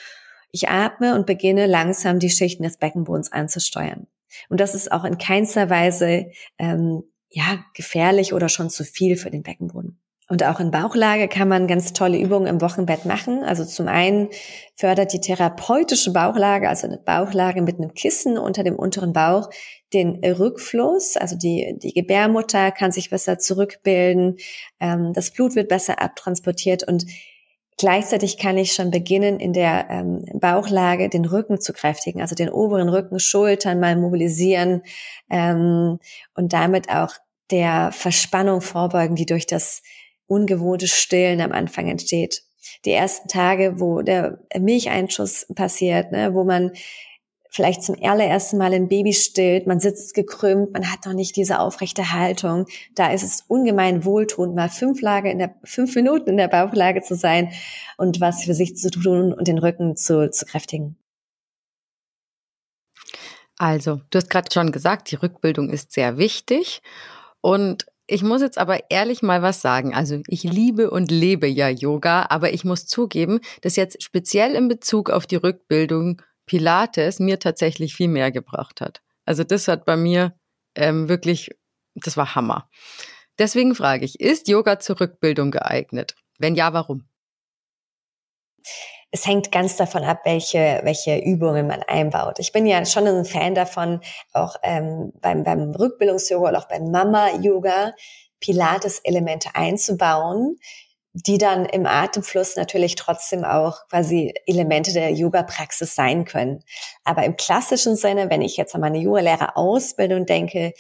ich 0.52 0.70
atme 0.70 1.16
und 1.16 1.26
beginne 1.26 1.66
langsam 1.66 2.20
die 2.20 2.30
Schichten 2.30 2.64
des 2.64 2.78
Beckenbodens 2.78 3.32
anzusteuern. 3.32 4.08
Und 4.50 4.60
das 4.60 4.76
ist 4.76 4.92
auch 4.92 5.04
in 5.04 5.18
keinster 5.18 5.70
Weise 5.70 6.28
ähm, 6.58 7.04
ja 7.30 7.64
gefährlich 7.74 8.34
oder 8.34 8.50
schon 8.50 8.70
zu 8.70 8.84
viel 8.84 9.18
für 9.18 9.32
den 9.32 9.44
Beckenboden. 9.44 10.00
Und 10.30 10.44
auch 10.44 10.60
in 10.60 10.72
Bauchlage 10.72 11.30
kann 11.30 11.48
man 11.48 11.68
ganz 11.68 11.94
tolle 11.94 12.20
Übungen 12.20 12.48
im 12.48 12.60
Wochenbett 12.60 13.06
machen. 13.06 13.46
Also 13.46 13.64
zum 13.64 13.88
einen 13.88 14.28
fördert 14.76 15.14
die 15.14 15.22
therapeutische 15.22 16.12
Bauchlage, 16.12 16.68
also 16.68 16.86
eine 16.86 16.98
Bauchlage 16.98 17.62
mit 17.62 17.78
einem 17.78 17.94
Kissen 17.94 18.38
unter 18.38 18.64
dem 18.64 18.76
unteren 18.76 19.14
Bauch, 19.14 19.50
den 19.94 20.22
Rückfluss. 20.26 21.16
Also 21.16 21.38
die, 21.38 21.78
die 21.82 21.94
Gebärmutter 21.94 22.72
kann 22.72 22.92
sich 22.92 23.10
besser 23.10 23.40
zurückbilden, 23.40 24.36
ähm, 24.82 25.14
das 25.14 25.32
Blut 25.32 25.56
wird 25.56 25.70
besser 25.70 26.02
abtransportiert 26.02 26.84
und 26.86 27.06
Gleichzeitig 27.78 28.40
kann 28.40 28.58
ich 28.58 28.74
schon 28.74 28.90
beginnen, 28.90 29.40
in 29.40 29.54
der 29.54 29.88
ähm, 29.92 30.26
Bauchlage 30.34 31.10
den 31.10 31.26
Rücken 31.26 31.62
zu 31.62 31.74
kräftigen, 31.74 32.22
also 32.22 32.34
den 32.34 32.50
oberen 32.50 32.90
Rücken, 32.90 33.20
Schultern 33.20 33.80
mal 33.80 33.96
mobilisieren 33.96 34.82
ähm, 35.30 36.00
und 36.34 36.54
damit 36.54 36.90
auch 36.90 37.14
der 37.52 37.92
Verspannung 37.92 38.62
vorbeugen, 38.62 39.16
die 39.16 39.28
durch 39.28 39.46
das 39.46 39.84
ungewohnte 40.26 40.88
Stillen 40.88 41.40
am 41.40 41.52
Anfang 41.52 41.88
entsteht. 41.88 42.44
Die 42.86 42.92
ersten 42.92 43.28
Tage, 43.28 43.80
wo 43.80 44.02
der 44.02 44.40
Milcheinschuss 44.58 45.46
passiert, 45.56 46.12
ne, 46.12 46.34
wo 46.34 46.44
man 46.44 46.72
vielleicht 47.58 47.84
zum 47.84 47.96
allerersten 48.02 48.58
Mal 48.58 48.74
ein 48.74 48.88
Baby 48.88 49.14
stillt, 49.14 49.68
man 49.68 49.80
sitzt 49.80 50.14
gekrümmt, 50.14 50.72
man 50.72 50.90
hat 50.92 51.06
noch 51.06 51.14
nicht 51.14 51.36
diese 51.36 51.60
aufrechte 51.60 52.14
Haltung. 52.14 52.68
Da 52.96 53.12
ist 53.12 53.24
es 53.24 53.44
ungemein 53.48 54.06
wohltuend, 54.06 54.56
mal 54.56 54.70
fünf 54.70 55.02
Lage 55.02 55.30
in 55.32 55.40
der, 55.40 55.56
fünf 55.64 55.96
Minuten 55.96 56.30
in 56.30 56.38
der 56.38 56.48
Bauchlage 56.48 57.02
zu 57.02 57.16
sein 57.16 57.52
und 57.98 58.22
was 58.22 58.44
für 58.44 58.54
sich 58.54 58.78
zu 58.78 58.92
tun 58.92 59.34
und 59.34 59.48
den 59.48 59.58
Rücken 59.58 59.98
zu, 59.98 60.30
zu 60.30 60.46
kräftigen. 60.46 60.98
Also, 63.58 64.02
du 64.12 64.18
hast 64.20 64.30
gerade 64.30 64.50
schon 64.54 64.72
gesagt, 64.72 65.10
die 65.10 65.16
Rückbildung 65.16 65.70
ist 65.70 65.92
sehr 65.92 66.18
wichtig 66.18 66.82
und 67.42 67.86
Ich 68.10 68.24
muss 68.24 68.42
jetzt 68.42 68.58
aber 68.58 68.90
ehrlich 68.90 69.22
mal 69.22 69.42
was 69.42 69.62
sagen. 69.62 69.94
Also 69.94 70.22
ich 70.28 70.44
liebe 70.44 70.90
und 70.90 71.12
lebe 71.12 71.46
ja 71.46 71.68
Yoga, 71.68 72.28
aber 72.30 72.54
ich 72.54 72.64
muss 72.64 72.86
zugeben, 72.88 73.42
dass 73.62 73.76
jetzt 73.76 74.02
speziell 74.02 74.56
in 74.56 74.70
Bezug 74.70 75.10
auf 75.10 75.28
die 75.28 75.36
Rückbildung 75.36 76.22
Pilates 76.48 77.20
mir 77.20 77.40
tatsächlich 77.40 77.94
viel 77.96 78.08
mehr 78.08 78.32
gebracht 78.32 78.82
hat. 78.82 79.02
Also 79.26 79.44
das 79.44 79.68
hat 79.68 79.86
bei 79.86 79.96
mir 79.96 80.34
ähm, 80.76 81.08
wirklich, 81.10 81.52
das 81.94 82.18
war 82.18 82.34
Hammer. 82.34 82.70
Deswegen 83.38 83.76
frage 83.76 84.06
ich, 84.06 84.20
ist 84.20 84.48
Yoga 84.48 84.80
zur 84.80 85.00
Rückbildung 85.00 85.52
geeignet? 85.52 86.16
Wenn 86.40 86.56
ja, 86.56 86.74
warum? 86.74 87.08
es 89.12 89.26
hängt 89.26 89.52
ganz 89.52 89.78
davon 89.78 90.04
ab, 90.04 90.22
welche, 90.26 90.82
welche 90.84 91.18
Übungen 91.18 91.68
man 91.68 91.82
einbaut. 91.84 92.40
Ich 92.40 92.52
bin 92.52 92.66
ja 92.66 92.86
schon 92.86 93.08
ein 93.08 93.26
Fan 93.26 93.56
davon, 93.56 94.02
auch 94.34 94.56
ähm, 94.64 95.14
beim, 95.22 95.44
beim 95.44 95.72
Rückbildungs-Yoga 95.72 96.50
oder 96.50 96.60
auch 96.60 96.68
beim 96.68 96.92
Mama-Yoga 96.92 97.94
Pilates-Elemente 98.40 99.50
einzubauen, 99.56 100.58
die 101.26 101.38
dann 101.38 101.66
im 101.66 101.86
Atemfluss 101.86 102.56
natürlich 102.56 102.96
trotzdem 102.96 103.44
auch 103.44 103.88
quasi 103.90 104.34
Elemente 104.46 104.94
der 104.94 105.12
Yoga-Praxis 105.12 105.96
sein 105.96 106.26
können. 106.26 106.64
Aber 107.04 107.24
im 107.24 107.36
klassischen 107.38 107.96
Sinne, 107.96 108.30
wenn 108.30 108.42
ich 108.42 108.58
jetzt 108.58 108.76
an 108.76 108.82
meine 108.82 109.00
Yoga-Lehrer-Ausbildung 109.00 110.26
denke, 110.26 110.74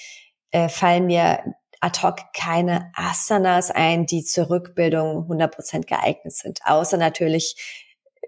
äh, 0.51 0.69
fallen 0.69 1.07
mir 1.07 1.39
ad 1.79 2.01
hoc 2.03 2.33
keine 2.33 2.91
Asanas 2.95 3.71
ein, 3.71 4.05
die 4.05 4.23
zur 4.23 4.49
Rückbildung 4.49 5.27
100% 5.27 5.87
geeignet 5.87 6.35
sind. 6.35 6.59
Außer 6.65 6.97
natürlich 6.97 7.55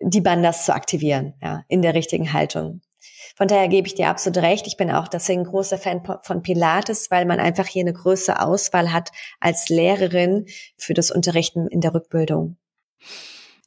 die 0.01 0.21
Bandas 0.21 0.65
zu 0.65 0.73
aktivieren, 0.73 1.35
ja, 1.41 1.63
in 1.67 1.81
der 1.81 1.93
richtigen 1.93 2.33
Haltung. 2.33 2.81
Von 3.39 3.47
daher 3.47 3.69
gebe 3.69 3.87
ich 3.87 3.95
dir 3.95 4.09
absolut 4.09 4.39
recht. 4.39 4.67
Ich 4.67 4.75
bin 4.75 4.91
auch 4.91 5.07
deswegen 5.07 5.45
großer 5.45 5.77
Fan 5.77 6.01
von 6.23 6.43
Pilates, 6.43 7.09
weil 7.09 7.25
man 7.25 7.39
einfach 7.39 7.65
hier 7.65 7.83
eine 7.83 7.93
größere 7.93 8.45
Auswahl 8.45 8.91
hat 8.91 9.13
als 9.39 9.69
Lehrerin 9.69 10.45
für 10.77 10.93
das 10.93 11.09
Unterrichten 11.09 11.65
in 11.67 11.79
der 11.79 11.93
Rückbildung. 11.93 12.57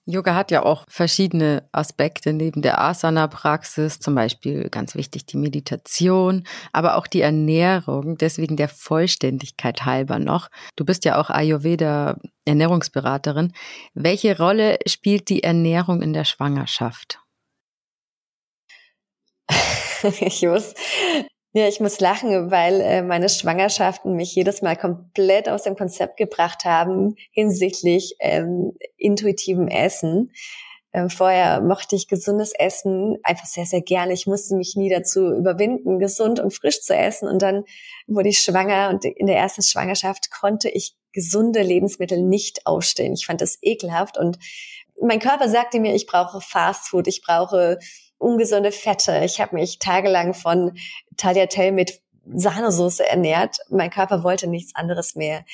Yoga 0.05 0.35
hat 0.35 0.51
ja 0.51 0.63
auch 0.63 0.85
verschiedene 0.89 1.67
Aspekte 1.73 2.35
neben 2.35 2.61
der 2.61 2.83
Asana-Praxis, 2.83 3.99
zum 3.99 4.15
Beispiel 4.15 4.69
ganz 4.69 4.95
wichtig 4.95 5.25
die 5.25 5.39
Meditation, 5.39 6.47
aber 6.75 6.97
auch 6.97 7.07
die 7.07 7.23
Ernährung, 7.23 8.19
deswegen 8.19 8.59
der 8.59 8.69
Vollständigkeit 8.69 9.87
halber 9.87 10.19
noch. 10.19 10.51
Du 10.77 10.85
bist 10.85 11.07
ja 11.07 11.19
auch 11.19 11.31
Ayurveda-Ernährungsberaterin. 11.31 13.55
Welche 13.95 14.37
Rolle 14.37 14.81
spielt 14.87 15.31
die 15.31 15.45
Ernährung 15.45 16.03
in 16.03 16.13
der 16.13 16.25
Schwangerschaft? 16.25 17.22
ich 20.21 20.43
muss 20.43 20.75
ja, 21.55 21.69
ich 21.69 21.81
muss 21.81 22.01
lachen, 22.01 22.51
weil 22.51 22.81
äh, 22.81 23.03
meine 23.03 23.29
Schwangerschaften 23.29 24.17
mich 24.17 24.35
jedes 24.35 24.63
Mal 24.63 24.75
komplett 24.75 25.51
aus 25.51 25.65
dem 25.65 25.77
Konzept 25.77 26.17
gebracht 26.17 26.65
haben 26.65 27.15
hinsichtlich 27.31 28.17
ähm, 28.21 28.73
intuitivem 28.97 29.69
Essen. 29.69 30.33
Ähm, 30.95 31.11
vorher 31.11 31.61
mochte 31.61 31.95
ich 31.95 32.09
gesundes 32.09 32.53
Essen 32.59 33.19
einfach 33.23 33.45
sehr, 33.45 33.67
sehr 33.67 33.83
gerne. 33.83 34.15
Ich 34.15 34.27
musste 34.27 34.57
mich 34.57 34.77
nie 34.77 34.89
dazu 34.89 35.31
überwinden, 35.31 35.99
gesund 35.99 36.41
und 36.41 36.55
frisch 36.55 36.81
zu 36.81 36.97
essen. 36.97 37.29
Und 37.29 37.43
dann 37.43 37.65
wurde 38.07 38.31
ich 38.31 38.41
schwanger 38.41 38.89
und 38.89 39.05
in 39.05 39.27
der 39.27 39.37
ersten 39.37 39.63
Schwangerschaft 39.63 40.31
konnte 40.31 40.71
ich 40.71 40.95
gesunde 41.13 41.61
Lebensmittel 41.61 42.23
nicht 42.23 42.67
ausstehen. 42.67 43.13
Ich 43.13 43.27
fand 43.27 43.43
das 43.43 43.59
ekelhaft 43.61 44.17
und 44.17 44.39
mein 45.03 45.19
Körper 45.19 45.49
sagte 45.49 45.81
mir, 45.81 45.95
ich 45.95 46.07
brauche 46.07 46.41
Fastfood, 46.41 47.09
ich 47.09 47.23
brauche 47.23 47.79
ungesunde 48.23 48.73
Fette. 48.73 49.23
Ich 49.25 49.41
habe 49.41 49.57
mich 49.57 49.79
tagelang 49.79 50.35
von 50.35 50.73
Tagliatelle 51.17 51.73
mit 51.73 52.01
Sahnesoße 52.25 53.09
ernährt. 53.09 53.59
Mein 53.69 53.91
Körper 53.91 54.23
wollte 54.23 54.47
nichts 54.47 54.75
anderes 54.75 55.15
mehr. 55.15 55.45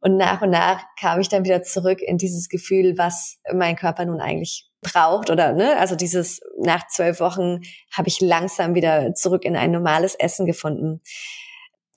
Und 0.00 0.16
nach 0.16 0.42
und 0.42 0.50
nach 0.50 0.84
kam 0.98 1.20
ich 1.20 1.28
dann 1.28 1.44
wieder 1.44 1.62
zurück 1.62 2.00
in 2.00 2.18
dieses 2.18 2.48
Gefühl, 2.48 2.96
was 2.96 3.38
mein 3.52 3.74
Körper 3.74 4.04
nun 4.04 4.20
eigentlich 4.20 4.70
braucht 4.80 5.28
oder 5.28 5.52
ne, 5.52 5.76
also 5.78 5.96
dieses 5.96 6.40
nach 6.56 6.86
zwölf 6.86 7.18
Wochen 7.18 7.62
habe 7.92 8.06
ich 8.06 8.20
langsam 8.20 8.76
wieder 8.76 9.12
zurück 9.14 9.44
in 9.44 9.56
ein 9.56 9.72
normales 9.72 10.14
Essen 10.14 10.46
gefunden. 10.46 11.00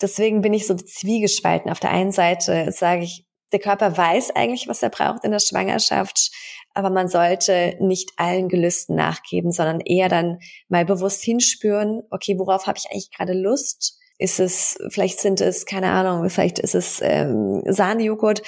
Deswegen 0.02 0.42
bin 0.42 0.56
ich 0.56 0.66
so 0.66 0.76
zwiegespalten. 0.76 1.70
Auf 1.70 1.80
der 1.80 1.92
einen 1.92 2.12
Seite 2.12 2.72
sage 2.72 3.04
ich, 3.04 3.26
der 3.52 3.60
Körper 3.60 3.96
weiß 3.96 4.32
eigentlich, 4.32 4.68
was 4.68 4.82
er 4.82 4.90
braucht 4.90 5.24
in 5.24 5.32
der 5.32 5.40
Schwangerschaft, 5.40 6.32
aber 6.74 6.90
man 6.90 7.08
sollte 7.08 7.76
nicht 7.80 8.12
allen 8.18 8.50
Gelüsten 8.50 8.96
nachgeben, 8.96 9.52
sondern 9.52 9.80
eher 9.82 10.10
dann 10.10 10.40
mal 10.70 10.86
bewusst 10.86 11.24
hinspüren, 11.24 12.04
okay, 12.10 12.38
worauf 12.38 12.68
habe 12.68 12.78
ich 12.78 12.92
eigentlich 12.92 13.12
gerade 13.12 13.34
Lust? 13.34 13.98
Ist 14.18 14.40
es, 14.40 14.78
vielleicht 14.90 15.20
sind 15.20 15.42
es, 15.42 15.66
keine 15.66 15.92
Ahnung, 15.92 16.30
vielleicht 16.30 16.60
ist 16.60 16.76
es 16.76 17.00
ähm, 17.02 17.62
Sahnejoghurt. 17.66 18.44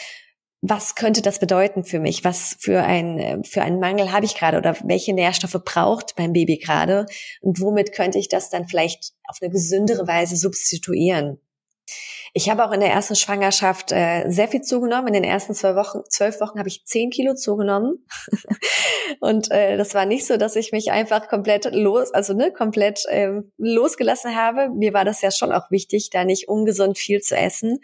Was 0.61 0.95
könnte 0.95 1.21
das 1.21 1.39
bedeuten 1.39 1.84
für 1.84 1.99
mich? 1.99 2.24
Was 2.24 2.55
für 2.59 2.84
ein, 2.84 3.43
für 3.43 3.63
einen 3.63 3.80
Mangel 3.80 4.13
habe 4.13 4.26
ich 4.26 4.36
gerade 4.36 4.57
oder 4.57 4.78
welche 4.86 5.13
Nährstoffe 5.13 5.61
braucht 5.65 6.13
mein 6.17 6.32
Baby 6.32 6.57
gerade? 6.57 7.05
Und 7.41 7.59
womit 7.59 7.91
könnte 7.91 8.17
ich 8.17 8.30
das 8.30 8.49
dann 8.49 8.67
vielleicht 8.67 9.13
auf 9.28 9.39
eine 9.41 9.51
gesündere 9.51 10.07
Weise 10.07 10.38
substituieren? 10.38 11.39
Ich 12.36 12.49
habe 12.49 12.65
auch 12.65 12.71
in 12.71 12.79
der 12.79 12.91
ersten 12.91 13.15
Schwangerschaft 13.15 13.91
äh, 13.91 14.27
sehr 14.27 14.47
viel 14.47 14.61
zugenommen. 14.61 15.07
In 15.07 15.13
den 15.13 15.23
ersten 15.23 15.53
zwölf 15.53 15.75
Wochen, 15.75 15.99
zwölf 16.09 16.41
Wochen 16.41 16.57
habe 16.57 16.67
ich 16.67 16.84
zehn 16.86 17.11
Kilo 17.11 17.36
zugenommen. 17.36 18.05
und 19.19 19.51
äh, 19.51 19.77
das 19.77 19.93
war 19.93 20.05
nicht 20.05 20.25
so, 20.25 20.38
dass 20.38 20.55
ich 20.55 20.71
mich 20.71 20.91
einfach 20.91 21.27
komplett 21.27 21.65
los, 21.73 22.11
also 22.11 22.34
ne, 22.34 22.51
komplett 22.51 23.03
ähm, 23.09 23.51
losgelassen 23.57 24.36
habe. 24.36 24.69
Mir 24.69 24.93
war 24.93 25.05
das 25.05 25.21
ja 25.21 25.29
schon 25.29 25.51
auch 25.51 25.69
wichtig, 25.69 26.09
da 26.11 26.25
nicht 26.25 26.47
ungesund 26.47 26.97
viel 26.97 27.21
zu 27.21 27.38
essen. 27.38 27.79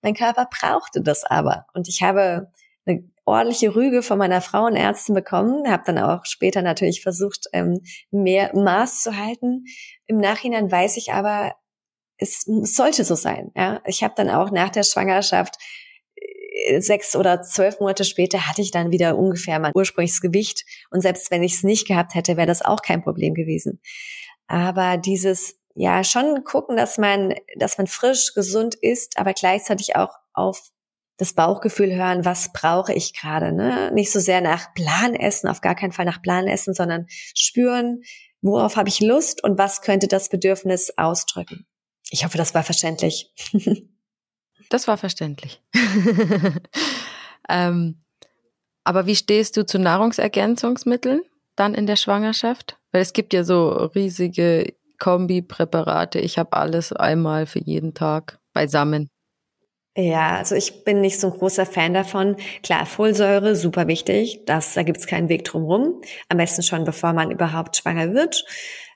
Mein 0.00 0.14
Körper 0.14 0.48
brauchte 0.50 1.02
das 1.02 1.24
aber. 1.24 1.66
Und 1.74 1.86
ich 1.86 2.02
habe 2.02 2.50
eine 2.86 3.04
ordentliche 3.24 3.74
Rüge 3.74 4.02
von 4.02 4.18
meiner 4.18 4.40
Frauenärztin 4.40 5.14
bekommen, 5.14 5.70
habe 5.70 5.84
dann 5.86 5.98
auch 5.98 6.24
später 6.24 6.62
natürlich 6.62 7.02
versucht, 7.02 7.46
ähm, 7.52 7.80
mehr 8.10 8.50
Maß 8.54 9.02
zu 9.02 9.16
halten. 9.16 9.64
Im 10.06 10.16
Nachhinein 10.16 10.70
weiß 10.70 10.96
ich 10.96 11.12
aber, 11.12 11.52
es 12.22 12.44
sollte 12.76 13.04
so 13.04 13.14
sein. 13.14 13.50
Ja, 13.56 13.82
ich 13.86 14.02
habe 14.02 14.14
dann 14.16 14.30
auch 14.30 14.50
nach 14.50 14.70
der 14.70 14.84
Schwangerschaft 14.84 15.56
äh, 16.14 16.80
sechs 16.80 17.16
oder 17.16 17.42
zwölf 17.42 17.80
Monate 17.80 18.04
später 18.04 18.48
hatte 18.48 18.62
ich 18.62 18.70
dann 18.70 18.90
wieder 18.90 19.18
ungefähr 19.18 19.58
mein 19.58 19.72
ursprüngliches 19.74 20.20
Gewicht 20.20 20.64
und 20.90 21.00
selbst 21.00 21.30
wenn 21.30 21.42
ich 21.42 21.54
es 21.54 21.62
nicht 21.62 21.86
gehabt 21.86 22.14
hätte, 22.14 22.36
wäre 22.36 22.46
das 22.46 22.62
auch 22.62 22.82
kein 22.82 23.02
Problem 23.02 23.34
gewesen. 23.34 23.80
Aber 24.46 24.96
dieses 24.96 25.56
ja 25.74 26.04
schon 26.04 26.44
gucken, 26.44 26.76
dass 26.76 26.98
man 26.98 27.34
dass 27.56 27.78
man 27.78 27.86
frisch 27.86 28.34
gesund 28.34 28.74
ist, 28.74 29.18
aber 29.18 29.32
gleichzeitig 29.32 29.96
auch 29.96 30.14
auf 30.34 30.70
das 31.18 31.34
Bauchgefühl 31.34 31.94
hören, 31.94 32.24
was 32.24 32.52
brauche 32.52 32.92
ich 32.92 33.14
gerade, 33.18 33.52
ne? 33.52 33.90
Nicht 33.92 34.10
so 34.10 34.18
sehr 34.18 34.40
nach 34.40 34.74
Plan 34.74 35.14
essen, 35.14 35.48
auf 35.48 35.60
gar 35.60 35.74
keinen 35.74 35.92
Fall 35.92 36.04
nach 36.04 36.22
Plan 36.22 36.48
essen, 36.48 36.74
sondern 36.74 37.06
spüren, 37.08 38.02
worauf 38.40 38.76
habe 38.76 38.88
ich 38.88 39.00
Lust 39.00 39.42
und 39.44 39.58
was 39.58 39.82
könnte 39.82 40.08
das 40.08 40.28
Bedürfnis 40.28 40.92
ausdrücken. 40.96 41.66
Ich 42.12 42.26
hoffe, 42.26 42.36
das 42.36 42.54
war 42.54 42.62
verständlich. 42.62 43.32
das 44.68 44.86
war 44.86 44.98
verständlich. 44.98 45.62
ähm, 47.48 47.98
aber 48.84 49.06
wie 49.06 49.16
stehst 49.16 49.56
du 49.56 49.64
zu 49.64 49.78
Nahrungsergänzungsmitteln 49.78 51.22
dann 51.56 51.74
in 51.74 51.86
der 51.86 51.96
Schwangerschaft? 51.96 52.78
Weil 52.92 53.00
es 53.00 53.14
gibt 53.14 53.32
ja 53.32 53.44
so 53.44 53.70
riesige 53.70 54.74
Kombipräparate. 54.98 56.18
Ich 56.18 56.36
habe 56.36 56.52
alles 56.52 56.92
einmal 56.92 57.46
für 57.46 57.60
jeden 57.60 57.94
Tag 57.94 58.38
beisammen. 58.52 59.08
Ja, 59.96 60.36
also 60.36 60.54
ich 60.54 60.84
bin 60.84 61.00
nicht 61.00 61.18
so 61.18 61.28
ein 61.28 61.38
großer 61.38 61.64
Fan 61.64 61.94
davon. 61.94 62.36
Klar, 62.62 62.84
Folsäure, 62.84 63.56
super 63.56 63.88
wichtig. 63.88 64.44
Das, 64.44 64.74
da 64.74 64.82
gibt's 64.82 65.06
keinen 65.06 65.30
Weg 65.30 65.44
drum 65.44 66.02
Am 66.28 66.36
besten 66.36 66.62
schon, 66.62 66.84
bevor 66.84 67.14
man 67.14 67.30
überhaupt 67.30 67.76
schwanger 67.76 68.12
wird. 68.12 68.44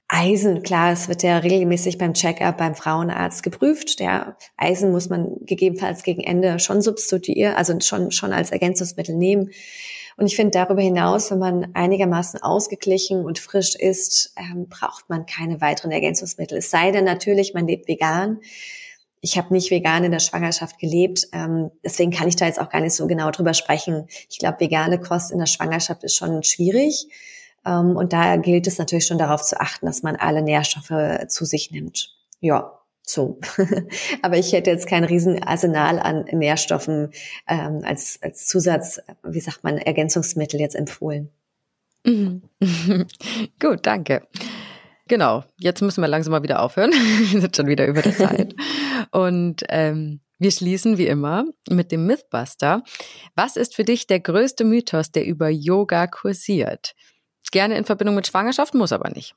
Eisen, 0.08 0.62
klar, 0.62 0.92
es 0.92 1.08
wird 1.08 1.24
ja 1.24 1.38
regelmäßig 1.38 1.98
beim 1.98 2.14
Check-up 2.14 2.58
beim 2.58 2.76
Frauenarzt 2.76 3.42
geprüft. 3.42 3.98
Der 3.98 4.36
Eisen 4.56 4.92
muss 4.92 5.08
man 5.08 5.34
gegebenenfalls 5.40 6.04
gegen 6.04 6.22
Ende 6.22 6.60
schon 6.60 6.80
substituieren, 6.80 7.54
also 7.56 7.78
schon, 7.80 8.12
schon 8.12 8.32
als 8.32 8.52
Ergänzungsmittel 8.52 9.16
nehmen. 9.16 9.50
Und 10.16 10.26
ich 10.26 10.36
finde 10.36 10.52
darüber 10.52 10.80
hinaus, 10.80 11.30
wenn 11.30 11.40
man 11.40 11.74
einigermaßen 11.74 12.40
ausgeglichen 12.40 13.24
und 13.24 13.38
frisch 13.38 13.74
ist, 13.74 14.32
ähm, 14.36 14.68
braucht 14.68 15.10
man 15.10 15.26
keine 15.26 15.60
weiteren 15.60 15.90
Ergänzungsmittel. 15.90 16.58
Es 16.58 16.70
sei 16.70 16.92
denn 16.92 17.04
natürlich, 17.04 17.52
man 17.52 17.66
lebt 17.66 17.88
vegan. 17.88 18.40
Ich 19.20 19.36
habe 19.36 19.52
nicht 19.52 19.70
vegan 19.72 20.04
in 20.04 20.12
der 20.12 20.20
Schwangerschaft 20.20 20.78
gelebt, 20.78 21.26
ähm, 21.32 21.70
deswegen 21.84 22.12
kann 22.12 22.28
ich 22.28 22.36
da 22.36 22.46
jetzt 22.46 22.60
auch 22.60 22.68
gar 22.68 22.80
nicht 22.80 22.94
so 22.94 23.08
genau 23.08 23.30
drüber 23.32 23.54
sprechen. 23.54 24.06
Ich 24.30 24.38
glaube, 24.38 24.60
vegane 24.60 25.00
Kost 25.00 25.32
in 25.32 25.38
der 25.38 25.46
Schwangerschaft 25.46 26.04
ist 26.04 26.14
schon 26.14 26.44
schwierig. 26.44 27.08
Ähm, 27.66 27.96
und 27.96 28.12
da 28.12 28.36
gilt 28.36 28.66
es 28.66 28.78
natürlich 28.78 29.06
schon 29.06 29.18
darauf 29.18 29.42
zu 29.42 29.60
achten, 29.60 29.86
dass 29.86 30.02
man 30.02 30.16
alle 30.16 30.42
Nährstoffe 30.42 31.26
zu 31.28 31.44
sich 31.44 31.70
nimmt. 31.70 32.14
Ja, 32.40 32.78
so. 33.02 33.38
Aber 34.22 34.36
ich 34.36 34.52
hätte 34.52 34.70
jetzt 34.70 34.88
kein 34.88 35.04
Riesenarsenal 35.04 35.98
an 35.98 36.24
Nährstoffen 36.32 37.10
ähm, 37.48 37.82
als, 37.84 38.18
als 38.22 38.46
Zusatz, 38.46 39.00
wie 39.22 39.40
sagt 39.40 39.64
man, 39.64 39.78
Ergänzungsmittel 39.78 40.60
jetzt 40.60 40.76
empfohlen. 40.76 41.30
Mhm. 42.04 42.42
Gut, 43.60 43.80
danke. 43.82 44.26
Genau, 45.08 45.44
jetzt 45.60 45.82
müssen 45.82 46.00
wir 46.00 46.08
langsam 46.08 46.32
mal 46.32 46.42
wieder 46.42 46.62
aufhören. 46.62 46.90
Wir 47.30 47.40
sind 47.40 47.54
schon 47.54 47.68
wieder 47.68 47.86
über 47.86 48.02
der 48.02 48.16
Zeit. 48.16 48.56
Und 49.12 49.62
ähm, 49.68 50.20
Wir 50.38 50.50
schließen 50.50 50.98
wie 50.98 51.06
immer 51.06 51.44
mit 51.70 51.92
dem 51.92 52.06
Mythbuster. 52.06 52.82
Was 53.36 53.56
ist 53.56 53.76
für 53.76 53.84
dich 53.84 54.08
der 54.08 54.18
größte 54.18 54.64
Mythos, 54.64 55.12
der 55.12 55.24
über 55.24 55.48
Yoga 55.48 56.08
kursiert? 56.08 56.94
Gerne 57.52 57.76
in 57.76 57.84
Verbindung 57.84 58.16
mit 58.16 58.26
Schwangerschaft, 58.26 58.74
muss 58.74 58.92
aber 58.92 59.10
nicht. 59.10 59.34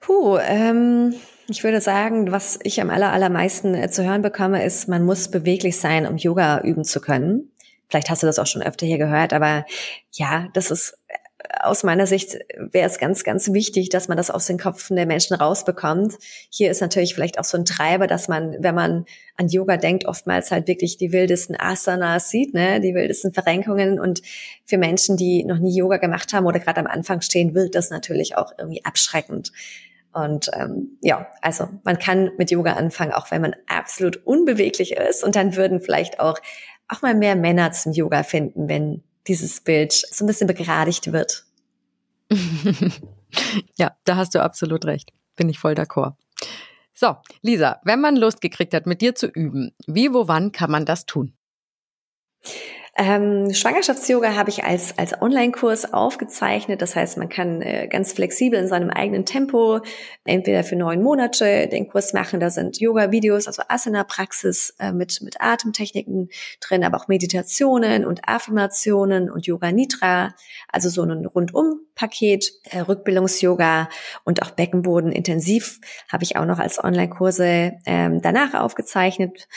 Puh, 0.00 0.38
ähm, 0.38 1.14
ich 1.48 1.64
würde 1.64 1.80
sagen, 1.80 2.30
was 2.30 2.58
ich 2.62 2.80
am 2.80 2.90
aller, 2.90 3.12
allermeisten 3.12 3.74
äh, 3.74 3.90
zu 3.90 4.04
hören 4.04 4.22
bekomme, 4.22 4.64
ist, 4.64 4.88
man 4.88 5.04
muss 5.04 5.30
beweglich 5.30 5.78
sein, 5.78 6.06
um 6.06 6.16
Yoga 6.16 6.60
üben 6.60 6.84
zu 6.84 7.00
können. 7.00 7.50
Vielleicht 7.88 8.10
hast 8.10 8.22
du 8.22 8.26
das 8.26 8.38
auch 8.38 8.46
schon 8.46 8.62
öfter 8.62 8.86
hier 8.86 8.98
gehört, 8.98 9.32
aber 9.32 9.64
ja, 10.12 10.48
das 10.54 10.70
ist 10.70 10.98
aus 11.60 11.82
meiner 11.82 12.06
Sicht 12.06 12.38
wäre 12.58 12.88
es 12.88 12.98
ganz, 12.98 13.24
ganz 13.24 13.52
wichtig, 13.52 13.88
dass 13.88 14.08
man 14.08 14.16
das 14.16 14.30
aus 14.30 14.46
den 14.46 14.58
Köpfen 14.58 14.96
der 14.96 15.06
Menschen 15.06 15.34
rausbekommt. 15.34 16.14
Hier 16.50 16.70
ist 16.70 16.80
natürlich 16.80 17.14
vielleicht 17.14 17.38
auch 17.38 17.44
so 17.44 17.56
ein 17.56 17.64
Treiber, 17.64 18.06
dass 18.06 18.28
man, 18.28 18.56
wenn 18.60 18.74
man 18.74 19.04
an 19.36 19.48
Yoga 19.48 19.76
denkt, 19.76 20.06
oftmals 20.06 20.50
halt 20.50 20.68
wirklich 20.68 20.96
die 20.96 21.12
wildesten 21.12 21.56
Asanas 21.58 22.30
sieht, 22.30 22.54
ne, 22.54 22.80
die 22.80 22.94
wildesten 22.94 23.32
Verrenkungen. 23.32 24.00
Und 24.00 24.22
für 24.64 24.78
Menschen, 24.78 25.16
die 25.16 25.44
noch 25.44 25.58
nie 25.58 25.76
Yoga 25.76 25.98
gemacht 25.98 26.32
haben 26.32 26.46
oder 26.46 26.60
gerade 26.60 26.80
am 26.80 26.86
Anfang 26.86 27.20
stehen, 27.20 27.54
wird 27.54 27.74
das 27.74 27.90
natürlich 27.90 28.36
auch 28.36 28.52
irgendwie 28.58 28.84
abschreckend. 28.84 29.52
Und 30.12 30.50
ähm, 30.54 30.98
ja, 31.02 31.26
also 31.42 31.68
man 31.82 31.98
kann 31.98 32.30
mit 32.38 32.50
Yoga 32.50 32.74
anfangen, 32.74 33.12
auch 33.12 33.30
wenn 33.30 33.42
man 33.42 33.56
absolut 33.66 34.24
unbeweglich 34.24 34.92
ist. 34.92 35.24
Und 35.24 35.34
dann 35.34 35.56
würden 35.56 35.80
vielleicht 35.80 36.20
auch 36.20 36.38
auch 36.88 37.02
mal 37.02 37.14
mehr 37.14 37.36
Männer 37.36 37.72
zum 37.72 37.92
Yoga 37.92 38.22
finden, 38.22 38.68
wenn 38.68 39.02
dieses 39.26 39.60
Bild 39.60 39.92
so 39.92 40.24
ein 40.24 40.26
bisschen 40.26 40.46
begradigt 40.46 41.12
wird. 41.12 41.44
ja, 43.76 43.96
da 44.04 44.16
hast 44.16 44.34
du 44.34 44.42
absolut 44.42 44.84
recht. 44.84 45.12
Bin 45.36 45.48
ich 45.48 45.58
voll 45.58 45.74
d'accord. 45.74 46.14
So, 46.92 47.16
Lisa, 47.42 47.80
wenn 47.84 48.00
man 48.00 48.16
Lust 48.16 48.40
gekriegt 48.40 48.72
hat, 48.72 48.86
mit 48.86 49.00
dir 49.00 49.14
zu 49.14 49.26
üben, 49.26 49.72
wie, 49.86 50.12
wo, 50.12 50.28
wann 50.28 50.52
kann 50.52 50.70
man 50.70 50.84
das 50.84 51.06
tun? 51.06 51.36
Ähm, 52.96 53.52
Schwangerschafts-Yoga 53.52 54.36
habe 54.36 54.50
ich 54.50 54.62
als, 54.62 54.96
als 54.96 55.20
Online-Kurs 55.20 55.92
aufgezeichnet. 55.92 56.80
Das 56.80 56.94
heißt, 56.94 57.18
man 57.18 57.28
kann 57.28 57.60
äh, 57.60 57.88
ganz 57.88 58.12
flexibel 58.12 58.58
in 58.58 58.68
seinem 58.68 58.90
eigenen 58.90 59.26
Tempo 59.26 59.80
entweder 60.24 60.62
für 60.62 60.76
neun 60.76 61.02
Monate 61.02 61.66
den 61.66 61.88
Kurs 61.88 62.12
machen. 62.12 62.38
Da 62.38 62.50
sind 62.50 62.78
Yoga-Videos, 62.78 63.48
also 63.48 63.62
Asana-Praxis 63.66 64.76
äh, 64.78 64.92
mit, 64.92 65.22
mit 65.22 65.40
Atemtechniken 65.40 66.28
drin, 66.60 66.84
aber 66.84 66.98
auch 66.98 67.08
Meditationen 67.08 68.04
und 68.04 68.28
Affirmationen 68.28 69.28
und 69.28 69.46
Yoga-Nitra. 69.46 70.32
Also 70.70 70.88
so 70.88 71.02
ein 71.02 71.26
Rundum-Paket, 71.26 72.52
äh, 72.70 72.78
Rückbildungs-Yoga 72.78 73.88
und 74.22 74.40
auch 74.42 74.52
Beckenboden 74.52 75.10
intensiv 75.10 75.80
habe 76.12 76.22
ich 76.22 76.36
auch 76.36 76.46
noch 76.46 76.60
als 76.60 76.82
Online-Kurse 76.82 77.72
ähm, 77.86 78.22
danach 78.22 78.54
aufgezeichnet. 78.54 79.48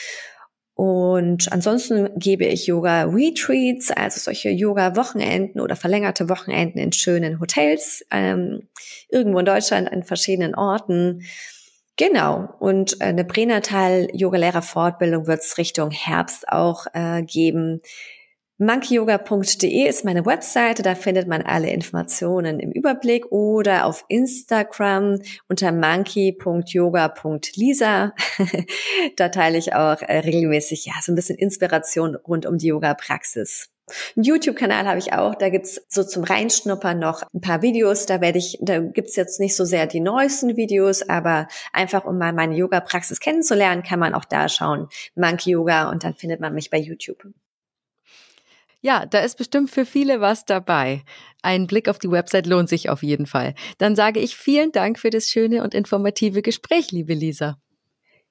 Und 0.78 1.50
ansonsten 1.50 2.08
gebe 2.20 2.44
ich 2.44 2.68
Yoga-Retreats, 2.68 3.90
also 3.90 4.20
solche 4.20 4.50
Yoga-Wochenenden 4.50 5.60
oder 5.60 5.74
verlängerte 5.74 6.28
Wochenenden 6.28 6.78
in 6.78 6.92
schönen 6.92 7.40
Hotels, 7.40 8.06
ähm, 8.12 8.68
irgendwo 9.08 9.40
in 9.40 9.44
Deutschland 9.44 9.90
an 9.90 10.04
verschiedenen 10.04 10.54
Orten. 10.54 11.24
Genau. 11.96 12.54
Und 12.60 13.02
eine 13.02 13.24
Pränatal-Yoga-Lehrer-Fortbildung 13.24 15.26
wird 15.26 15.40
es 15.40 15.58
Richtung 15.58 15.90
Herbst 15.90 16.48
auch 16.48 16.86
äh, 16.94 17.24
geben. 17.24 17.80
Monkeyyoga.de 18.60 19.86
ist 19.86 20.04
meine 20.04 20.26
Webseite, 20.26 20.82
da 20.82 20.96
findet 20.96 21.28
man 21.28 21.42
alle 21.42 21.70
Informationen 21.70 22.58
im 22.58 22.72
Überblick 22.72 23.30
oder 23.30 23.86
auf 23.86 24.04
Instagram 24.08 25.20
unter 25.48 25.70
monkey.yoga.lisa. 25.70 28.14
da 29.16 29.28
teile 29.28 29.58
ich 29.58 29.74
auch 29.74 30.02
äh, 30.02 30.18
regelmäßig 30.18 30.86
ja 30.86 30.94
so 31.00 31.12
ein 31.12 31.14
bisschen 31.14 31.38
Inspiration 31.38 32.16
rund 32.16 32.46
um 32.46 32.58
die 32.58 32.66
Yoga-Praxis. 32.66 33.70
Einen 34.16 34.24
YouTube-Kanal 34.24 34.88
habe 34.88 34.98
ich 34.98 35.12
auch, 35.12 35.36
da 35.36 35.50
gibt's 35.50 35.80
so 35.88 36.02
zum 36.02 36.24
Reinschnuppern 36.24 36.98
noch 36.98 37.22
ein 37.32 37.40
paar 37.40 37.62
Videos. 37.62 38.06
Da 38.06 38.20
werde 38.20 38.38
ich, 38.38 38.58
da 38.60 38.80
gibt's 38.80 39.14
jetzt 39.14 39.38
nicht 39.38 39.54
so 39.54 39.64
sehr 39.64 39.86
die 39.86 40.00
neuesten 40.00 40.56
Videos, 40.56 41.08
aber 41.08 41.46
einfach 41.72 42.04
um 42.04 42.18
mal 42.18 42.32
meine 42.32 42.56
Yoga-Praxis 42.56 43.20
kennenzulernen, 43.20 43.84
kann 43.84 44.00
man 44.00 44.14
auch 44.14 44.24
da 44.24 44.48
schauen. 44.48 44.88
Monkey 45.14 45.50
Yoga 45.50 45.92
und 45.92 46.02
dann 46.02 46.16
findet 46.16 46.40
man 46.40 46.54
mich 46.54 46.70
bei 46.70 46.78
YouTube. 46.78 47.24
Ja, 48.88 49.04
da 49.04 49.18
ist 49.18 49.36
bestimmt 49.36 49.68
für 49.68 49.84
viele 49.84 50.22
was 50.22 50.46
dabei. 50.46 51.02
Ein 51.42 51.66
Blick 51.66 51.90
auf 51.90 51.98
die 51.98 52.10
Website 52.10 52.46
lohnt 52.46 52.70
sich 52.70 52.88
auf 52.88 53.02
jeden 53.02 53.26
Fall. 53.26 53.54
Dann 53.76 53.94
sage 53.94 54.18
ich 54.18 54.34
vielen 54.34 54.72
Dank 54.72 54.98
für 54.98 55.10
das 55.10 55.28
schöne 55.28 55.62
und 55.62 55.74
informative 55.74 56.40
Gespräch, 56.40 56.90
liebe 56.90 57.12
Lisa. 57.12 57.58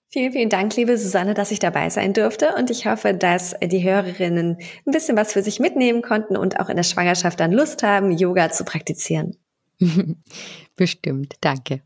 Vielen, 0.09 0.31
vielen 0.31 0.49
Dank, 0.49 0.75
liebe 0.75 0.97
Susanne, 0.97 1.35
dass 1.35 1.51
ich 1.51 1.59
dabei 1.59 1.91
sein 1.91 2.13
durfte. 2.13 2.55
Und 2.57 2.71
ich 2.71 2.87
hoffe, 2.87 3.13
dass 3.13 3.53
die 3.61 3.83
Hörerinnen 3.83 4.57
ein 4.87 4.91
bisschen 4.91 5.15
was 5.15 5.33
für 5.33 5.43
sich 5.43 5.59
mitnehmen 5.59 6.01
konnten 6.01 6.35
und 6.35 6.59
auch 6.59 6.69
in 6.69 6.75
der 6.75 6.81
Schwangerschaft 6.81 7.39
dann 7.39 7.51
Lust 7.51 7.83
haben, 7.83 8.11
Yoga 8.11 8.49
zu 8.49 8.65
praktizieren. 8.65 9.37
Bestimmt. 10.75 11.35
Danke. 11.39 11.83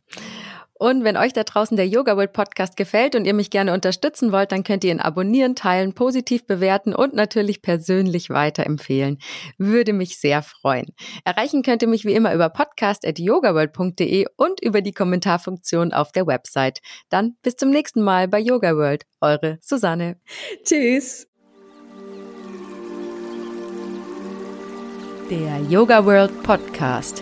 Und 0.82 1.04
wenn 1.04 1.16
euch 1.16 1.32
da 1.32 1.44
draußen 1.44 1.78
der 1.78 1.88
Yoga 1.88 2.18
World 2.18 2.34
Podcast 2.34 2.76
gefällt 2.76 3.14
und 3.14 3.26
ihr 3.26 3.36
mich 3.36 3.52
gerne 3.52 3.72
unterstützen 3.72 4.32
wollt, 4.32 4.52
dann 4.52 4.64
könnt 4.64 4.84
ihr 4.84 4.90
ihn 4.90 5.00
abonnieren, 5.00 5.56
teilen, 5.56 5.94
positiv 5.94 6.48
bewerten 6.48 6.96
und 6.96 7.14
natürlich 7.14 7.62
persönlich 7.62 8.32
weiterempfehlen. 8.32 9.20
Würde 9.60 9.94
mich 9.94 10.18
sehr 10.18 10.42
freuen. 10.42 10.88
Erreichen 11.24 11.62
könnt 11.62 11.84
ihr 11.84 11.88
mich 11.88 12.04
wie 12.04 12.16
immer 12.16 12.34
über 12.34 12.50
podcast.yogaworld.de 12.50 14.26
und 14.38 14.60
über 14.60 14.82
die 14.82 14.92
Kommentarfunktion 14.92 15.94
auf 15.94 16.12
der 16.14 16.26
Website. 16.26 16.80
Dann 17.10 17.36
bis 17.44 17.58
zum 17.58 17.70
nächsten 17.70 18.02
Mal 18.02 18.28
bei 18.28 18.40
Yoga 18.40 18.76
World. 18.76 19.04
Eure 19.22 19.60
Susanne. 19.62 20.20
Tschüss. 20.64 21.28
Der 25.30 25.60
Yoga 25.70 26.04
World 26.04 26.42
Podcast. 26.42 27.22